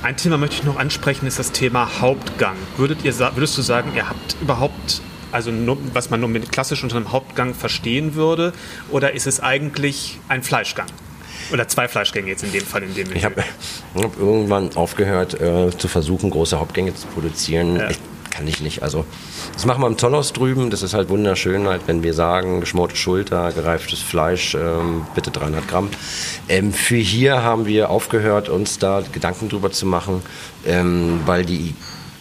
Ein 0.02 0.16
Thema 0.16 0.36
möchte 0.36 0.56
ich 0.56 0.64
noch 0.64 0.76
ansprechen, 0.76 1.26
ist 1.26 1.38
das 1.38 1.52
Thema 1.52 2.00
Hauptgang. 2.00 2.56
Würdet 2.76 3.04
ihr, 3.04 3.16
würdest 3.18 3.56
du 3.56 3.62
sagen, 3.62 3.92
ihr 3.94 4.08
habt 4.08 4.36
überhaupt, 4.40 5.00
also 5.30 5.52
nur, 5.52 5.78
was 5.92 6.10
man 6.10 6.18
nur 6.18 6.28
mit 6.28 6.50
klassisch 6.50 6.82
unter 6.82 6.96
einem 6.96 7.12
Hauptgang 7.12 7.54
verstehen 7.54 8.16
würde, 8.16 8.52
oder 8.90 9.12
ist 9.12 9.28
es 9.28 9.38
eigentlich 9.38 10.18
ein 10.28 10.42
Fleischgang? 10.42 10.88
Oder 11.52 11.68
zwei 11.68 11.86
Fleischgänge 11.86 12.28
jetzt 12.28 12.42
in 12.42 12.50
dem 12.50 12.64
Fall, 12.64 12.82
in 12.82 12.94
dem 12.94 13.14
Ich 13.14 13.24
habe 13.24 13.44
hab 13.94 14.18
irgendwann 14.18 14.74
aufgehört 14.74 15.40
äh, 15.40 15.70
zu 15.76 15.86
versuchen, 15.86 16.30
große 16.30 16.58
Hauptgänge 16.58 16.94
zu 16.94 17.06
produzieren. 17.08 17.76
Ja. 17.76 17.90
Ich, 17.90 17.98
kann 18.32 18.48
ich 18.48 18.60
nicht. 18.60 18.82
Also 18.82 19.04
das 19.52 19.66
machen 19.66 19.82
wir 19.82 19.86
im 19.86 19.98
Zollhaus 19.98 20.32
drüben. 20.32 20.70
Das 20.70 20.82
ist 20.82 20.94
halt 20.94 21.08
wunderschön, 21.10 21.68
halt, 21.68 21.82
wenn 21.86 22.02
wir 22.02 22.14
sagen, 22.14 22.60
geschmorte 22.60 22.96
Schulter, 22.96 23.52
gereiftes 23.52 24.00
Fleisch, 24.00 24.54
ähm, 24.54 25.06
bitte 25.14 25.30
300 25.30 25.68
Gramm. 25.68 25.88
Ähm, 26.48 26.72
für 26.72 26.96
hier 26.96 27.42
haben 27.42 27.66
wir 27.66 27.90
aufgehört, 27.90 28.48
uns 28.48 28.78
da 28.78 29.02
Gedanken 29.12 29.48
drüber 29.48 29.70
zu 29.70 29.86
machen, 29.86 30.22
ähm, 30.66 31.20
weil 31.26 31.44
die 31.44 31.74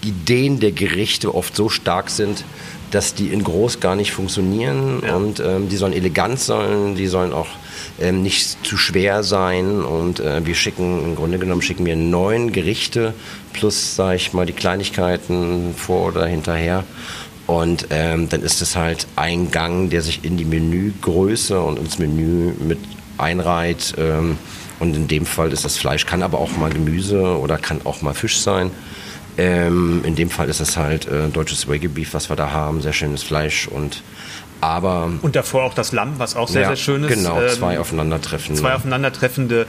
Ideen 0.04 0.60
der 0.60 0.72
Gerichte 0.72 1.34
oft 1.34 1.56
so 1.56 1.70
stark 1.70 2.10
sind, 2.10 2.44
dass 2.92 3.14
die 3.14 3.28
in 3.28 3.44
groß 3.44 3.80
gar 3.80 3.96
nicht 3.96 4.12
funktionieren 4.12 5.02
Ja. 5.06 5.16
und 5.16 5.40
ähm, 5.40 5.70
die 5.70 5.78
sollen 5.78 5.94
elegant 5.94 6.40
sein, 6.40 6.96
die 6.96 7.08
sollen 7.08 7.32
auch 7.34 7.48
ähm, 8.02 8.24
nicht 8.24 8.66
zu 8.66 8.78
schwer 8.78 9.24
sein. 9.24 9.82
Und 9.84 10.20
äh, 10.20 10.46
wir 10.46 10.56
schicken, 10.56 11.04
im 11.04 11.16
Grunde 11.16 11.38
genommen 11.38 11.62
schicken 11.62 11.86
wir 11.86 11.96
neun 11.96 12.52
Gerichte 12.52 13.14
plus, 13.54 13.96
sag 13.96 14.16
ich 14.16 14.34
mal, 14.34 14.46
die 14.46 14.54
Kleinigkeiten 14.54 15.74
vor 15.76 16.08
oder 16.08 16.26
hinterher. 16.26 16.84
Und 17.48 17.88
ähm, 17.90 18.30
dann 18.30 18.44
ist 18.44 18.62
es 18.62 18.76
halt 18.76 19.08
ein 19.16 19.52
Gang, 19.52 19.90
der 19.90 20.02
sich 20.02 20.24
in 20.24 20.38
die 20.38 20.46
Menügröße 20.46 21.60
und 21.60 21.80
ins 21.80 22.00
Menü 22.00 22.54
mit 22.60 22.80
einreiht. 23.18 23.94
Ähm, 23.98 24.38
und 24.80 24.96
in 24.96 25.08
dem 25.08 25.26
Fall 25.26 25.52
ist 25.52 25.64
das 25.64 25.78
Fleisch, 25.78 26.06
kann 26.06 26.24
aber 26.24 26.40
auch 26.40 26.58
mal 26.58 26.72
Gemüse 26.72 27.38
oder 27.38 27.58
kann 27.58 27.82
auch 27.84 28.02
mal 28.02 28.14
Fisch 28.14 28.40
sein. 28.40 28.72
Ähm, 29.38 30.02
in 30.04 30.16
dem 30.16 30.30
Fall 30.30 30.50
ist 30.50 30.60
es 30.60 30.76
halt 30.76 31.08
äh, 31.08 31.30
deutsches 31.30 31.68
Wagyu 31.68 31.90
Beef, 31.90 32.14
was 32.14 32.30
wir 32.30 32.36
da 32.36 32.52
haben, 32.52 32.82
sehr 32.82 32.94
schönes 32.94 33.24
Fleisch 33.24 33.68
und 33.68 34.02
aber 34.62 35.12
Und 35.22 35.36
davor 35.36 35.64
auch 35.64 35.74
das 35.74 35.92
Lamm, 35.92 36.14
was 36.18 36.36
auch 36.36 36.48
sehr, 36.48 36.62
ja, 36.62 36.68
sehr 36.70 36.78
schön 36.78 37.04
ist. 37.04 37.14
Genau, 37.14 37.42
Ähm, 37.42 37.50
zwei 37.50 37.80
aufeinandertreffen. 37.80 38.56
zwei 38.56 38.74
aufeinandertreffende 38.76 39.66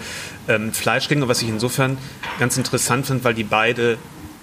ähm, 0.49 0.73
Fleischgänge, 0.73 1.27
was 1.29 1.43
ich 1.43 1.49
insofern 1.49 1.99
ganz 2.39 2.57
interessant 2.57 3.07
finde, 3.07 3.25
weil 3.25 3.35
die 3.35 3.45
beide 3.45 3.99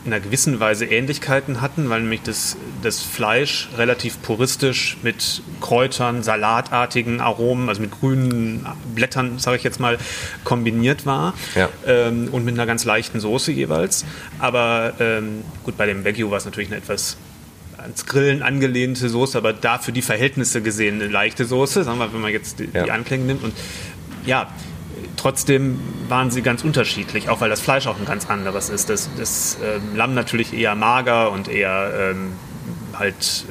in 0.06 0.14
einer 0.14 0.22
gewissen 0.24 0.60
Weise 0.62 0.86
Ähnlichkeiten 0.86 1.60
hatten, 1.60 1.90
weil 1.90 2.02
nämlich 2.02 2.22
das, 2.22 2.56
das 2.82 3.02
Fleisch 3.02 3.68
relativ 3.78 4.22
puristisch 4.22 4.98
mit 5.04 5.42
Kräutern, 5.60 6.24
salatartigen 6.24 7.20
Aromen, 7.20 7.68
also 7.68 7.82
mit 7.82 7.92
grünen 7.92 8.66
Blättern, 8.96 9.40
sage 9.40 9.58
ich 9.58 9.64
jetzt 9.64 9.80
mal, 9.80 9.98
kombiniert 10.46 11.06
war 11.06 11.34
ja. 11.54 11.68
ähm, 11.86 12.30
und 12.32 12.46
mit 12.46 12.54
einer 12.54 12.66
ganz 12.66 12.86
leichten 12.86 13.20
Soße 13.20 13.52
jeweils. 13.52 14.06
Aber 14.40 14.94
ähm, 15.00 15.44
gut, 15.64 15.76
bei 15.76 15.86
dem 15.86 16.06
Wagyu 16.06 16.32
war 16.32 16.38
es 16.38 16.46
natürlich 16.46 16.70
eine 16.70 16.78
etwas 16.78 17.18
ans 17.82 18.06
Grillen 18.06 18.42
angelehnte 18.42 19.10
Soße, 19.10 19.38
aber 19.38 19.54
da 19.54 19.78
für 19.78 19.92
die 19.92 20.02
Verhältnisse 20.02 20.62
gesehen 20.62 20.96
eine 21.02 21.08
leichte 21.12 21.46
Soße, 21.46 21.84
sagen 21.84 22.00
wir, 22.00 22.13
wenn 22.13 22.22
man 22.22 22.32
jetzt 22.32 22.60
die, 22.60 22.70
ja. 22.74 22.84
die 22.84 22.92
Anklänge 22.92 23.26
nimmt. 23.26 23.44
Und 23.44 23.54
ja, 24.26 24.48
trotzdem 25.18 25.80
waren 26.08 26.32
sie 26.32 26.42
ganz 26.42 26.63
unterschiedlich, 26.63 27.30
auch 27.30 27.42
weil 27.42 27.50
das 27.50 27.62
Fleisch 27.62 27.88
auch 27.88 27.98
ein 28.00 28.06
ganz 28.06 28.30
anderes 28.30 28.70
ist. 28.70 28.89
Das, 28.89 29.10
das 29.18 29.58
ähm, 29.63 29.96
Lamm 29.96 30.13
natürlich 30.13 30.54
eher 30.54 30.76
mager 30.76 31.32
und 31.32 31.48
eher 31.48 32.12
ähm, 32.12 32.34
halt 32.94 33.46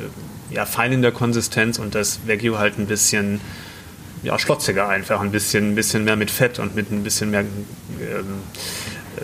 äh, 0.50 0.54
ja, 0.54 0.64
fein 0.66 0.92
in 0.92 1.02
der 1.02 1.12
Konsistenz 1.12 1.78
und 1.78 1.94
das 1.94 2.20
Wagyu 2.26 2.58
halt 2.58 2.78
ein 2.78 2.86
bisschen 2.86 3.40
ja, 4.22 4.38
schlotziger 4.38 4.88
einfach, 4.88 5.20
ein 5.20 5.30
bisschen, 5.30 5.72
ein 5.72 5.74
bisschen 5.74 6.04
mehr 6.04 6.16
mit 6.16 6.30
Fett 6.30 6.58
und 6.58 6.74
mit 6.74 6.90
ein 6.90 7.02
bisschen 7.02 7.30
mehr 7.30 7.40
ähm, 7.40 7.48
äh, 9.16 9.20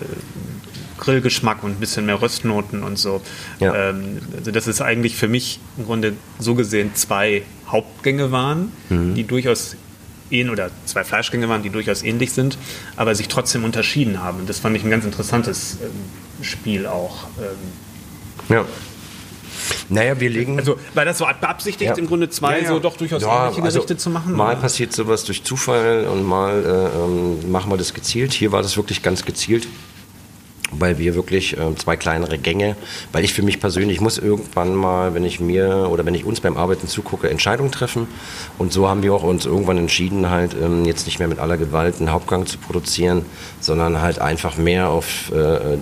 Grillgeschmack 1.05 1.63
und 1.63 1.73
ein 1.73 1.81
bisschen 1.81 2.07
mehr 2.07 2.21
Röstnoten 2.21 2.83
und 2.83 2.99
so. 2.99 3.21
Ja. 3.61 3.91
Ähm, 3.91 4.19
also 4.37 4.51
das 4.51 4.67
ist 4.67 4.81
eigentlich 4.81 5.17
für 5.17 5.29
mich 5.29 5.61
im 5.77 5.85
Grunde 5.85 6.15
so 6.39 6.55
gesehen 6.55 6.95
zwei 6.95 7.43
Hauptgänge 7.69 8.33
waren, 8.33 8.73
mhm. 8.89 9.15
die 9.15 9.25
durchaus 9.25 9.77
ähnlich 10.31 10.53
oder 10.53 10.71
zwei 10.87 11.05
Fleischgänge 11.05 11.49
waren, 11.49 11.63
die 11.63 11.71
durchaus 11.71 12.03
ähnlich 12.03 12.33
sind, 12.33 12.59
aber 12.97 13.15
sich 13.15 13.29
trotzdem 13.29 13.65
unterschieden 13.65 14.23
haben. 14.23 14.41
Und 14.41 14.49
das 14.49 14.59
fand 14.59 14.77
ich 14.77 14.85
ein 14.85 14.91
ganz 14.91 15.05
interessantes 15.05 15.79
ähm, 15.83 16.45
Spiel 16.45 16.87
auch. 16.87 17.29
Ähm. 17.39 18.55
Ja. 18.57 18.65
Naja, 19.89 20.19
wir 20.21 20.31
legen. 20.31 20.59
Also, 20.59 20.79
war 20.95 21.05
das 21.05 21.19
so 21.19 21.27
beabsichtigt, 21.41 21.91
ja. 21.91 21.97
im 21.97 22.07
Grunde 22.07 22.29
zwei 22.29 22.59
ja, 22.59 22.65
ja. 22.65 22.69
so 22.69 22.79
doch 22.81 22.97
durchaus 22.97 23.23
ähnliche 23.23 23.63
also 23.63 23.79
Gerichte 23.81 23.97
zu 23.97 24.11
machen? 24.11 24.33
Mal 24.33 24.53
oder? 24.53 24.61
passiert 24.61 24.93
sowas 24.93 25.25
durch 25.25 25.45
Zufall 25.45 26.07
und 26.07 26.25
mal 26.25 26.65
äh, 26.65 26.99
ähm, 26.99 27.51
machen 27.51 27.71
wir 27.71 27.77
das 27.77 27.95
gezielt. 27.95 28.33
Hier 28.33 28.53
war 28.53 28.63
das 28.63 28.77
wirklich 28.77 29.03
ganz 29.03 29.25
gezielt 29.25 29.67
weil 30.79 30.99
wir 30.99 31.15
wirklich 31.15 31.57
äh, 31.57 31.75
zwei 31.77 31.97
kleinere 31.97 32.39
Gänge, 32.39 32.77
weil 33.13 33.25
ich 33.25 33.35
für 33.35 33.43
mich 33.43 33.61
persönlich 33.61 34.01
muss 34.01 34.19
irgendwann 34.19 34.75
mal, 34.75 35.15
wenn 35.15 35.25
ich 35.25 35.41
mir 35.41 35.89
oder 35.91 36.05
wenn 36.07 36.15
ich 36.15 36.25
uns 36.25 36.41
beim 36.41 36.57
Arbeiten 36.57 36.89
zugucke, 36.89 37.29
Entscheidungen 37.31 37.73
treffen. 37.73 38.07
Und 38.59 38.73
so 38.73 38.89
haben 38.89 39.03
wir 39.03 39.15
auch 39.15 39.23
uns 39.23 39.47
irgendwann 39.47 39.79
entschieden, 39.79 40.31
halt 40.31 40.55
ähm, 40.61 40.85
jetzt 40.85 41.07
nicht 41.07 41.19
mehr 41.19 41.29
mit 41.29 41.39
aller 41.39 41.57
Gewalt 41.57 41.97
einen 41.99 42.13
Hauptgang 42.13 42.47
zu 42.47 42.59
produzieren, 42.59 43.25
sondern 43.61 44.01
halt 44.01 44.19
einfach 44.19 44.57
mehr 44.57 44.89
auf 44.89 45.33
äh, 45.33 45.79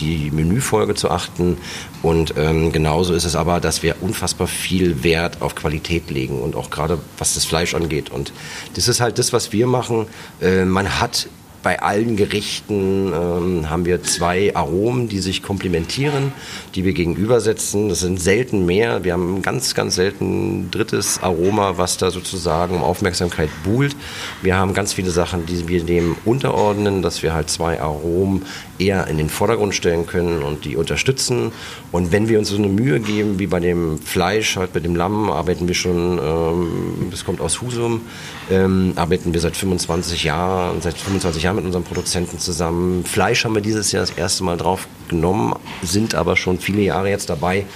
die 0.00 0.30
Menüfolge 0.30 0.94
zu 0.94 1.10
achten. 1.10 1.58
Und 2.02 2.34
ähm, 2.36 2.72
genauso 2.72 3.14
ist 3.14 3.24
es 3.24 3.36
aber, 3.36 3.60
dass 3.60 3.82
wir 3.82 3.96
unfassbar 4.00 4.46
viel 4.46 5.04
Wert 5.04 5.40
auf 5.40 5.54
Qualität 5.54 6.10
legen 6.10 6.40
und 6.40 6.56
auch 6.56 6.70
gerade 6.70 6.98
was 7.18 7.34
das 7.34 7.44
Fleisch 7.44 7.74
angeht. 7.74 8.10
Und 8.10 8.32
das 8.74 8.88
ist 8.88 9.00
halt 9.00 9.18
das, 9.18 9.32
was 9.32 9.52
wir 9.52 9.66
machen. 9.66 10.06
Äh, 10.40 10.64
man 10.64 11.00
hat 11.00 11.28
bei 11.62 11.80
allen 11.80 12.16
Gerichten 12.16 13.12
ähm, 13.12 13.70
haben 13.70 13.84
wir 13.84 14.02
zwei 14.02 14.54
Aromen, 14.54 15.08
die 15.08 15.20
sich 15.20 15.42
komplementieren, 15.42 16.32
die 16.74 16.84
wir 16.84 16.92
gegenübersetzen. 16.92 17.88
Das 17.88 18.00
sind 18.00 18.20
selten 18.20 18.66
mehr. 18.66 19.04
Wir 19.04 19.12
haben 19.12 19.42
ganz, 19.42 19.74
ganz 19.74 19.94
selten 19.94 20.64
ein 20.64 20.70
drittes 20.70 21.22
Aroma, 21.22 21.78
was 21.78 21.96
da 21.98 22.10
sozusagen 22.10 22.76
um 22.76 22.82
Aufmerksamkeit 22.82 23.50
buhlt. 23.64 23.96
Wir 24.42 24.56
haben 24.56 24.74
ganz 24.74 24.92
viele 24.92 25.10
Sachen, 25.10 25.46
die 25.46 25.68
wir 25.68 25.84
dem 25.84 26.16
unterordnen, 26.24 27.02
dass 27.02 27.22
wir 27.22 27.32
halt 27.32 27.48
zwei 27.48 27.80
Aromen 27.80 28.44
eher 28.82 29.06
in 29.06 29.18
den 29.18 29.28
Vordergrund 29.28 29.74
stellen 29.74 30.06
können 30.06 30.42
und 30.42 30.64
die 30.64 30.76
unterstützen. 30.76 31.52
Und 31.92 32.12
wenn 32.12 32.28
wir 32.28 32.38
uns 32.38 32.48
so 32.48 32.56
eine 32.56 32.68
Mühe 32.68 33.00
geben, 33.00 33.38
wie 33.38 33.46
bei 33.46 33.60
dem 33.60 33.98
Fleisch, 33.98 34.56
halt 34.56 34.72
bei 34.72 34.80
dem 34.80 34.96
Lamm, 34.96 35.30
arbeiten 35.30 35.68
wir 35.68 35.74
schon, 35.74 36.18
ähm, 36.18 37.08
das 37.10 37.24
kommt 37.24 37.40
aus 37.40 37.60
Husum, 37.60 38.02
ähm, 38.50 38.92
arbeiten 38.96 39.32
wir 39.32 39.40
seit 39.40 39.56
25 39.56 40.24
Jahren, 40.24 40.80
seit 40.80 40.98
25 40.98 41.42
Jahren 41.42 41.56
mit 41.56 41.64
unseren 41.64 41.84
Produzenten 41.84 42.38
zusammen. 42.38 43.04
Fleisch 43.04 43.44
haben 43.44 43.54
wir 43.54 43.62
dieses 43.62 43.92
Jahr 43.92 44.02
das 44.02 44.16
erste 44.16 44.44
Mal 44.44 44.56
drauf 44.56 44.88
genommen, 45.08 45.54
sind 45.82 46.14
aber 46.14 46.36
schon 46.36 46.58
viele 46.58 46.82
Jahre 46.82 47.10
jetzt 47.10 47.30
dabei 47.30 47.66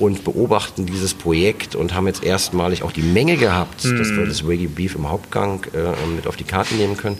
und 0.00 0.24
beobachten 0.24 0.86
dieses 0.86 1.14
Projekt 1.14 1.76
und 1.76 1.94
haben 1.94 2.06
jetzt 2.06 2.24
erstmalig 2.24 2.82
auch 2.82 2.90
die 2.90 3.02
Menge 3.02 3.36
gehabt, 3.36 3.84
mm. 3.84 3.98
dass 3.98 4.10
wir 4.10 4.26
das 4.26 4.44
Wagyu 4.48 4.70
Beef 4.70 4.94
im 4.94 5.10
Hauptgang 5.10 5.66
äh, 5.74 5.92
mit 6.16 6.26
auf 6.26 6.36
die 6.36 6.44
Karte 6.44 6.74
nehmen 6.74 6.96
können. 6.96 7.18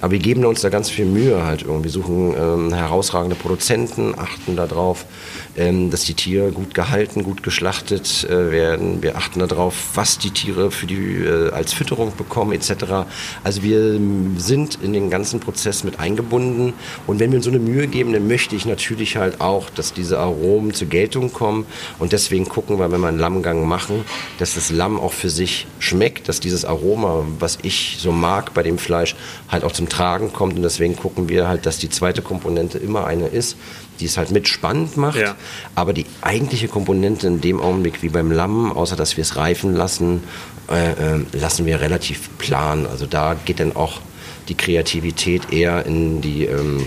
Aber 0.00 0.12
wir 0.12 0.18
geben 0.18 0.44
uns 0.46 0.62
da 0.62 0.70
ganz 0.70 0.88
viel 0.88 1.04
Mühe 1.04 1.44
halt 1.44 1.62
irgendwie, 1.62 1.90
suchen 1.90 2.34
ähm, 2.36 2.74
herausragende 2.82 3.36
Produzenten, 3.36 4.18
achten 4.18 4.56
darauf, 4.56 5.06
dass 5.54 6.04
die 6.04 6.14
Tiere 6.14 6.50
gut 6.50 6.74
gehalten, 6.74 7.24
gut 7.24 7.42
geschlachtet 7.42 8.24
äh, 8.24 8.50
werden. 8.50 9.02
Wir 9.02 9.16
achten 9.16 9.38
darauf, 9.38 9.74
was 9.94 10.18
die 10.18 10.30
Tiere 10.30 10.70
für 10.70 10.86
die, 10.86 11.24
äh, 11.24 11.50
als 11.50 11.72
Fütterung 11.74 12.12
bekommen 12.16 12.52
etc. 12.52 13.06
Also 13.44 13.62
wir 13.62 14.00
sind 14.38 14.78
in 14.82 14.94
den 14.94 15.10
ganzen 15.10 15.40
Prozess 15.40 15.84
mit 15.84 16.00
eingebunden 16.00 16.72
und 17.06 17.20
wenn 17.20 17.30
wir 17.30 17.36
uns 17.36 17.44
so 17.44 17.50
eine 17.50 17.60
Mühe 17.60 17.86
geben, 17.86 18.12
dann 18.14 18.26
möchte 18.26 18.56
ich 18.56 18.64
natürlich 18.64 19.16
halt 19.16 19.40
auch, 19.42 19.68
dass 19.68 19.92
diese 19.92 20.18
Aromen 20.18 20.72
zur 20.72 20.88
Geltung 20.88 21.32
kommen 21.32 21.66
und 21.98 22.12
deswegen 22.12 22.48
gucken 22.48 22.78
wir, 22.78 22.90
wenn 22.90 23.00
wir 23.00 23.08
einen 23.08 23.18
Lammgang 23.18 23.66
machen, 23.66 24.04
dass 24.38 24.54
das 24.54 24.70
Lamm 24.70 24.98
auch 24.98 25.12
für 25.12 25.30
sich 25.30 25.66
schmeckt, 25.78 26.28
dass 26.28 26.40
dieses 26.40 26.64
Aroma, 26.64 27.26
was 27.38 27.58
ich 27.62 27.96
so 28.00 28.10
mag 28.10 28.54
bei 28.54 28.62
dem 28.62 28.78
Fleisch, 28.78 29.16
halt 29.48 29.64
auch 29.64 29.72
zum 29.72 29.88
Tragen 29.88 30.32
kommt 30.32 30.56
und 30.56 30.62
deswegen 30.62 30.96
gucken 30.96 31.28
wir 31.28 31.46
halt, 31.46 31.66
dass 31.66 31.76
die 31.76 31.90
zweite 31.90 32.22
Komponente 32.22 32.78
immer 32.78 33.06
eine 33.06 33.26
ist, 33.26 33.56
die 34.02 34.08
es 34.08 34.16
halt 34.16 34.32
mit 34.32 34.48
spannend 34.48 34.96
macht. 34.96 35.20
Ja. 35.20 35.36
Aber 35.76 35.92
die 35.92 36.06
eigentliche 36.20 36.66
Komponente 36.66 37.28
in 37.28 37.40
dem 37.40 37.60
Augenblick 37.60 38.02
wie 38.02 38.08
beim 38.08 38.32
Lamm, 38.32 38.72
außer 38.72 38.96
dass 38.96 39.16
wir 39.16 39.22
es 39.22 39.36
reifen 39.36 39.74
lassen, 39.74 40.24
äh, 40.68 40.90
äh, 40.90 41.20
lassen 41.32 41.66
wir 41.66 41.80
relativ 41.80 42.28
plan. 42.38 42.84
Also 42.86 43.06
da 43.06 43.36
geht 43.44 43.60
dann 43.60 43.76
auch 43.76 44.00
die 44.48 44.56
Kreativität 44.56 45.52
eher 45.52 45.86
in 45.86 46.20
die 46.20 46.46
ähm, 46.46 46.84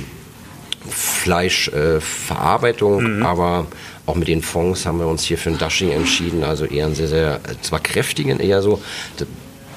Fleischverarbeitung, 0.90 3.00
äh, 3.00 3.08
mhm. 3.08 3.26
aber 3.26 3.68
auch 4.06 4.16
mit 4.16 4.28
den 4.28 4.42
Fonds 4.42 4.86
haben 4.86 5.00
wir 5.00 5.08
uns 5.08 5.24
hier 5.24 5.38
für 5.38 5.52
ein 5.52 5.58
Dashing 5.58 5.92
entschieden, 5.92 6.44
also 6.44 6.66
eher 6.66 6.86
einen 6.86 6.96
sehr, 6.96 7.08
sehr, 7.08 7.40
zwar 7.62 7.80
kräftigen, 7.80 8.42
eher 8.42 8.62
so 8.62 8.82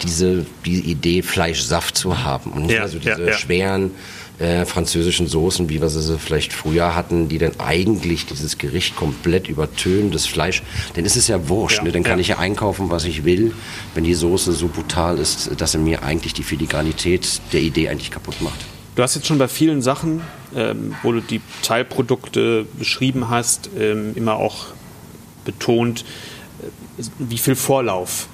diese, 0.03 0.45
die 0.67 0.81
Idee, 0.81 1.23
Fleischsaft 1.23 1.97
zu 1.97 2.25
haben 2.25 2.51
und 2.51 2.67
nicht 2.67 2.75
ja, 2.75 2.83
also 2.83 2.99
diese 2.99 3.21
ja, 3.21 3.29
ja. 3.29 3.33
schweren 3.33 3.93
äh, 4.39 4.65
französischen 4.65 5.27
Soßen, 5.27 5.69
wie 5.69 5.81
wir 5.81 5.89
sie 5.89 6.19
vielleicht 6.19 6.53
früher 6.53 6.95
hatten, 6.95 7.29
die 7.29 7.39
dann 7.39 7.59
eigentlich 7.59 8.27
dieses 8.27 8.59
Gericht 8.59 8.95
komplett 8.95 9.49
übertönen, 9.49 10.11
das 10.11 10.27
Fleisch. 10.27 10.63
Denn 10.97 11.05
es 11.05 11.17
ist 11.17 11.29
ja 11.29 11.49
wurscht, 11.49 11.79
ja, 11.79 11.85
ne? 11.85 11.93
dann 11.93 12.03
kann 12.05 12.19
ja. 12.19 12.21
ich 12.21 12.29
ja 12.29 12.39
einkaufen, 12.39 12.91
was 12.91 13.05
ich 13.05 13.25
will, 13.25 13.53
wenn 13.95 14.05
die 14.05 14.15
Soße 14.15 14.53
so 14.53 14.69
brutal 14.69 15.19
ist, 15.19 15.61
dass 15.61 15.75
er 15.75 15.81
mir 15.81 16.03
eigentlich 16.03 16.35
die 16.35 16.43
Filigranität 16.43 17.41
der 17.53 17.61
Idee 17.61 17.89
eigentlich 17.89 18.11
kaputt 18.11 18.41
macht. 18.41 18.65
Du 18.95 19.03
hast 19.03 19.15
jetzt 19.15 19.27
schon 19.27 19.39
bei 19.39 19.49
vielen 19.49 19.83
Sachen, 19.83 20.23
ähm, 20.55 20.95
wo 21.03 21.13
du 21.13 21.21
die 21.21 21.41
Teilprodukte 21.63 22.67
beschrieben 22.79 23.29
hast, 23.29 23.71
ähm, 23.79 24.13
immer 24.15 24.37
auch 24.37 24.67
betont, 25.45 26.05
äh, 26.61 27.05
wie 27.19 27.39
viel 27.39 27.55
Vorlauf 27.55 28.29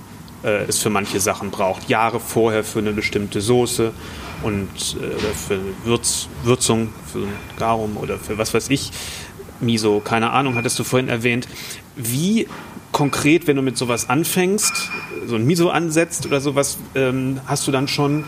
äh, 0.45 0.65
es 0.65 0.79
für 0.79 0.91
manche 0.91 1.21
Sachen 1.21 1.51
braucht. 1.51 1.89
Jahre 1.89 2.21
vorher 2.21 2.65
für 2.65 2.79
eine 2.79 2.93
bestimmte 2.93 3.41
Soße 3.41 3.93
und 4.43 4.69
äh, 4.69 5.35
für 5.35 5.61
Würz, 5.85 6.29
Würzung, 6.43 6.91
für 7.11 7.27
Garum 7.59 7.97
oder 7.97 8.19
für 8.19 8.39
was 8.39 8.55
weiß 8.55 8.71
ich, 8.71 8.93
Miso, 9.61 10.01
keine 10.01 10.31
Ahnung, 10.31 10.55
hattest 10.57 10.79
du 10.79 10.85
vorhin 10.85 11.09
erwähnt. 11.09 11.49
Wie 11.97 12.47
konkret, 12.93 13.47
wenn 13.47 13.57
du 13.57 13.63
mit 13.63 13.79
sowas 13.79 14.09
anfängst, 14.09 14.91
so 15.27 15.37
ein 15.37 15.47
Miso 15.47 15.71
ansetzt 15.71 16.27
oder 16.27 16.41
sowas, 16.41 16.79
ähm, 16.95 17.41
hast 17.47 17.67
du 17.67 17.73
dann 17.73 17.89
schon 17.89 18.25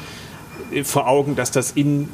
vor 0.82 1.06
Augen, 1.06 1.36
dass 1.36 1.50
das 1.52 1.70
in 1.72 2.08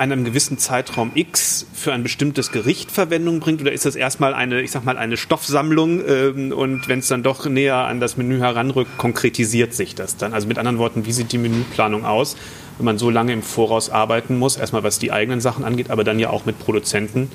einem 0.00 0.24
gewissen 0.24 0.56
Zeitraum 0.56 1.12
X 1.14 1.66
für 1.74 1.92
ein 1.92 2.02
bestimmtes 2.02 2.52
Gericht 2.52 2.90
Verwendung 2.90 3.38
bringt 3.38 3.60
oder 3.60 3.70
ist 3.70 3.84
das 3.84 3.96
erstmal 3.96 4.32
eine, 4.32 4.62
ich 4.62 4.70
sag 4.70 4.82
mal, 4.82 4.96
eine 4.96 5.18
Stoffsammlung 5.18 6.02
ähm, 6.06 6.52
und 6.52 6.88
wenn 6.88 7.00
es 7.00 7.08
dann 7.08 7.22
doch 7.22 7.44
näher 7.44 7.76
an 7.76 8.00
das 8.00 8.16
Menü 8.16 8.38
heranrückt, 8.38 8.96
konkretisiert 8.96 9.74
sich 9.74 9.94
das 9.94 10.16
dann? 10.16 10.32
Also 10.32 10.48
mit 10.48 10.56
anderen 10.56 10.78
Worten, 10.78 11.04
wie 11.04 11.12
sieht 11.12 11.32
die 11.32 11.38
Menüplanung 11.38 12.06
aus, 12.06 12.36
wenn 12.78 12.86
man 12.86 12.96
so 12.96 13.10
lange 13.10 13.34
im 13.34 13.42
Voraus 13.42 13.90
arbeiten 13.90 14.38
muss, 14.38 14.56
erstmal 14.56 14.82
was 14.82 14.98
die 14.98 15.12
eigenen 15.12 15.42
Sachen 15.42 15.64
angeht, 15.64 15.90
aber 15.90 16.02
dann 16.02 16.18
ja 16.18 16.30
auch 16.30 16.46
mit 16.46 16.58
Produzenten? 16.58 17.30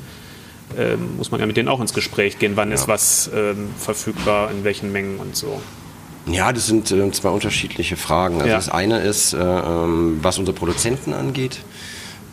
Ähm, 0.75 1.17
muss 1.17 1.29
man 1.29 1.39
ja 1.39 1.45
mit 1.45 1.57
denen 1.57 1.69
auch 1.69 1.79
ins 1.79 1.93
Gespräch 1.93 2.39
gehen, 2.39 2.53
wann 2.55 2.69
ja. 2.69 2.75
ist 2.75 2.87
was 2.87 3.29
ähm, 3.35 3.69
verfügbar, 3.77 4.49
in 4.49 4.63
welchen 4.63 4.91
Mengen 4.91 5.19
und 5.19 5.35
so. 5.35 5.61
Ja, 6.25 6.51
das 6.51 6.65
sind 6.65 6.89
äh, 6.89 7.11
zwei 7.11 7.29
unterschiedliche 7.29 7.95
Fragen. 7.95 8.37
Also 8.37 8.47
ja. 8.47 8.55
das 8.55 8.69
eine 8.69 9.01
ist, 9.01 9.33
äh, 9.33 9.37
ähm, 9.37 10.17
was 10.23 10.39
unsere 10.39 10.57
Produzenten 10.57 11.13
angeht. 11.13 11.59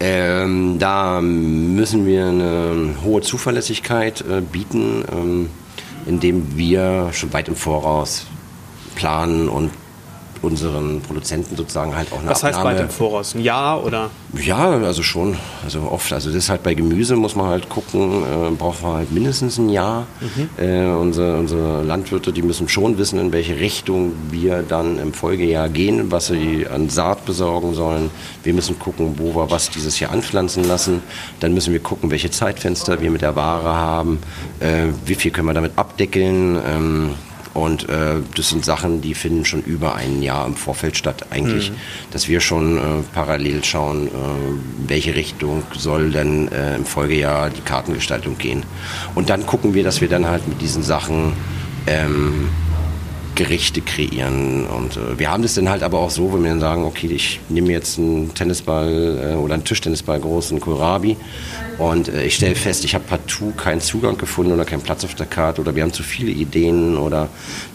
Ähm, 0.05 0.81
da 0.81 1.21
müssen 1.21 2.07
wir 2.07 2.27
eine 2.27 2.97
hohe 3.05 3.21
Zuverlässigkeit 3.21 4.21
äh, 4.23 4.41
bieten, 4.41 5.05
ähm, 5.13 5.49
indem 6.07 6.57
wir 6.57 7.11
schon 7.13 7.33
weit 7.33 7.47
im 7.47 7.55
Voraus 7.55 8.27
planen 8.97 9.49
und 9.49 9.71
unseren 10.43 11.01
Produzenten 11.01 11.57
sozusagen 11.57 11.95
halt 11.97 12.13
auch 12.13 12.21
eine 12.21 12.31
Was 12.31 12.43
heißt 12.43 12.59
Abnahme. 12.59 12.77
weit 12.77 12.85
im 12.85 12.91
Voraus? 12.91 13.35
Ein 13.35 13.41
Jahr 13.43 13.85
oder? 13.85 14.11
Ja, 14.41 14.71
also 14.71 15.03
schon, 15.03 15.37
also 15.65 15.89
oft. 15.91 16.13
Also 16.13 16.29
das 16.31 16.37
ist 16.37 16.51
halt 16.51 16.63
bei 16.63 16.75
Gemüse 16.75 17.17
muss 17.17 17.37
man 17.37 17.47
halt 17.47 17.69
gucken, 17.69 18.23
äh, 18.23 18.51
braucht 18.51 18.83
man 18.83 18.95
halt 18.95 19.13
mindestens 19.13 19.59
ein 19.59 19.69
Jahr. 19.69 20.07
Äh, 20.59 20.87
unsere, 20.87 21.39
unsere 21.39 21.83
Landwirte, 21.83 22.33
die 22.33 22.43
müssen 22.43 22.69
schon 22.69 22.99
wissen, 22.99 23.19
in 23.19 23.33
welche 23.33 23.59
Richtung 23.61 24.13
wir 24.31 24.63
dann 24.63 24.99
im 24.99 25.13
Folgejahr 25.13 25.69
gehen, 25.69 26.11
was 26.11 26.27
sie 26.27 26.67
an 26.67 26.89
Saat 26.89 27.25
besorgen 27.25 27.75
sollen. 27.75 28.11
Wir 28.43 28.55
müssen 28.55 28.79
gucken, 28.79 29.15
wo 29.19 29.35
wir 29.35 29.51
was 29.51 29.71
dieses 29.71 30.01
Jahr 30.01 30.11
anpflanzen 30.13 30.65
lassen. 30.65 31.03
Dann 31.41 31.55
müssen 31.55 31.73
wir 31.73 31.81
gucken, 31.81 32.11
welche 32.11 32.31
Zeitfenster 32.31 33.01
wir 33.01 33.11
mit 33.11 33.23
der 33.23 33.37
Ware 33.37 33.75
haben, 33.77 34.19
äh, 34.61 34.87
wie 35.07 35.15
viel 35.15 35.31
können 35.31 35.47
wir 35.47 35.55
damit 35.55 35.73
abdeckeln. 35.77 36.59
Ähm, 36.67 37.11
und 37.55 37.89
äh, 37.89 38.17
das 38.35 38.49
sind 38.49 38.65
Sachen, 38.65 39.03
die 39.03 39.15
finden 39.15 39.45
schon 39.45 39.63
über 39.63 39.95
ein 39.95 40.23
Jahr 40.23 40.47
im 40.47 40.57
Vorfeld 40.57 40.97
statt 40.97 41.27
eigentlich, 41.31 41.71
dass 42.11 42.29
wir 42.29 42.41
schon 42.41 42.79
äh, 42.79 42.81
parallel 43.13 43.63
schauen, 43.63 44.09
äh, 44.09 44.11
welche 44.89 45.15
Richtung 45.15 45.63
soll 45.77 46.11
denn 46.11 46.51
äh, 46.51 46.77
im 46.77 46.87
Folgejahr 46.87 47.51
die 47.51 47.61
Kartengestaltung 47.61 48.39
gehen. 48.39 48.63
Und 49.15 49.29
dann 49.29 49.45
gucken 49.45 49.75
wir, 49.75 49.85
dass 49.85 50.01
wir 50.01 50.09
dann 50.09 50.27
halt 50.27 50.49
mit 50.49 50.61
diesen 50.63 50.83
Sachen 50.83 51.35
ähm, 51.87 52.49
Gerichte 53.35 53.81
kreieren. 53.81 54.67
Und 54.67 54.97
äh, 54.97 55.19
wir 55.19 55.31
haben 55.31 55.43
das 55.43 55.55
dann 55.55 55.69
halt 55.69 55.83
aber 55.83 55.99
auch 55.99 56.11
so, 56.11 56.33
wenn 56.33 56.43
wir 56.43 56.51
dann 56.51 56.61
sagen, 56.61 56.85
okay, 56.85 57.09
ich 57.09 57.41
nehme 57.49 57.73
jetzt 57.73 57.99
einen 57.99 58.35
Tennisball 58.35 59.33
äh, 59.33 59.37
oder 59.37 59.55
einen 59.55 59.65
Tischtennisball 59.65 60.21
großen 60.21 60.61
Kohlrabi 60.61 61.17
und 61.79 62.09
äh, 62.09 62.25
ich 62.25 62.37
stelle 62.37 62.55
fest, 62.55 62.85
ich 62.85 62.95
habe 62.95 63.05
partout 63.05 63.53
keinen 63.57 63.81
Zugang 63.81 64.19
gefunden 64.19 64.53
oder 64.53 64.65
keinen 64.65 64.83
Platz 64.83 65.05
auf 65.05 65.15
der 65.15 65.27
Karte 65.27 65.61
oder 65.61 65.75
wir 65.75 65.83
haben 65.83 65.93
zu 65.93 66.03
viele 66.03 66.31
Ideen 66.31 66.97
oder 66.97 67.29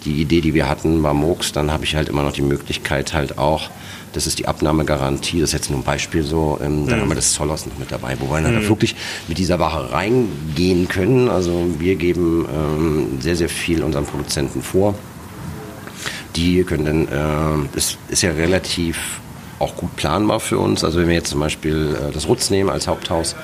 die 0.06 0.22
Idee, 0.22 0.42
die 0.42 0.54
wir 0.54 0.70
hatten, 0.70 1.04
war 1.04 1.14
Murks, 1.14 1.52
dann 1.52 1.72
habe 1.72 1.84
ich 1.84 1.96
halt 1.96 2.10
immer 2.10 2.24
noch 2.24 2.34
die 2.34 2.42
Möglichkeit 2.42 3.14
halt 3.14 3.38
auch, 3.38 3.70
das 4.14 4.28
ist 4.28 4.40
die 4.40 4.48
Abnahmegarantie, 4.48 5.42
das 5.42 5.50
ist 5.50 5.54
jetzt 5.54 5.70
nur 5.70 5.80
ein 5.80 5.84
Beispiel 5.84 6.24
so, 6.24 6.60
ähm, 6.64 6.88
dann 6.88 7.02
haben 7.02 7.10
wir 7.10 7.16
das 7.16 7.34
Zollhaus 7.34 7.66
noch 7.66 7.78
mit 7.78 7.92
dabei, 7.92 8.16
wo 8.20 8.30
wir 8.34 8.42
dann 8.42 8.56
halt 8.56 8.70
wirklich 8.70 8.96
mit 9.28 9.38
dieser 9.38 9.60
Ware 9.60 9.92
reingehen 9.92 10.88
können. 10.88 11.30
Also 11.30 11.66
wir 11.78 11.96
geben 11.96 12.46
ähm, 12.54 13.22
sehr, 13.22 13.36
sehr 13.36 13.50
viel 13.50 13.84
unseren 13.84 14.06
Produzenten 14.06 14.62
vor 14.62 14.96
die 16.38 16.64
können 16.64 16.86
dann, 16.86 17.66
äh, 17.66 17.68
das 17.74 17.98
ist 18.08 18.22
ja 18.22 18.32
relativ 18.32 19.20
auch 19.60 19.76
gut 19.76 19.96
planbar 19.96 20.40
für 20.40 20.60
uns. 20.60 20.84
Also 20.84 21.00
wenn 21.00 21.08
wir 21.08 21.16
jetzt 21.16 21.30
zum 21.30 21.40
Beispiel 21.40 21.98
äh, 22.00 22.14
das 22.14 22.28
Rutz 22.28 22.50
nehmen 22.50 22.70
als 22.70 22.88
Haupthaus, 22.88 23.36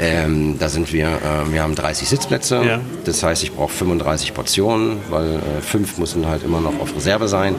ähm, 0.00 0.56
da 0.58 0.68
sind 0.68 0.92
wir, 0.92 1.08
äh, 1.08 1.52
wir 1.52 1.62
haben 1.62 1.74
30 1.74 2.08
Sitzplätze. 2.08 2.62
Ja. 2.64 2.80
Das 3.04 3.22
heißt, 3.22 3.42
ich 3.42 3.52
brauche 3.52 3.72
35 3.72 4.32
Portionen, 4.34 4.96
weil 5.10 5.34
äh, 5.36 5.60
fünf 5.60 5.98
müssen 5.98 6.26
halt 6.26 6.42
immer 6.42 6.60
noch 6.60 6.78
auf 6.80 6.94
Reserve 6.96 7.28
sein. 7.28 7.54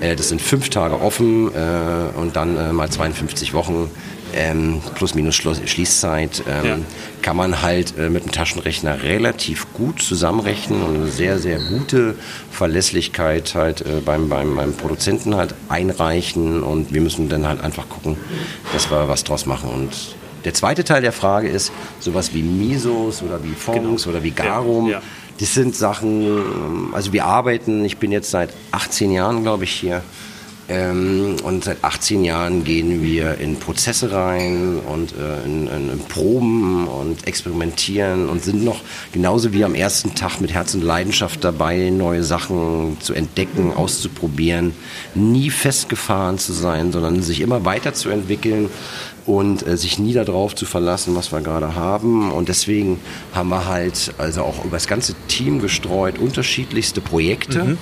Äh, 0.00 0.14
das 0.16 0.28
sind 0.28 0.40
fünf 0.40 0.70
Tage 0.70 1.00
offen 1.00 1.48
äh, 1.54 2.16
und 2.18 2.36
dann 2.36 2.56
äh, 2.56 2.72
mal 2.72 2.88
52 2.88 3.52
Wochen. 3.54 3.90
Ähm, 4.32 4.80
plus 4.94 5.16
minus 5.16 5.34
Schluss, 5.34 5.60
Schließzeit 5.66 6.44
ähm, 6.48 6.64
Ja. 6.64 6.78
kann 7.20 7.36
man 7.36 7.62
halt 7.62 7.98
äh, 7.98 8.08
mit 8.10 8.22
dem 8.22 8.30
Taschenrechner 8.30 9.02
relativ 9.02 9.66
gut 9.72 10.00
zusammenrechnen 10.00 10.84
und 10.84 10.94
eine 10.94 11.06
sehr, 11.08 11.40
sehr 11.40 11.58
gute 11.58 12.14
Verlässlichkeit 12.52 13.56
halt 13.56 13.80
äh, 13.80 14.00
beim, 14.04 14.28
beim, 14.28 14.54
beim 14.54 14.72
Produzenten 14.74 15.34
halt 15.34 15.56
einreichen 15.68 16.62
und 16.62 16.94
wir 16.94 17.00
müssen 17.00 17.28
dann 17.28 17.44
halt 17.48 17.60
einfach 17.60 17.88
gucken, 17.88 18.16
dass 18.72 18.88
wir 18.92 19.08
was 19.08 19.24
draus 19.24 19.46
machen. 19.46 19.68
Und 19.68 19.90
der 20.44 20.54
zweite 20.54 20.84
Teil 20.84 21.02
der 21.02 21.12
Frage 21.12 21.48
ist, 21.48 21.72
sowas 22.00 22.32
wie 22.34 22.42
Misos 22.42 23.22
oder 23.22 23.42
wie 23.44 23.54
Fonds 23.54 24.06
oder 24.06 24.22
wie 24.22 24.30
Garum, 24.30 24.86
Genau. 24.86 24.98
Ja. 24.98 25.02
das 25.38 25.54
sind 25.54 25.74
Sachen, 25.76 26.22
ähm, 26.26 26.88
also 26.92 27.12
wir 27.12 27.24
arbeiten, 27.24 27.84
ich 27.84 27.98
bin 27.98 28.12
jetzt 28.12 28.30
seit 28.30 28.50
18 28.72 29.10
Jahren, 29.12 29.42
glaube 29.42 29.64
ich, 29.64 29.72
hier. 29.72 30.02
Ähm, 30.72 31.34
und 31.42 31.64
seit 31.64 31.82
18 31.82 32.22
Jahren 32.22 32.62
gehen 32.62 33.02
wir 33.02 33.38
in 33.38 33.56
Prozesse 33.56 34.12
rein 34.12 34.78
und 34.78 35.12
äh, 35.18 35.42
in, 35.44 35.66
in, 35.66 35.90
in 35.90 35.98
Proben 35.98 36.86
und 36.86 37.26
experimentieren 37.26 38.28
und 38.28 38.44
sind 38.44 38.62
noch 38.62 38.80
genauso 39.10 39.52
wie 39.52 39.64
am 39.64 39.74
ersten 39.74 40.14
Tag 40.14 40.40
mit 40.40 40.52
Herz 40.52 40.72
und 40.74 40.84
Leidenschaft 40.84 41.42
dabei, 41.42 41.90
neue 41.90 42.22
Sachen 42.22 42.98
zu 43.00 43.14
entdecken, 43.14 43.72
auszuprobieren, 43.72 44.72
nie 45.16 45.50
festgefahren 45.50 46.38
zu 46.38 46.52
sein, 46.52 46.92
sondern 46.92 47.20
sich 47.20 47.40
immer 47.40 47.64
weiterzuentwickeln 47.64 48.70
und 49.26 49.66
äh, 49.66 49.76
sich 49.76 49.98
nie 49.98 50.12
darauf 50.12 50.54
zu 50.54 50.66
verlassen, 50.66 51.14
was 51.14 51.32
wir 51.32 51.40
gerade 51.40 51.74
haben. 51.74 52.32
Und 52.32 52.48
deswegen 52.48 53.00
haben 53.34 53.48
wir 53.48 53.66
halt 53.66 54.14
also 54.18 54.42
auch 54.42 54.64
über 54.64 54.76
das 54.76 54.86
ganze 54.86 55.14
Team 55.28 55.60
gestreut 55.60 56.18
unterschiedlichste 56.18 57.00
Projekte, 57.00 57.76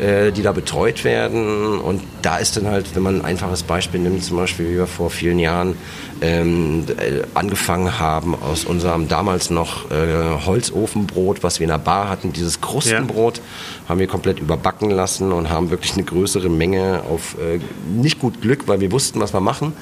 äh, 0.00 0.32
die 0.32 0.42
da 0.42 0.52
betreut 0.52 1.04
werden. 1.04 1.78
Und 1.78 2.02
da 2.22 2.38
ist 2.38 2.56
dann 2.56 2.66
halt, 2.66 2.94
wenn 2.94 3.02
man 3.02 3.20
ein 3.20 3.24
einfaches 3.24 3.62
Beispiel 3.62 4.00
nimmt, 4.00 4.24
zum 4.24 4.36
Beispiel 4.36 4.70
wie 4.70 4.76
wir 4.76 4.86
vor 4.86 5.10
vielen 5.10 5.38
Jahren 5.38 5.76
ähm, 6.20 6.84
äh, 6.88 7.22
angefangen 7.34 7.98
haben 7.98 8.34
aus 8.34 8.64
unserem 8.64 9.08
damals 9.08 9.50
noch 9.50 9.90
äh, 9.90 10.44
Holzofenbrot, 10.46 11.42
was 11.42 11.58
wir 11.58 11.64
in 11.64 11.70
der 11.70 11.78
Bar 11.78 12.08
hatten, 12.08 12.32
dieses 12.32 12.60
Krustenbrot, 12.60 13.40
haben 13.88 13.98
wir 13.98 14.06
komplett 14.06 14.38
überbacken 14.38 14.90
lassen 14.90 15.32
und 15.32 15.50
haben 15.50 15.70
wirklich 15.70 15.94
eine 15.94 16.04
größere 16.04 16.48
Menge 16.48 17.02
auf 17.10 17.36
äh, 17.40 17.58
nicht 17.92 18.20
gut 18.20 18.40
Glück, 18.40 18.68
weil 18.68 18.80
wir 18.80 18.92
wussten, 18.92 19.20
was 19.20 19.34
wir 19.34 19.40
machen 19.40 19.72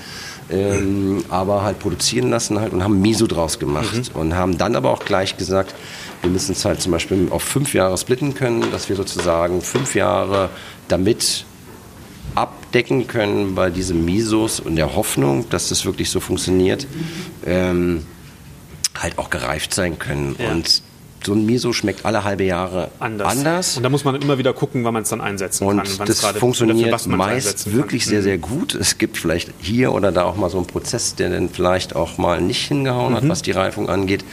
ähm, 0.50 1.24
aber 1.28 1.62
halt 1.62 1.78
produzieren 1.78 2.30
lassen 2.30 2.60
halt 2.60 2.72
und 2.72 2.82
haben 2.82 3.00
Miso 3.00 3.26
draus 3.26 3.58
gemacht 3.58 4.10
und 4.14 4.34
haben 4.34 4.58
dann 4.58 4.76
aber 4.76 4.90
auch 4.90 5.04
gleich 5.04 5.36
gesagt, 5.36 5.74
wir 6.22 6.30
müssen 6.30 6.52
es 6.52 6.64
halt 6.64 6.80
zum 6.80 6.92
Beispiel 6.92 7.28
auf 7.30 7.42
fünf 7.42 7.74
Jahre 7.74 7.96
splitten 7.96 8.34
können, 8.34 8.70
dass 8.72 8.88
wir 8.88 8.96
sozusagen 8.96 9.62
fünf 9.62 9.94
Jahre 9.94 10.50
damit 10.88 11.44
abdecken 12.34 13.06
können 13.06 13.54
bei 13.54 13.70
diesen 13.70 14.04
Misos 14.04 14.60
und 14.60 14.76
der 14.76 14.94
Hoffnung, 14.94 15.48
dass 15.50 15.68
das 15.68 15.84
wirklich 15.84 16.10
so 16.10 16.20
funktioniert, 16.20 16.86
ähm, 17.44 18.06
halt 18.96 19.18
auch 19.18 19.30
gereift 19.30 19.74
sein 19.74 19.98
können. 19.98 20.36
Ja. 20.38 20.50
Und 20.50 20.82
so 21.24 21.34
ein 21.34 21.44
Miso 21.44 21.72
schmeckt 21.72 22.06
alle 22.06 22.24
halbe 22.24 22.44
Jahre 22.44 22.88
Anders. 22.98 23.28
anders. 23.28 23.76
Und 23.76 23.82
da 23.82 23.88
muss 23.90 24.04
man 24.04 24.14
immer 24.20 24.38
wieder 24.38 24.52
gucken, 24.54 24.84
wann 24.84 24.94
man 24.94 25.02
es 25.02 25.10
dann 25.10 25.20
einsetzen 25.20 25.66
Und 25.66 25.76
kann. 25.76 25.86
es 26.08 26.20
das 26.20 26.20
funktioniert 26.38 26.86
für 26.88 26.92
was 26.92 27.06
man 27.06 27.20
es 27.20 27.44
meist 27.44 27.72
wirklich 27.74 28.04
kann. 28.04 28.10
sehr, 28.10 28.22
sehr 28.22 28.38
gut. 28.38 28.74
Es 28.74 28.96
gibt 28.98 29.18
vielleicht 29.18 29.50
hier 29.60 29.92
oder 29.92 30.12
da 30.12 30.24
auch 30.24 30.36
mal 30.36 30.48
so 30.48 30.56
einen 30.56 30.66
Prozess, 30.66 31.14
der 31.16 31.28
dann 31.30 31.48
vielleicht 31.50 31.94
auch 31.94 32.16
mal 32.18 32.40
nicht 32.40 32.66
hingehauen 32.68 33.12
Mhm. 33.12 33.16
hat, 33.16 33.28
was 33.28 33.42
die 33.42 33.50
Reifung 33.52 33.88
angeht. 33.90 34.24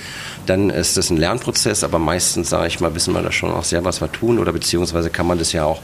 Dann 0.46 0.70
ist 0.70 0.96
das 0.96 1.10
ein 1.10 1.18
Lernprozess, 1.18 1.84
aber 1.84 2.00
meistens, 2.00 2.50
sage 2.50 2.68
ich 2.68 2.80
mal, 2.80 2.96
wissen 2.96 3.14
wir 3.14 3.22
da 3.22 3.32
schon 3.34 3.52
auch 3.52 3.66
sehr, 3.66 3.84
was 3.84 4.00
wir 4.00 4.10
tun 4.12 4.40
oder 4.40 4.54
beziehungsweise 4.54 5.10
kann 5.10 5.28
man 5.28 5.38
das 5.40 5.52
ja 5.52 5.66
auch, 5.66 5.82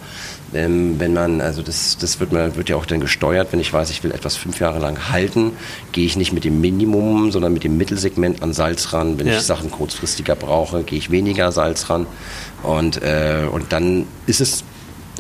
ähm, 0.53 0.99
wenn 0.99 1.13
man, 1.13 1.41
also 1.41 1.61
das, 1.61 1.97
das 1.97 2.19
wird, 2.19 2.31
man, 2.31 2.55
wird 2.55 2.69
ja 2.69 2.75
auch 2.75 2.85
dann 2.85 2.99
gesteuert, 2.99 3.49
wenn 3.51 3.59
ich 3.59 3.71
weiß, 3.73 3.89
ich 3.89 4.03
will 4.03 4.11
etwas 4.11 4.35
fünf 4.35 4.59
Jahre 4.59 4.79
lang 4.79 5.09
halten, 5.11 5.53
gehe 5.91 6.05
ich 6.05 6.15
nicht 6.15 6.33
mit 6.33 6.43
dem 6.43 6.61
Minimum, 6.61 7.31
sondern 7.31 7.53
mit 7.53 7.63
dem 7.63 7.77
Mittelsegment 7.77 8.41
an 8.43 8.53
Salz 8.53 8.93
ran. 8.93 9.19
Wenn 9.19 9.27
Ja. 9.27 9.37
ich 9.37 9.41
Sachen 9.41 9.71
kurzfristiger 9.71 10.35
brauche, 10.35 10.83
gehe 10.83 10.97
ich 10.97 11.09
weniger 11.11 11.51
Salz 11.51 11.89
ran. 11.89 12.05
Und, 12.63 13.01
äh, 13.01 13.47
und 13.51 13.71
dann 13.73 14.05
ist 14.27 14.41
es 14.41 14.63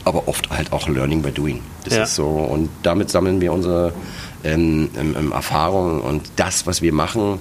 aber 0.05 0.27
oft 0.27 0.49
halt 0.49 0.71
auch 0.73 0.87
Learning 0.89 1.21
by 1.21 1.31
Doing. 1.31 1.61
Das 1.85 1.95
Ja. 1.95 2.03
ist 2.03 2.15
so. 2.15 2.25
Und 2.27 2.69
damit 2.83 3.09
sammeln 3.09 3.41
wir 3.41 3.53
unsere 3.53 3.93
ähm, 4.43 4.89
ähm, 4.99 5.15
ähm, 5.17 5.31
Erfahrungen. 5.31 6.01
Und 6.01 6.23
das, 6.35 6.67
was 6.67 6.81
wir 6.81 6.91
machen, 6.93 7.39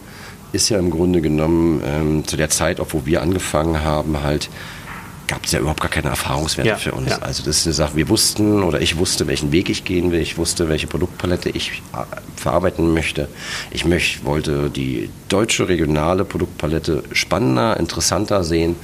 ist 0.53 0.68
ja 0.68 0.78
im 0.78 0.90
Grunde 0.90 1.20
genommen 1.20 1.82
ähm, 1.84 2.26
zu 2.26 2.36
der 2.36 2.51
Zeit, 2.51 2.78
auch 2.78 2.88
wo 2.90 3.07
wir 3.07 3.22
angefangen 3.22 3.82
haben, 3.82 4.22
halt 4.22 4.51
gab 5.33 5.47
es 5.47 5.53
ja 5.53 5.61
überhaupt 5.61 5.80
gar 5.80 5.91
keine 5.91 6.09
Erfahrungswerte 6.11 6.68
Ja, 6.68 6.76
für 6.76 6.93
uns. 6.93 7.09
ja. 7.09 7.18
Also 7.20 7.43
das 7.43 7.57
ist 7.59 7.66
eine 7.66 7.72
Sache, 7.72 7.97
wir 7.97 8.09
wussten 8.11 8.62
oder 8.62 8.83
ich 8.83 8.99
wusste, 8.99 9.26
welchen 9.28 9.51
Weg 9.51 9.70
ich 9.70 9.85
gehen 9.85 10.12
will. 10.12 10.20
Ich 10.20 10.37
wusste, 10.37 10.68
welche 10.68 10.87
Produktpalette 10.87 11.49
ich 11.49 11.80
äh, 11.95 11.97
verarbeiten 12.37 12.93
möchte. 12.93 13.28
Ich 13.70 13.87
möcht, 13.87 14.26
wollte 14.26 14.68
die 14.68 15.09
deutsche 15.30 15.68
regionale 15.68 16.26
Produktpalette 16.26 17.03
spannender, 17.12 17.78
interessanter 17.80 18.45
sehen. 18.45 18.76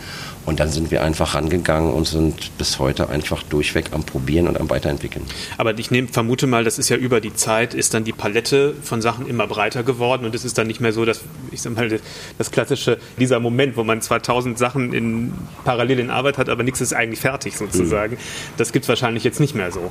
Und 0.48 0.60
dann 0.60 0.70
sind 0.70 0.90
wir 0.90 1.02
einfach 1.02 1.34
rangegangen 1.34 1.92
und 1.92 2.08
sind 2.08 2.56
bis 2.56 2.78
heute 2.78 3.10
einfach 3.10 3.42
durchweg 3.42 3.90
am 3.92 4.02
Probieren 4.02 4.48
und 4.48 4.58
am 4.58 4.70
Weiterentwickeln. 4.70 5.26
Aber 5.58 5.78
ich 5.78 5.90
nehm, 5.90 6.08
vermute 6.08 6.46
mal, 6.46 6.64
das 6.64 6.78
ist 6.78 6.88
ja 6.88 6.96
über 6.96 7.20
die 7.20 7.34
Zeit, 7.34 7.74
ist 7.74 7.92
dann 7.92 8.04
die 8.04 8.14
Palette 8.14 8.74
von 8.82 9.02
Sachen 9.02 9.26
immer 9.26 9.46
breiter 9.46 9.82
geworden 9.82 10.24
und 10.24 10.34
es 10.34 10.46
ist 10.46 10.56
dann 10.56 10.66
nicht 10.66 10.80
mehr 10.80 10.94
so, 10.94 11.04
dass, 11.04 11.20
ich 11.50 11.60
sag 11.60 11.76
mal, 11.76 12.00
das 12.38 12.50
klassische, 12.50 12.96
dieser 13.18 13.40
Moment, 13.40 13.76
wo 13.76 13.84
man 13.84 14.00
zwar 14.00 14.22
tausend 14.22 14.56
Sachen 14.56 14.94
in, 14.94 15.34
parallel 15.64 15.98
in 15.98 16.08
Arbeit 16.08 16.38
hat, 16.38 16.48
aber 16.48 16.62
nichts 16.62 16.80
ist 16.80 16.94
eigentlich 16.94 17.20
fertig 17.20 17.54
sozusagen. 17.54 18.16
Das 18.56 18.72
gibt 18.72 18.86
es 18.86 18.88
wahrscheinlich 18.88 19.24
jetzt 19.24 19.40
nicht 19.40 19.54
mehr 19.54 19.70
so. 19.70 19.90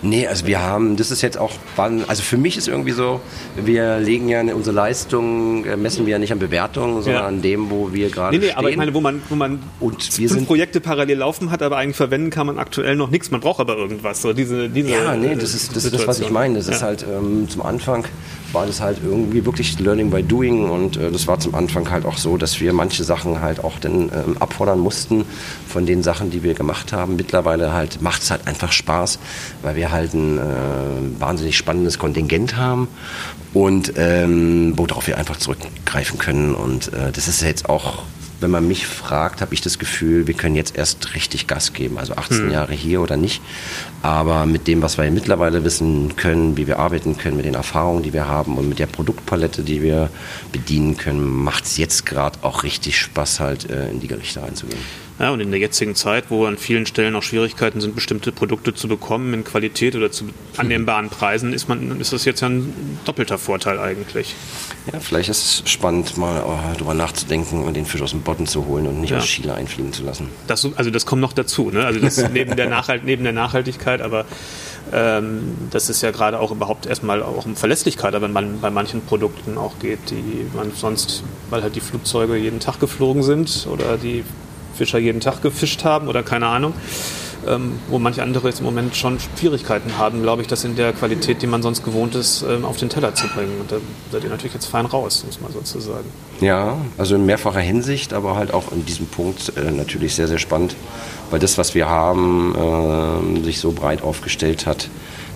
Nee, 0.00 0.26
also 0.28 0.46
wir 0.46 0.60
haben, 0.60 0.96
das 0.96 1.10
ist 1.10 1.22
jetzt 1.22 1.38
auch, 1.38 1.50
also 1.76 2.22
für 2.22 2.36
mich 2.36 2.56
ist 2.56 2.68
irgendwie 2.68 2.92
so, 2.92 3.20
wir 3.56 3.98
legen 3.98 4.28
ja 4.28 4.40
unsere 4.54 4.74
Leistung, 4.76 5.64
äh, 5.64 5.76
messen 5.76 6.06
wir 6.06 6.12
ja 6.12 6.18
nicht 6.18 6.32
an 6.32 6.38
Bewertungen, 6.38 7.02
sondern 7.02 7.22
Ja. 7.22 7.28
an 7.28 7.42
dem, 7.42 7.68
wo 7.70 7.92
wir 7.92 8.08
gerade 8.10 8.36
Nee, 8.36 8.38
nee, 8.44 8.46
stehen. 8.50 8.58
aber 8.58 8.70
ich 8.70 8.76
meine, 8.76 8.94
wo 8.94 9.00
man, 9.00 9.20
wo 9.28 9.34
man 9.34 9.58
und 9.80 10.02
fünf 10.02 10.30
sind 10.30 10.46
Projekte 10.46 10.80
parallel 10.80 11.18
laufen 11.18 11.50
hat, 11.50 11.62
aber 11.62 11.78
eigentlich 11.78 11.96
verwenden 11.96 12.30
kann 12.30 12.46
man 12.46 12.58
aktuell 12.58 12.94
noch 12.94 13.10
nichts. 13.10 13.30
Man 13.32 13.40
braucht 13.40 13.58
aber 13.60 13.76
irgendwas. 13.76 14.22
So 14.22 14.32
diese, 14.32 14.68
diese 14.68 14.90
ja, 14.90 15.16
nee, 15.16 15.34
das 15.34 15.54
ist 15.54 15.74
das, 15.74 15.84
ist 15.84 15.94
das 15.94 16.06
was 16.06 16.20
ich 16.20 16.30
meine. 16.30 16.54
Das 16.58 16.68
ja. 16.68 16.74
ist 16.74 16.82
halt 16.82 17.02
ähm, 17.08 17.48
zum 17.48 17.62
Anfang 17.62 18.04
war 18.52 18.64
das 18.66 18.80
halt 18.80 18.98
irgendwie 19.04 19.44
wirklich 19.44 19.78
Learning 19.78 20.10
by 20.10 20.22
Doing 20.22 20.70
und 20.70 20.96
äh, 20.96 21.10
das 21.10 21.26
war 21.26 21.38
zum 21.38 21.54
Anfang 21.54 21.90
halt 21.90 22.06
auch 22.06 22.16
so, 22.16 22.38
dass 22.38 22.60
wir 22.60 22.72
manche 22.72 23.04
Sachen 23.04 23.42
halt 23.42 23.62
auch 23.62 23.78
dann 23.78 24.04
ähm, 24.04 24.36
abfordern 24.40 24.78
mussten 24.78 25.24
von 25.66 25.84
den 25.84 26.02
Sachen, 26.02 26.30
die 26.30 26.42
wir 26.42 26.54
gemacht 26.54 26.92
haben. 26.94 27.16
Mittlerweile 27.16 27.72
halt 27.74 28.00
macht 28.00 28.22
es 28.22 28.30
halt 28.30 28.46
einfach 28.46 28.72
Spaß, 28.72 29.18
weil 29.62 29.76
wir 29.76 29.87
halt 29.90 30.14
ein 30.14 30.38
äh, 30.38 31.20
wahnsinnig 31.20 31.56
spannendes 31.56 31.98
Kontingent 31.98 32.56
haben 32.56 32.88
und 33.54 33.92
ähm, 33.96 34.74
worauf 34.76 35.06
wir 35.06 35.18
einfach 35.18 35.36
zurückgreifen 35.36 36.18
können 36.18 36.54
und 36.54 36.92
äh, 36.92 37.12
das 37.12 37.28
ist 37.28 37.42
jetzt 37.42 37.68
auch 37.68 38.02
wenn 38.40 38.50
man 38.50 38.68
mich 38.68 38.86
fragt, 38.86 39.40
habe 39.40 39.52
ich 39.54 39.60
das 39.60 39.78
Gefühl, 39.78 40.26
wir 40.26 40.34
können 40.34 40.54
jetzt 40.54 40.76
erst 40.76 41.14
richtig 41.14 41.46
Gas 41.46 41.72
geben. 41.72 41.98
Also 41.98 42.14
18 42.14 42.38
hm. 42.38 42.50
Jahre 42.50 42.72
hier 42.72 43.00
oder 43.00 43.16
nicht. 43.16 43.42
Aber 44.02 44.46
mit 44.46 44.68
dem, 44.68 44.82
was 44.82 44.96
wir 44.96 45.10
mittlerweile 45.10 45.64
wissen 45.64 46.14
können, 46.16 46.56
wie 46.56 46.66
wir 46.66 46.78
arbeiten 46.78 47.16
können, 47.16 47.36
mit 47.36 47.46
den 47.46 47.54
Erfahrungen, 47.54 48.02
die 48.02 48.12
wir 48.12 48.28
haben 48.28 48.56
und 48.56 48.68
mit 48.68 48.78
der 48.78 48.86
Produktpalette, 48.86 49.62
die 49.62 49.82
wir 49.82 50.10
bedienen 50.52 50.96
können, 50.96 51.26
macht 51.26 51.64
es 51.64 51.76
jetzt 51.78 52.06
gerade 52.06 52.38
auch 52.42 52.62
richtig 52.62 52.98
Spaß, 53.00 53.40
halt 53.40 53.70
äh, 53.70 53.90
in 53.90 54.00
die 54.00 54.08
Gerichte 54.08 54.42
reinzugehen. 54.42 54.82
Ja, 55.18 55.30
und 55.30 55.40
in 55.40 55.50
der 55.50 55.58
jetzigen 55.58 55.96
Zeit, 55.96 56.26
wo 56.28 56.46
an 56.46 56.56
vielen 56.56 56.86
Stellen 56.86 57.16
auch 57.16 57.24
Schwierigkeiten 57.24 57.80
sind, 57.80 57.96
bestimmte 57.96 58.30
Produkte 58.30 58.72
zu 58.72 58.86
bekommen 58.86 59.34
in 59.34 59.42
Qualität 59.42 59.96
oder 59.96 60.12
zu 60.12 60.26
annehmbaren 60.56 61.08
Preisen, 61.08 61.52
ist, 61.52 61.68
man, 61.68 62.00
ist 62.00 62.12
das 62.12 62.24
jetzt 62.24 62.40
ja 62.40 62.48
ein 62.48 62.98
doppelter 63.04 63.36
Vorteil 63.36 63.80
eigentlich. 63.80 64.36
Ja, 64.92 65.00
vielleicht 65.00 65.28
ist 65.28 65.64
es 65.64 65.70
spannend, 65.70 66.16
mal 66.16 66.44
oh, 66.46 66.58
darüber 66.74 66.94
nachzudenken 66.94 67.64
und 67.64 67.74
den 67.74 67.84
Fisch 67.84 68.00
aus 68.00 68.10
dem 68.10 68.20
Boden 68.20 68.46
zu 68.46 68.66
holen 68.66 68.86
und 68.86 69.00
nicht 69.00 69.10
ja. 69.10 69.18
aus 69.18 69.24
Chile 69.24 69.54
einfliegen 69.54 69.92
zu 69.92 70.04
lassen. 70.04 70.28
Das, 70.46 70.66
also 70.76 70.90
das 70.90 71.04
kommt 71.04 71.20
noch 71.20 71.32
dazu, 71.32 71.70
ne? 71.70 71.84
also 71.84 71.98
das 71.98 72.16
neben, 72.32 72.54
der 72.54 72.68
Nachhalt, 72.68 73.04
neben 73.04 73.24
der 73.24 73.32
Nachhaltigkeit, 73.32 74.00
aber 74.00 74.24
ähm, 74.92 75.56
das 75.70 75.90
ist 75.90 76.00
ja 76.00 76.12
gerade 76.12 76.38
auch 76.38 76.52
überhaupt 76.52 76.86
erstmal 76.86 77.24
auch 77.24 77.44
um 77.44 77.56
Verlässlichkeit, 77.56 78.14
wenn 78.20 78.32
man 78.32 78.60
bei 78.60 78.70
manchen 78.70 79.02
Produkten 79.02 79.58
auch 79.58 79.78
geht, 79.80 79.98
die 80.10 80.46
man 80.54 80.72
sonst, 80.74 81.24
weil 81.50 81.62
halt 81.62 81.74
die 81.74 81.80
Flugzeuge 81.80 82.36
jeden 82.36 82.60
Tag 82.60 82.78
geflogen 82.78 83.24
sind 83.24 83.66
oder 83.70 83.96
die 83.96 84.24
Fischer 84.78 84.98
jeden 84.98 85.20
Tag 85.20 85.42
gefischt 85.42 85.84
haben 85.84 86.08
oder 86.08 86.22
keine 86.22 86.46
Ahnung. 86.46 86.72
Ähm, 87.46 87.78
wo 87.88 87.98
manche 88.00 88.22
andere 88.22 88.48
jetzt 88.48 88.58
im 88.58 88.64
Moment 88.66 88.96
schon 88.96 89.18
Schwierigkeiten 89.38 89.96
haben, 89.96 90.22
glaube 90.22 90.42
ich, 90.42 90.48
das 90.48 90.64
in 90.64 90.74
der 90.74 90.92
Qualität, 90.92 91.40
die 91.40 91.46
man 91.46 91.62
sonst 91.62 91.84
gewohnt 91.84 92.16
ist, 92.16 92.42
ähm, 92.42 92.64
auf 92.64 92.76
den 92.78 92.88
Teller 92.88 93.14
zu 93.14 93.28
bringen. 93.28 93.60
Und 93.60 93.70
da 93.70 93.76
seid 94.10 94.24
ihr 94.24 94.30
natürlich 94.30 94.54
jetzt 94.54 94.66
fein 94.66 94.86
raus, 94.86 95.22
muss 95.24 95.40
man 95.40 95.52
sozusagen. 95.52 96.04
Ja, 96.40 96.76
also 96.98 97.14
in 97.14 97.26
mehrfacher 97.26 97.60
Hinsicht, 97.60 98.12
aber 98.12 98.34
halt 98.34 98.52
auch 98.52 98.72
in 98.72 98.84
diesem 98.84 99.06
Punkt 99.06 99.52
äh, 99.56 99.70
natürlich 99.70 100.16
sehr, 100.16 100.26
sehr 100.26 100.38
spannend, 100.38 100.74
weil 101.30 101.38
das, 101.38 101.58
was 101.58 101.74
wir 101.76 101.88
haben, 101.88 103.38
äh, 103.40 103.44
sich 103.44 103.60
so 103.60 103.70
breit 103.70 104.02
aufgestellt 104.02 104.66
hat, 104.66 104.90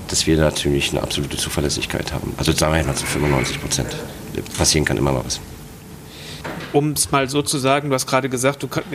dass 0.08 0.26
wir 0.26 0.36
natürlich 0.36 0.90
eine 0.90 1.02
absolute 1.02 1.36
Zuverlässigkeit 1.36 2.12
haben. 2.12 2.34
Also 2.36 2.52
sagen 2.52 2.74
wir 2.74 2.84
mal 2.84 2.96
zu 2.96 3.06
95 3.06 3.60
Prozent. 3.60 3.96
Passieren 4.58 4.84
kann 4.84 4.96
immer 4.96 5.12
mal 5.12 5.24
was. 5.24 5.40
Um 6.72 6.92
es 6.92 7.10
mal 7.10 7.28
so 7.28 7.42
zu 7.42 7.58
sagen, 7.58 7.88
du 7.90 7.94
hast 7.94 8.06
gerade 8.06 8.28
gesagt, 8.28 8.62
du 8.62 8.68
kannst 8.68 8.88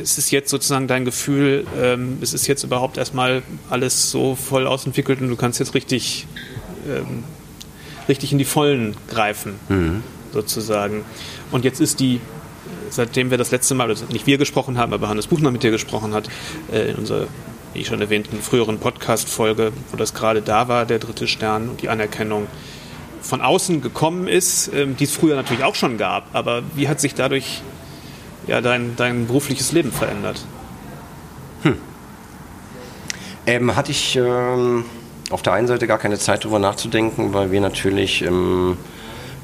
es 0.00 0.18
ist 0.18 0.30
jetzt 0.30 0.50
sozusagen 0.50 0.86
dein 0.86 1.04
Gefühl, 1.04 1.66
ähm, 1.80 2.18
es 2.20 2.32
ist 2.34 2.46
jetzt 2.46 2.64
überhaupt 2.64 2.96
erstmal 2.98 3.42
alles 3.70 4.10
so 4.10 4.34
voll 4.34 4.66
ausentwickelt 4.66 5.20
und 5.20 5.28
du 5.28 5.36
kannst 5.36 5.58
jetzt 5.60 5.74
richtig, 5.74 6.26
ähm, 6.88 7.24
richtig 8.08 8.32
in 8.32 8.38
die 8.38 8.44
Vollen 8.44 8.96
greifen, 9.08 9.54
mhm. 9.68 10.02
sozusagen. 10.32 11.04
Und 11.50 11.64
jetzt 11.64 11.80
ist 11.80 12.00
die, 12.00 12.20
seitdem 12.90 13.30
wir 13.30 13.38
das 13.38 13.50
letzte 13.50 13.74
Mal, 13.74 13.88
also 13.88 14.04
nicht 14.10 14.26
wir 14.26 14.38
gesprochen 14.38 14.78
haben, 14.78 14.92
aber 14.92 15.08
Hannes 15.08 15.26
Buchner 15.26 15.50
mit 15.50 15.62
dir 15.62 15.70
gesprochen 15.70 16.14
hat, 16.14 16.28
äh, 16.72 16.90
in 16.90 16.96
unserer, 16.96 17.26
wie 17.72 17.80
ich 17.80 17.86
schon 17.86 18.00
erwähnten, 18.00 18.40
früheren 18.40 18.78
Podcast-Folge, 18.78 19.72
wo 19.90 19.96
das 19.96 20.14
gerade 20.14 20.42
da 20.42 20.68
war, 20.68 20.86
der 20.86 20.98
dritte 20.98 21.28
Stern 21.28 21.68
und 21.68 21.82
die 21.82 21.88
Anerkennung 21.88 22.46
von 23.22 23.40
außen 23.40 23.82
gekommen 23.82 24.28
ist, 24.28 24.70
ähm, 24.72 24.96
die 24.96 25.04
es 25.04 25.12
früher 25.12 25.36
natürlich 25.36 25.64
auch 25.64 25.74
schon 25.74 25.98
gab. 25.98 26.34
Aber 26.34 26.62
wie 26.74 26.88
hat 26.88 27.00
sich 27.00 27.14
dadurch 27.14 27.62
ja, 28.46 28.60
dein, 28.60 28.96
dein 28.96 29.26
berufliches 29.26 29.72
Leben 29.72 29.92
verändert? 29.92 30.44
Hm. 31.62 31.76
Ähm, 33.46 33.76
hatte 33.76 33.92
ich 33.92 34.16
ähm, 34.16 34.84
auf 35.30 35.42
der 35.42 35.52
einen 35.52 35.66
Seite 35.66 35.86
gar 35.86 35.98
keine 35.98 36.18
Zeit 36.18 36.44
darüber 36.44 36.58
nachzudenken, 36.58 37.32
weil 37.32 37.50
wir 37.50 37.60
natürlich 37.60 38.22
ähm, 38.22 38.76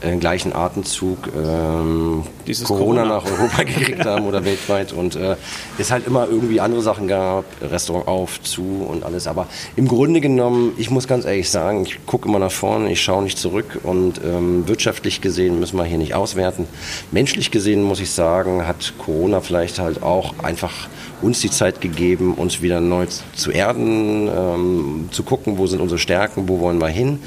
im 0.02 0.20
gleichen 0.20 0.54
Atemzug 0.54 1.18
ähm, 1.36 2.24
Corona, 2.64 2.64
Corona, 2.64 3.04
nach 3.04 3.24
Europa 3.24 3.62
gekriegt 3.64 4.04
haben 4.04 4.26
oder 4.26 4.44
weltweit 4.44 4.92
und 4.92 5.16
äh, 5.16 5.36
es 5.78 5.90
halt 5.90 6.06
immer 6.06 6.26
irgendwie 6.28 6.60
andere 6.60 6.82
Sachen 6.82 7.08
gab, 7.08 7.44
Restaurant 7.60 8.08
auf, 8.08 8.42
zu 8.42 8.86
und 8.88 9.04
alles. 9.04 9.26
Aber 9.26 9.46
im 9.76 9.88
Grunde 9.88 10.20
genommen, 10.20 10.72
ich 10.76 10.90
muss 10.90 11.06
ganz 11.06 11.24
ehrlich 11.24 11.50
sagen, 11.50 11.82
ich 11.82 12.04
gucke 12.06 12.28
immer 12.28 12.38
nach 12.38 12.52
vorne, 12.52 12.90
ich 12.90 13.02
schaue 13.02 13.22
nicht 13.22 13.38
zurück 13.38 13.80
und 13.82 14.20
ähm, 14.24 14.66
wirtschaftlich 14.68 15.20
gesehen 15.20 15.60
müssen 15.60 15.76
wir 15.76 15.84
hier 15.84 15.98
nicht 15.98 16.14
auswerten. 16.14 16.66
Menschlich 17.10 17.50
gesehen 17.50 17.82
muss 17.82 18.00
ich 18.00 18.10
sagen, 18.10 18.66
hat 18.66 18.94
Corona 18.98 19.40
vielleicht 19.40 19.78
halt 19.78 20.02
auch 20.02 20.34
einfach 20.42 20.88
uns 21.22 21.40
die 21.40 21.50
Zeit 21.50 21.80
gegeben, 21.80 22.34
uns 22.34 22.60
wieder 22.62 22.80
neu 22.80 23.06
zu 23.34 23.50
erden, 23.50 24.28
ähm, 24.28 25.08
zu 25.12 25.22
gucken, 25.22 25.58
wo 25.58 25.66
sind 25.66 25.80
unsere 25.80 25.98
Stärken, 25.98 26.48
wo 26.48 26.60
wollen 26.60 26.80
wir 26.80 26.88
hin. 26.88 27.20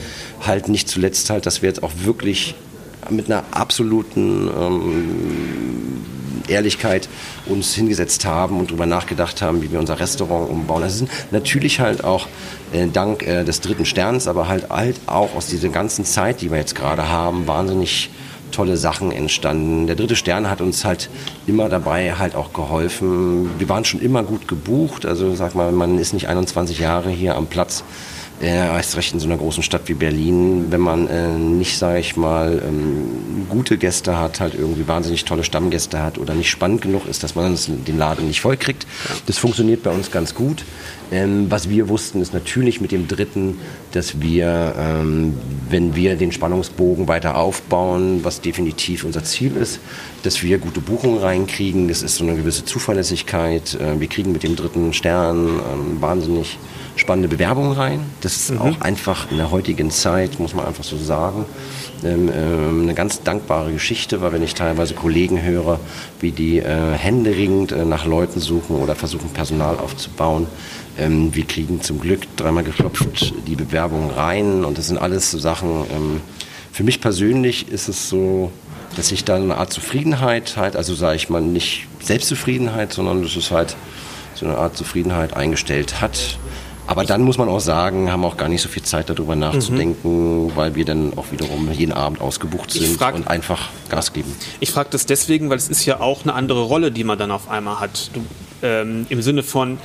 Halt 0.46 0.68
nicht 0.68 0.88
zuletzt 0.88 1.30
halt, 1.30 1.46
dass 1.46 1.62
wir 1.62 1.70
jetzt 1.70 1.82
auch 1.82 1.92
wirklich 2.04 2.56
mit 3.10 3.28
einer 3.28 3.44
absoluten 3.52 4.50
ähm, 4.60 6.06
Ehrlichkeit 6.48 7.10
uns 7.48 7.74
hingesetzt 7.74 8.26
haben 8.26 8.60
und 8.60 8.70
darüber 8.70 8.86
nachgedacht 8.86 9.42
haben, 9.42 9.62
wie 9.62 9.72
wir 9.72 9.80
unser 9.80 10.00
Restaurant 10.00 10.50
umbauen. 10.50 10.82
Das 10.82 10.96
ist 10.96 11.08
natürlich 11.32 11.80
halt 11.80 12.04
auch 12.04 12.28
äh, 12.74 12.88
dank 12.88 13.24
äh, 13.24 13.44
des 13.44 13.62
dritten 13.62 13.86
Sterns, 13.86 14.28
aber 14.28 14.48
halt, 14.48 14.70
halt 14.70 15.00
auch 15.08 15.36
aus 15.36 15.48
dieser 15.48 15.70
ganzen 15.70 16.06
Zeit, 16.06 16.42
die 16.42 16.52
wir 16.52 16.58
jetzt 16.58 16.76
gerade 16.76 17.10
haben, 17.10 17.48
wahnsinnig 17.48 18.10
tolle 18.56 18.78
Sachen 18.78 19.12
entstanden. 19.12 19.86
Der 19.88 19.96
dritte 19.96 20.16
Stern 20.16 20.50
hat 20.50 20.62
uns 20.62 20.86
halt 20.86 21.10
immer 21.46 21.68
dabei 21.68 22.14
halt 22.14 22.36
auch 22.36 22.54
geholfen. 22.54 23.50
Wir 23.60 23.68
waren 23.68 23.84
schon 23.84 24.02
immer 24.02 24.24
gut 24.24 24.48
gebucht. 24.48 25.06
Also 25.06 25.36
sag 25.36 25.56
mal, 25.56 25.72
man 25.72 26.00
ist 26.00 26.14
nicht 26.14 26.28
21 26.28 26.80
Jahre 26.80 27.10
hier 27.10 27.36
am 27.36 27.48
Platz 27.48 27.84
äh, 28.42 28.48
erst 28.48 28.98
recht 28.98 29.14
in 29.14 29.20
so 29.20 29.28
einer 29.28 29.38
großen 29.38 29.64
Stadt 29.64 29.84
wie 29.86 29.94
Berlin, 29.94 30.66
wenn 30.70 30.82
man 30.82 31.08
äh, 31.08 31.30
nicht, 31.30 31.78
sage 31.78 32.00
ich 32.00 32.18
mal, 32.18 32.62
ähm, 32.68 33.48
gute 33.50 33.78
Gäste 33.78 34.18
hat, 34.18 34.40
halt 34.40 34.56
irgendwie 34.56 34.88
wahnsinnig 34.88 35.26
tolle 35.26 35.44
Stammgäste 35.44 36.02
hat 36.02 36.18
oder 36.18 36.34
nicht 36.34 36.50
spannend 36.50 36.82
genug 36.82 37.08
ist, 37.08 37.24
dass 37.24 37.36
man 37.36 37.58
den 37.88 37.98
Laden 37.98 38.28
nicht 38.28 38.42
voll 38.42 38.58
kriegt. 38.58 38.86
Das 39.28 39.38
funktioniert 39.38 39.84
bei 39.84 39.92
uns 39.92 40.12
ganz 40.12 40.36
gut. 40.36 40.66
Ähm, 41.12 41.46
was 41.50 41.70
wir 41.70 41.88
wussten, 41.88 42.22
ist 42.22 42.34
natürlich 42.34 42.82
mit 42.82 42.92
dem 42.92 43.08
dritten, 43.08 43.60
dass 43.92 44.22
wir, 44.22 44.74
ähm, 44.78 45.38
wenn 45.70 45.96
wir 45.96 46.16
den 46.16 46.32
Spannungsbogen 46.32 47.08
weiter 47.08 47.38
aufbauen, 47.38 48.24
was 48.24 48.42
definitiv 48.42 49.04
unser 49.04 49.24
Ziel 49.24 49.56
ist, 49.56 49.80
dass 50.24 50.42
wir 50.42 50.58
gute 50.58 50.82
Buchungen 50.82 51.20
reinkriegen. 51.20 51.88
Das 51.88 52.02
ist 52.02 52.16
so 52.16 52.24
eine 52.24 52.36
gewisse 52.36 52.66
Zuverlässigkeit. 52.66 53.76
Äh, 53.76 54.00
wir 54.00 54.08
kriegen 54.08 54.32
mit 54.32 54.44
dem 54.44 54.56
dritten 54.56 54.94
Stern 54.94 55.48
ähm, 55.48 56.02
wahnsinnig 56.02 56.58
spannende 56.96 57.28
Bewerbungen 57.28 57.74
rein. 57.74 58.00
Das 58.26 58.38
ist 58.38 58.50
mhm. 58.50 58.62
auch 58.62 58.82
einfach 58.82 59.30
in 59.30 59.38
der 59.38 59.52
heutigen 59.52 59.92
Zeit, 59.92 60.40
muss 60.40 60.56
man 60.56 60.66
einfach 60.66 60.84
so 60.84 60.98
sagen, 60.98 61.46
ähm, 62.04 62.32
ähm, 62.34 62.82
eine 62.82 62.96
ganz 62.96 63.22
dankbare 63.22 63.72
Geschichte, 63.72 64.20
weil 64.20 64.34
wenn 64.34 64.42
ich 64.42 64.56
teilweise 64.56 64.96
Kollegen 64.96 65.44
höre, 65.44 65.80
wie 66.22 66.32
die 66.32 66.58
äh, 66.58 66.94
händeringend 66.94 67.72
äh, 67.72 67.86
nach 67.86 68.08
Leuten 68.08 68.40
suchen 68.40 68.78
oder 68.78 68.96
versuchen 68.96 69.30
Personal 69.30 69.78
aufzubauen, 69.78 70.48
ähm, 70.98 71.36
wir 71.36 71.46
kriegen 71.46 71.84
zum 71.84 72.00
Glück 72.00 72.22
dreimal 72.36 72.64
geklopft 72.64 73.32
die 73.46 73.56
Bewerbungen 73.56 74.10
rein 74.10 74.66
und 74.66 74.80
das 74.80 74.88
sind 74.88 74.98
alles 74.98 75.30
so 75.30 75.38
Sachen. 75.38 75.86
Ähm, 75.96 76.22
für 76.72 76.84
mich 76.84 77.02
persönlich 77.02 77.70
ist 77.70 77.88
es 77.90 78.10
so, 78.10 78.52
dass 78.96 79.12
ich 79.12 79.24
da 79.24 79.36
eine 79.36 79.56
Art 79.56 79.72
Zufriedenheit 79.72 80.58
halt, 80.58 80.76
also 80.76 80.96
sage 80.96 81.18
ich 81.18 81.30
mal 81.30 81.44
nicht 81.44 81.86
Selbstzufriedenheit, 82.02 82.92
sondern 82.92 83.22
das 83.22 83.36
ist 83.36 83.52
halt 83.52 83.76
so 84.34 84.48
eine 84.48 84.58
Art 84.58 84.76
Zufriedenheit 84.76 85.36
eingestellt 85.36 86.02
hat 86.02 86.40
aber 86.88 87.04
dann 87.04 87.22
muss 87.24 87.38
man 87.38 87.50
auch 87.50 87.60
sagen, 87.60 88.12
haben 88.12 88.24
auch 88.26 88.38
gar 88.38 88.50
nicht 88.50 88.62
so 88.62 88.70
viel 88.70 88.84
Zeit 88.84 89.10
darüber 89.10 89.36
nachzudenken, 89.36 90.46
mhm. 90.46 90.52
weil 90.56 90.76
wir 90.76 90.86
dann 90.86 91.18
auch 91.18 91.32
wiederum 91.32 91.72
jeden 91.72 91.92
Abend 91.92 92.22
ausgebucht 92.22 92.72
sind 92.72 92.98
frag, 92.98 93.16
und 93.16 93.28
einfach 93.28 93.70
Gas 93.90 94.14
geben. 94.14 94.34
Ich 94.60 94.72
frage 94.72 94.90
das 94.92 95.06
deswegen, 95.06 95.50
weil 95.50 95.58
es 95.58 95.70
ist 95.70 95.86
ja 95.86 96.00
auch 96.00 96.24
eine 96.24 96.34
andere 96.34 96.64
Rolle, 96.64 96.92
die 96.92 97.04
man 97.04 97.18
dann 97.18 97.32
auf 97.32 97.50
einmal 97.50 97.80
hat. 97.80 98.12
Du, 98.14 98.22
ähm, 98.62 99.06
Im 99.10 99.22
Sinne 99.22 99.44
von, 99.44 99.80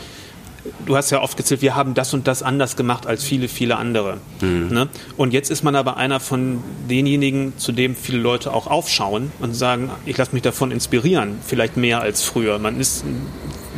du 0.87 0.97
hast 0.97 1.11
ja 1.11 1.23
oft 1.23 1.37
gezählt, 1.37 1.63
wir 1.63 1.75
haben 1.75 1.95
das 1.95 2.13
und 2.13 2.27
das 2.27 2.43
anders 2.43 2.77
gemacht 2.77 3.07
als 3.07 3.25
viele, 3.25 3.49
viele 3.49 3.77
andere. 3.77 4.19
Mhm. 4.41 4.69
Ne? 4.71 4.89
Und 5.17 5.33
jetzt 5.33 5.51
ist 5.51 5.63
man 5.63 5.77
aber 5.77 5.97
einer 5.97 6.21
von 6.21 6.63
denjenigen, 6.89 7.57
zu 7.57 7.73
dem 7.73 7.97
viele 7.97 8.19
Leute 8.19 8.53
auch 8.53 8.67
aufschauen 8.67 9.33
und 9.41 9.55
sagen, 9.55 9.91
ich 10.07 10.17
lasse 10.17 10.33
mich 10.33 10.43
davon 10.43 10.71
inspirieren, 10.71 11.39
vielleicht 11.45 11.77
mehr 11.77 12.01
als 12.01 12.23
früher. 12.23 12.59
Man 12.59 12.79
ist 12.79 13.05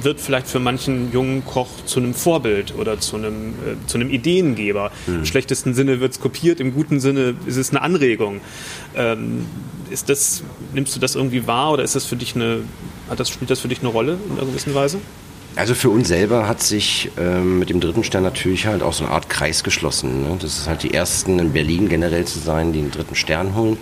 wird 0.04 0.20
vielleicht 0.20 0.46
für 0.46 0.60
manchen 0.60 1.12
jungen 1.12 1.44
Koch 1.44 1.68
zu 1.86 2.00
einem 2.00 2.14
Vorbild 2.14 2.74
oder 2.76 3.00
zu 3.00 3.16
einem, 3.16 3.50
äh, 3.50 3.86
zu 3.86 3.98
einem 3.98 4.10
Ideengeber. 4.10 4.90
Mhm. 5.06 5.16
Im 5.16 5.26
schlechtesten 5.26 5.74
Sinne 5.74 6.00
wird 6.00 6.12
es 6.12 6.20
kopiert, 6.20 6.60
im 6.60 6.74
guten 6.74 7.00
Sinne 7.00 7.34
ist 7.46 7.56
es 7.56 7.70
eine 7.70 7.82
Anregung. 7.82 8.40
Ähm, 8.96 9.46
ist 9.90 10.08
das, 10.08 10.42
nimmst 10.72 10.96
du 10.96 11.00
das 11.00 11.14
irgendwie 11.14 11.46
wahr 11.46 11.72
oder 11.72 11.82
ist 11.82 11.94
das 11.94 12.06
für 12.06 12.16
dich 12.16 12.34
eine, 12.34 12.62
Hat 13.10 13.20
das, 13.20 13.28
spielt 13.28 13.50
das 13.50 13.60
für 13.60 13.68
dich 13.68 13.80
eine 13.80 13.88
Rolle 13.88 14.18
in 14.28 14.38
einer 14.38 14.46
gewissen 14.46 14.74
Weise? 14.74 14.98
Also 15.54 15.74
für 15.74 15.90
uns 15.90 16.08
selber 16.08 16.48
hat 16.48 16.62
sich 16.62 17.10
ähm, 17.18 17.58
mit 17.58 17.68
dem 17.68 17.78
dritten 17.78 18.04
Stern 18.04 18.22
natürlich 18.22 18.66
halt 18.66 18.82
auch 18.82 18.94
so 18.94 19.04
eine 19.04 19.12
Art 19.12 19.28
Kreis 19.28 19.62
geschlossen. 19.62 20.22
Ne? 20.22 20.36
Das 20.40 20.56
ist 20.56 20.66
halt 20.66 20.82
die 20.82 20.94
ersten 20.94 21.38
in 21.38 21.52
Berlin 21.52 21.90
generell 21.90 22.24
zu 22.24 22.38
sein, 22.38 22.72
die 22.72 22.80
den 22.80 22.90
dritten 22.90 23.14
Stern 23.14 23.54
holen. 23.54 23.76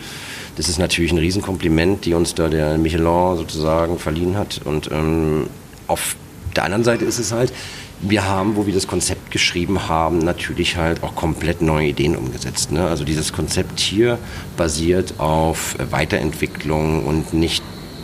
Das 0.56 0.68
ist 0.68 0.78
natürlich 0.78 1.12
ein 1.12 1.18
Riesenkompliment, 1.18 2.04
die 2.04 2.14
uns 2.14 2.34
da 2.34 2.48
der 2.48 2.76
Michelin 2.76 3.36
sozusagen 3.36 3.98
verliehen 4.00 4.36
hat. 4.36 4.60
Und 4.64 4.90
ähm, 4.90 5.46
auf 5.91 6.16
der 6.57 6.64
anderen 6.64 6.84
Seite 6.84 7.05
ist 7.05 7.18
es 7.18 7.32
halt, 7.32 7.53
wir 8.01 8.26
haben, 8.26 8.57
wo 8.57 8.66
wir 8.66 8.72
das 8.72 8.86
Konzept 8.86 9.30
geschrieben 9.30 9.88
haben, 9.88 10.18
natürlich 10.18 10.76
halt 10.76 11.03
auch 11.03 11.14
komplett 11.14 11.61
neue 11.61 11.88
Ideen 11.88 12.16
umgesetzt. 12.16 12.72
Ne? 12.72 12.86
Also 12.86 13.05
dieses 13.05 13.32
Konzept 13.32 13.78
hier 13.78 14.18
basiert 14.57 15.14
auf 15.18 15.76
Weiterentwicklung 15.91 17.05
und 17.05 17.34
nicht 17.34 17.62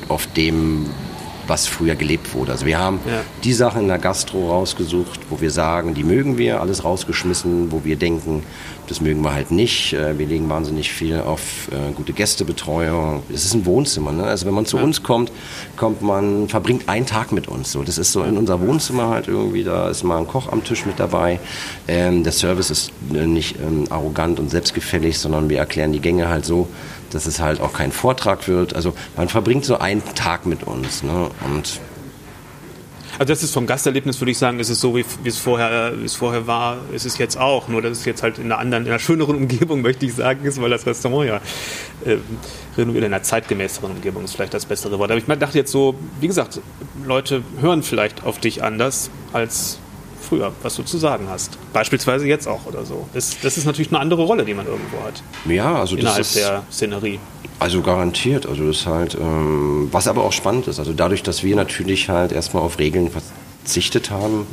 auf 0.08 0.26
dem, 0.26 0.86
was 1.46 1.66
früher 1.66 1.94
gelebt 1.94 2.34
wurde. 2.34 2.52
Also 2.52 2.66
wir 2.66 2.78
haben 2.78 3.00
ja. 3.06 3.22
die 3.44 3.52
Sachen 3.52 3.82
in 3.82 3.88
der 3.88 3.98
Gastro 3.98 4.50
rausgesucht, 4.50 5.20
wo 5.30 5.40
wir 5.40 5.50
sagen, 5.50 5.94
die 5.94 6.04
mögen 6.04 6.38
wir, 6.38 6.60
alles 6.60 6.84
rausgeschmissen, 6.84 7.72
wo 7.72 7.84
wir 7.84 7.96
denken, 7.96 8.42
das 8.88 9.00
mögen 9.00 9.22
wir 9.22 9.34
halt 9.34 9.50
nicht. 9.50 9.92
Äh, 9.92 10.18
wir 10.18 10.26
legen 10.26 10.48
wahnsinnig 10.48 10.90
viel 10.90 11.20
auf 11.20 11.68
äh, 11.70 11.92
gute 11.92 12.12
Gästebetreuung. 12.12 13.22
Es 13.32 13.44
ist 13.44 13.54
ein 13.54 13.66
Wohnzimmer. 13.66 14.12
Ne? 14.12 14.24
Also 14.24 14.46
wenn 14.46 14.54
man 14.54 14.66
zu 14.66 14.76
ja. 14.76 14.84
uns 14.84 15.02
kommt, 15.02 15.32
kommt 15.76 16.02
man, 16.02 16.48
verbringt 16.48 16.88
einen 16.88 17.06
Tag 17.06 17.32
mit 17.32 17.48
uns. 17.48 17.72
So, 17.72 17.82
das 17.82 17.98
ist 17.98 18.12
so 18.12 18.22
in 18.22 18.36
unser 18.36 18.60
Wohnzimmer 18.60 19.08
halt 19.08 19.28
irgendwie. 19.28 19.64
Da 19.64 19.88
ist 19.88 20.04
mal 20.04 20.18
ein 20.18 20.28
Koch 20.28 20.52
am 20.52 20.62
Tisch 20.64 20.86
mit 20.86 21.00
dabei. 21.00 21.40
Ähm, 21.88 22.22
der 22.22 22.32
Service 22.32 22.70
ist 22.70 22.92
äh, 23.12 23.26
nicht 23.26 23.56
ähm, 23.60 23.84
arrogant 23.90 24.38
und 24.38 24.50
selbstgefällig, 24.50 25.18
sondern 25.18 25.48
wir 25.48 25.58
erklären 25.58 25.92
die 25.92 26.00
Gänge 26.00 26.28
halt 26.28 26.44
so, 26.44 26.68
dass 27.16 27.26
es 27.26 27.40
halt 27.40 27.60
auch 27.60 27.72
kein 27.72 27.92
Vortrag 27.92 28.46
wird. 28.46 28.76
Also 28.76 28.94
man 29.16 29.28
verbringt 29.28 29.64
so 29.64 29.78
einen 29.78 30.02
Tag 30.14 30.46
mit 30.46 30.64
uns. 30.64 31.02
Ne? 31.02 31.30
Und 31.44 31.80
also 33.18 33.32
das 33.32 33.42
ist 33.42 33.54
vom 33.54 33.66
Gasterlebnis, 33.66 34.20
würde 34.20 34.30
ich 34.30 34.38
sagen, 34.38 34.60
ist 34.60 34.68
es 34.68 34.78
so, 34.78 34.94
wie, 34.94 35.04
wie, 35.22 35.28
es 35.30 35.38
vorher, 35.38 35.94
wie 35.98 36.04
es 36.04 36.14
vorher 36.14 36.46
war, 36.46 36.76
ist 36.92 37.06
es 37.06 37.16
jetzt 37.16 37.38
auch. 37.38 37.68
Nur 37.68 37.80
dass 37.80 37.98
es 37.98 38.04
jetzt 38.04 38.22
halt 38.22 38.36
in 38.36 38.44
einer 38.44 38.58
anderen, 38.58 38.84
in 38.84 38.90
einer 38.90 38.98
schöneren 38.98 39.36
Umgebung, 39.36 39.80
möchte 39.82 40.04
ich 40.04 40.14
sagen, 40.14 40.44
ist, 40.44 40.60
weil 40.60 40.68
das 40.68 40.84
Restaurant 40.84 41.26
ja 41.26 41.36
äh, 42.04 42.18
renoviert 42.76 43.04
in 43.04 43.14
einer 43.14 43.22
zeitgemäßeren 43.22 43.90
Umgebung 43.90 44.24
ist 44.24 44.34
vielleicht 44.34 44.52
das 44.52 44.66
bessere 44.66 44.98
Wort. 44.98 45.10
Aber 45.10 45.18
ich 45.18 45.24
dachte 45.24 45.56
jetzt 45.56 45.72
so, 45.72 45.94
wie 46.20 46.26
gesagt, 46.26 46.60
Leute 47.06 47.42
hören 47.60 47.82
vielleicht 47.82 48.24
auf 48.24 48.38
dich 48.38 48.62
anders 48.62 49.10
als 49.32 49.78
früher, 50.28 50.52
was 50.62 50.76
du 50.76 50.82
zu 50.82 50.98
sagen 50.98 51.26
hast. 51.30 51.58
Beispielsweise 51.72 52.26
jetzt 52.26 52.46
auch 52.46 52.66
oder 52.66 52.84
so. 52.84 53.08
Das, 53.14 53.36
das 53.40 53.56
ist 53.56 53.64
natürlich 53.64 53.90
eine 53.90 54.00
andere 54.00 54.22
Rolle, 54.22 54.44
die 54.44 54.54
man 54.54 54.66
irgendwo 54.66 54.98
hat. 55.04 55.22
Ja, 55.48 55.76
also 55.76 55.96
innerhalb 55.96 56.18
das 56.18 56.28
ist, 56.28 56.36
der 56.36 56.62
Szenerie. 56.70 57.18
Also 57.58 57.82
garantiert. 57.82 58.46
Also 58.46 58.66
das 58.66 58.78
ist 58.78 58.86
halt, 58.86 59.14
ähm, 59.14 59.88
was 59.92 60.08
aber 60.08 60.24
auch 60.24 60.32
spannend 60.32 60.68
ist. 60.68 60.78
Also 60.78 60.92
dadurch, 60.92 61.22
dass 61.22 61.42
wir 61.42 61.56
natürlich 61.56 62.08
halt 62.08 62.32
erstmal 62.32 62.62
auf 62.62 62.78
Regeln 62.78 63.10
verzichtet 63.10 64.10
haben 64.10 64.46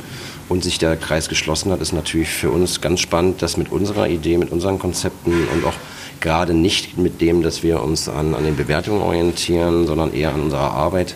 und 0.48 0.64
sich 0.64 0.78
der 0.78 0.96
Kreis 0.96 1.28
geschlossen 1.28 1.72
hat, 1.72 1.80
ist 1.80 1.92
natürlich 1.92 2.28
für 2.28 2.50
uns 2.50 2.80
ganz 2.80 3.00
spannend, 3.00 3.42
dass 3.42 3.56
mit 3.56 3.70
unserer 3.70 4.08
Idee, 4.08 4.38
mit 4.38 4.50
unseren 4.52 4.78
Konzepten 4.78 5.32
und 5.52 5.64
auch 5.64 5.74
gerade 6.20 6.54
nicht 6.54 6.96
mit 6.96 7.20
dem, 7.20 7.42
dass 7.42 7.62
wir 7.62 7.82
uns 7.82 8.08
an, 8.08 8.34
an 8.34 8.44
den 8.44 8.56
Bewertungen 8.56 9.02
orientieren, 9.02 9.86
sondern 9.86 10.14
eher 10.14 10.32
an 10.32 10.40
unserer 10.40 10.72
Arbeit, 10.72 11.14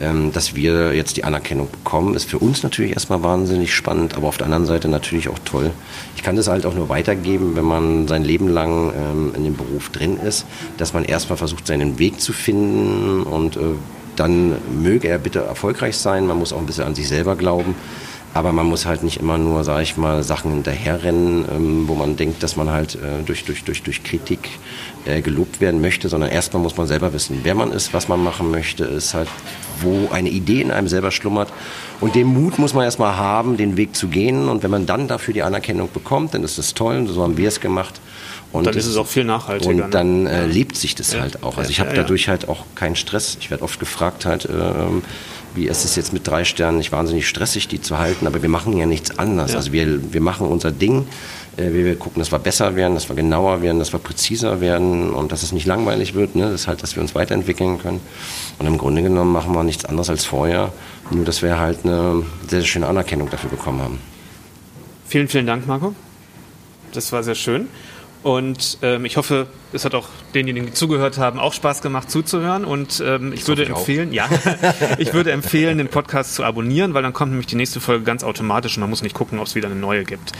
ähm, 0.00 0.32
dass 0.32 0.54
wir 0.54 0.94
jetzt 0.94 1.16
die 1.16 1.24
Anerkennung 1.24 1.70
bekommen, 1.70 2.14
ist 2.14 2.28
für 2.28 2.38
uns 2.38 2.62
natürlich 2.62 2.92
erstmal 2.92 3.22
wahnsinnig 3.22 3.74
spannend, 3.74 4.16
aber 4.16 4.28
auf 4.28 4.36
der 4.36 4.46
anderen 4.46 4.66
Seite 4.66 4.88
natürlich 4.88 5.28
auch 5.28 5.38
toll. 5.44 5.70
Ich 6.16 6.22
kann 6.22 6.36
das 6.36 6.48
halt 6.48 6.66
auch 6.66 6.74
nur 6.74 6.88
weitergeben, 6.88 7.56
wenn 7.56 7.64
man 7.64 8.08
sein 8.08 8.24
Leben 8.24 8.48
lang 8.48 8.92
ähm, 8.96 9.32
in 9.36 9.44
dem 9.44 9.56
Beruf 9.56 9.90
drin 9.90 10.18
ist, 10.18 10.46
dass 10.78 10.92
man 10.92 11.04
erstmal 11.04 11.36
versucht, 11.36 11.66
seinen 11.66 11.98
Weg 11.98 12.20
zu 12.20 12.32
finden 12.32 13.22
und 13.22 13.56
äh, 13.56 13.60
dann 14.16 14.56
möge 14.80 15.08
er 15.08 15.18
bitte 15.18 15.40
erfolgreich 15.40 15.96
sein. 15.96 16.26
Man 16.26 16.38
muss 16.38 16.52
auch 16.52 16.58
ein 16.58 16.66
bisschen 16.66 16.84
an 16.84 16.94
sich 16.94 17.08
selber 17.08 17.36
glauben. 17.36 17.74
Aber 18.34 18.52
man 18.52 18.66
muss 18.66 18.84
halt 18.84 19.04
nicht 19.04 19.20
immer 19.20 19.38
nur, 19.38 19.62
sage 19.62 19.84
ich 19.84 19.96
mal, 19.96 20.24
Sachen 20.24 20.50
hinterherrennen, 20.50 21.44
ähm, 21.48 21.84
wo 21.86 21.94
man 21.94 22.16
denkt, 22.16 22.42
dass 22.42 22.56
man 22.56 22.68
halt 22.68 22.96
äh, 22.96 23.22
durch, 23.24 23.44
durch, 23.44 23.62
durch, 23.62 23.84
durch 23.84 24.02
Kritik 24.02 24.50
äh, 25.06 25.20
gelobt 25.20 25.60
werden 25.60 25.80
möchte, 25.80 26.08
sondern 26.08 26.30
erstmal 26.30 26.62
muss 26.62 26.76
man 26.76 26.86
selber 26.86 27.12
wissen, 27.12 27.40
wer 27.42 27.54
man 27.54 27.72
ist, 27.72 27.92
was 27.92 28.08
man 28.08 28.22
machen 28.22 28.50
möchte, 28.50 28.84
ist 28.84 29.14
halt, 29.14 29.28
wo 29.80 30.08
eine 30.10 30.30
Idee 30.30 30.62
in 30.62 30.70
einem 30.70 30.88
selber 30.88 31.10
schlummert. 31.10 31.52
Und 32.00 32.14
den 32.14 32.26
Mut 32.26 32.58
muss 32.58 32.74
man 32.74 32.84
erstmal 32.84 33.16
haben, 33.16 33.56
den 33.56 33.76
Weg 33.76 33.94
zu 33.96 34.08
gehen. 34.08 34.48
Und 34.48 34.62
wenn 34.62 34.70
man 34.70 34.86
dann 34.86 35.08
dafür 35.08 35.34
die 35.34 35.42
Anerkennung 35.42 35.88
bekommt, 35.92 36.34
dann 36.34 36.42
ist 36.42 36.58
das 36.58 36.74
toll. 36.74 36.96
Und 36.96 37.06
so 37.08 37.22
haben 37.22 37.36
wir 37.36 37.48
es 37.48 37.60
gemacht. 37.60 38.00
Und 38.52 38.66
dann 38.66 38.76
ist 38.76 38.86
es 38.86 38.96
auch 38.96 39.06
viel 39.06 39.24
nachhaltiger. 39.24 39.70
Und 39.70 39.76
ne? 39.76 39.86
dann 39.90 40.26
äh, 40.26 40.46
lebt 40.46 40.76
sich 40.76 40.94
das 40.94 41.12
ja. 41.12 41.20
halt 41.20 41.42
auch. 41.42 41.58
Also 41.58 41.70
ich 41.70 41.80
habe 41.80 41.90
ja, 41.90 41.96
ja. 41.96 42.02
dadurch 42.02 42.28
halt 42.28 42.48
auch 42.48 42.64
keinen 42.74 42.94
Stress. 42.96 43.36
Ich 43.40 43.50
werde 43.50 43.64
oft 43.64 43.80
gefragt 43.80 44.26
halt, 44.26 44.44
äh, 44.44 44.50
wie 45.54 45.66
ist 45.66 45.84
es 45.84 45.96
jetzt 45.96 46.12
mit 46.12 46.26
drei 46.26 46.44
Sternen 46.44 46.78
nicht 46.78 46.92
wahnsinnig 46.92 47.28
stressig, 47.28 47.68
die 47.68 47.80
zu 47.80 47.98
halten, 47.98 48.26
aber 48.26 48.42
wir 48.42 48.48
machen 48.48 48.76
ja 48.76 48.86
nichts 48.86 49.18
anderes. 49.18 49.52
Ja. 49.52 49.58
Also 49.58 49.72
wir, 49.72 50.12
wir 50.12 50.20
machen 50.20 50.46
unser 50.46 50.72
Ding, 50.72 51.06
äh, 51.56 51.72
wir 51.72 51.96
gucken, 51.96 52.20
dass 52.20 52.32
wir 52.32 52.38
besser 52.38 52.76
werden, 52.76 52.94
dass 52.94 53.08
wir 53.08 53.16
genauer 53.16 53.62
werden, 53.62 53.78
dass 53.78 53.92
wir 53.92 54.00
präziser 54.00 54.60
werden 54.60 55.10
und 55.10 55.32
dass 55.32 55.42
es 55.42 55.52
nicht 55.52 55.66
langweilig 55.66 56.14
wird, 56.14 56.36
ne? 56.36 56.50
das 56.50 56.62
ist 56.62 56.68
halt, 56.68 56.82
dass 56.82 56.96
wir 56.96 57.02
uns 57.02 57.14
weiterentwickeln 57.14 57.78
können. 57.78 58.00
Und 58.58 58.66
im 58.66 58.78
Grunde 58.78 59.02
genommen 59.02 59.32
machen 59.32 59.54
wir 59.54 59.62
nichts 59.62 59.84
anderes 59.84 60.10
als 60.10 60.24
vorher, 60.24 60.72
nur 61.10 61.24
dass 61.24 61.42
wir 61.42 61.58
halt 61.58 61.84
eine 61.84 62.22
sehr, 62.48 62.60
sehr 62.60 62.68
schöne 62.68 62.86
Anerkennung 62.86 63.30
dafür 63.30 63.50
bekommen 63.50 63.80
haben. 63.80 63.98
Vielen, 65.06 65.28
vielen 65.28 65.46
Dank, 65.46 65.66
Marco. 65.66 65.94
Das 66.92 67.12
war 67.12 67.22
sehr 67.22 67.34
schön. 67.34 67.68
Und 68.24 68.78
ähm, 68.80 69.04
ich 69.04 69.18
hoffe, 69.18 69.48
es 69.74 69.84
hat 69.84 69.94
auch 69.94 70.08
denjenigen, 70.34 70.68
die 70.68 70.72
zugehört 70.72 71.18
haben, 71.18 71.38
auch 71.38 71.52
Spaß 71.52 71.82
gemacht 71.82 72.10
zuzuhören. 72.10 72.64
Und 72.64 73.02
ähm, 73.04 73.34
ich 73.34 73.40
das 73.40 73.48
würde 73.48 73.66
empfehlen, 73.66 74.08
auch. 74.08 74.14
ja, 74.14 74.28
ich 74.98 75.12
würde 75.12 75.30
empfehlen, 75.30 75.76
den 75.76 75.88
Podcast 75.88 76.34
zu 76.34 76.42
abonnieren, 76.42 76.94
weil 76.94 77.02
dann 77.02 77.12
kommt 77.12 77.32
nämlich 77.32 77.48
die 77.48 77.56
nächste 77.56 77.80
Folge 77.80 78.02
ganz 78.02 78.24
automatisch 78.24 78.78
und 78.78 78.80
man 78.80 78.88
muss 78.88 79.02
nicht 79.02 79.14
gucken, 79.14 79.38
ob 79.40 79.46
es 79.46 79.54
wieder 79.54 79.68
eine 79.68 79.78
neue 79.78 80.04
gibt. 80.04 80.32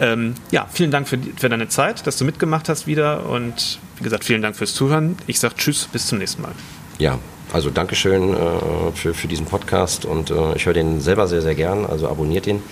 Ähm, 0.00 0.34
ja, 0.50 0.66
vielen 0.72 0.90
Dank 0.90 1.06
für, 1.06 1.18
für 1.36 1.48
deine 1.48 1.68
Zeit, 1.68 2.06
dass 2.06 2.16
du 2.16 2.24
mitgemacht 2.24 2.68
hast 2.68 2.86
wieder. 2.86 3.26
Und 3.26 3.78
wie 3.98 4.04
gesagt, 4.04 4.24
vielen 4.24 4.42
Dank 4.42 4.56
fürs 4.56 4.74
Zuhören. 4.74 5.16
Ich 5.26 5.38
sage 5.38 5.54
Tschüss, 5.56 5.88
bis 5.92 6.06
zum 6.06 6.18
nächsten 6.18 6.42
Mal. 6.42 6.52
Ja, 6.98 7.18
also 7.52 7.70
Dankeschön 7.70 8.34
äh, 8.34 8.36
für, 8.94 9.14
für 9.14 9.28
diesen 9.28 9.46
Podcast 9.46 10.04
und 10.04 10.30
äh, 10.30 10.54
ich 10.54 10.66
höre 10.66 10.72
den 10.72 11.00
selber 11.00 11.26
sehr, 11.26 11.42
sehr 11.42 11.54
gern, 11.54 11.84
also 11.84 12.08
abonniert 12.08 12.46
ihn. 12.46 12.62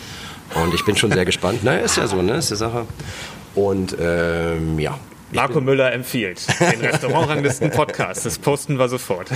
Und 0.54 0.74
ich 0.74 0.84
bin 0.84 0.96
schon 0.96 1.12
sehr 1.12 1.24
gespannt. 1.26 1.64
Naja, 1.64 1.80
ist 1.80 1.96
ja 1.96 2.06
so, 2.06 2.22
ne? 2.22 2.36
Ist 2.36 2.50
die 2.50 2.56
Sache. 2.56 2.86
Und 3.54 3.96
ähm, 4.00 4.78
ja. 4.78 4.98
Marco 5.32 5.60
Müller 5.60 5.92
empfiehlt 5.92 6.40
den 6.58 6.80
Restaurantranglisten 6.80 7.70
Podcast. 7.70 8.24
Das 8.24 8.38
posten 8.38 8.78
wir 8.78 8.88
sofort. 8.88 9.28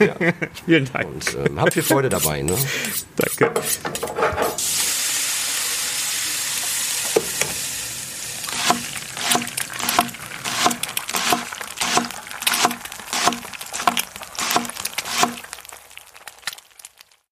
Ja. 0.00 0.16
Vielen 0.66 0.90
Dank. 0.92 1.06
Und 1.06 1.36
ähm, 1.46 1.60
habt 1.60 1.74
viel 1.74 1.84
Freude 1.84 2.08
dabei. 2.08 2.42
Ne? 2.42 2.56
Danke. 3.16 3.52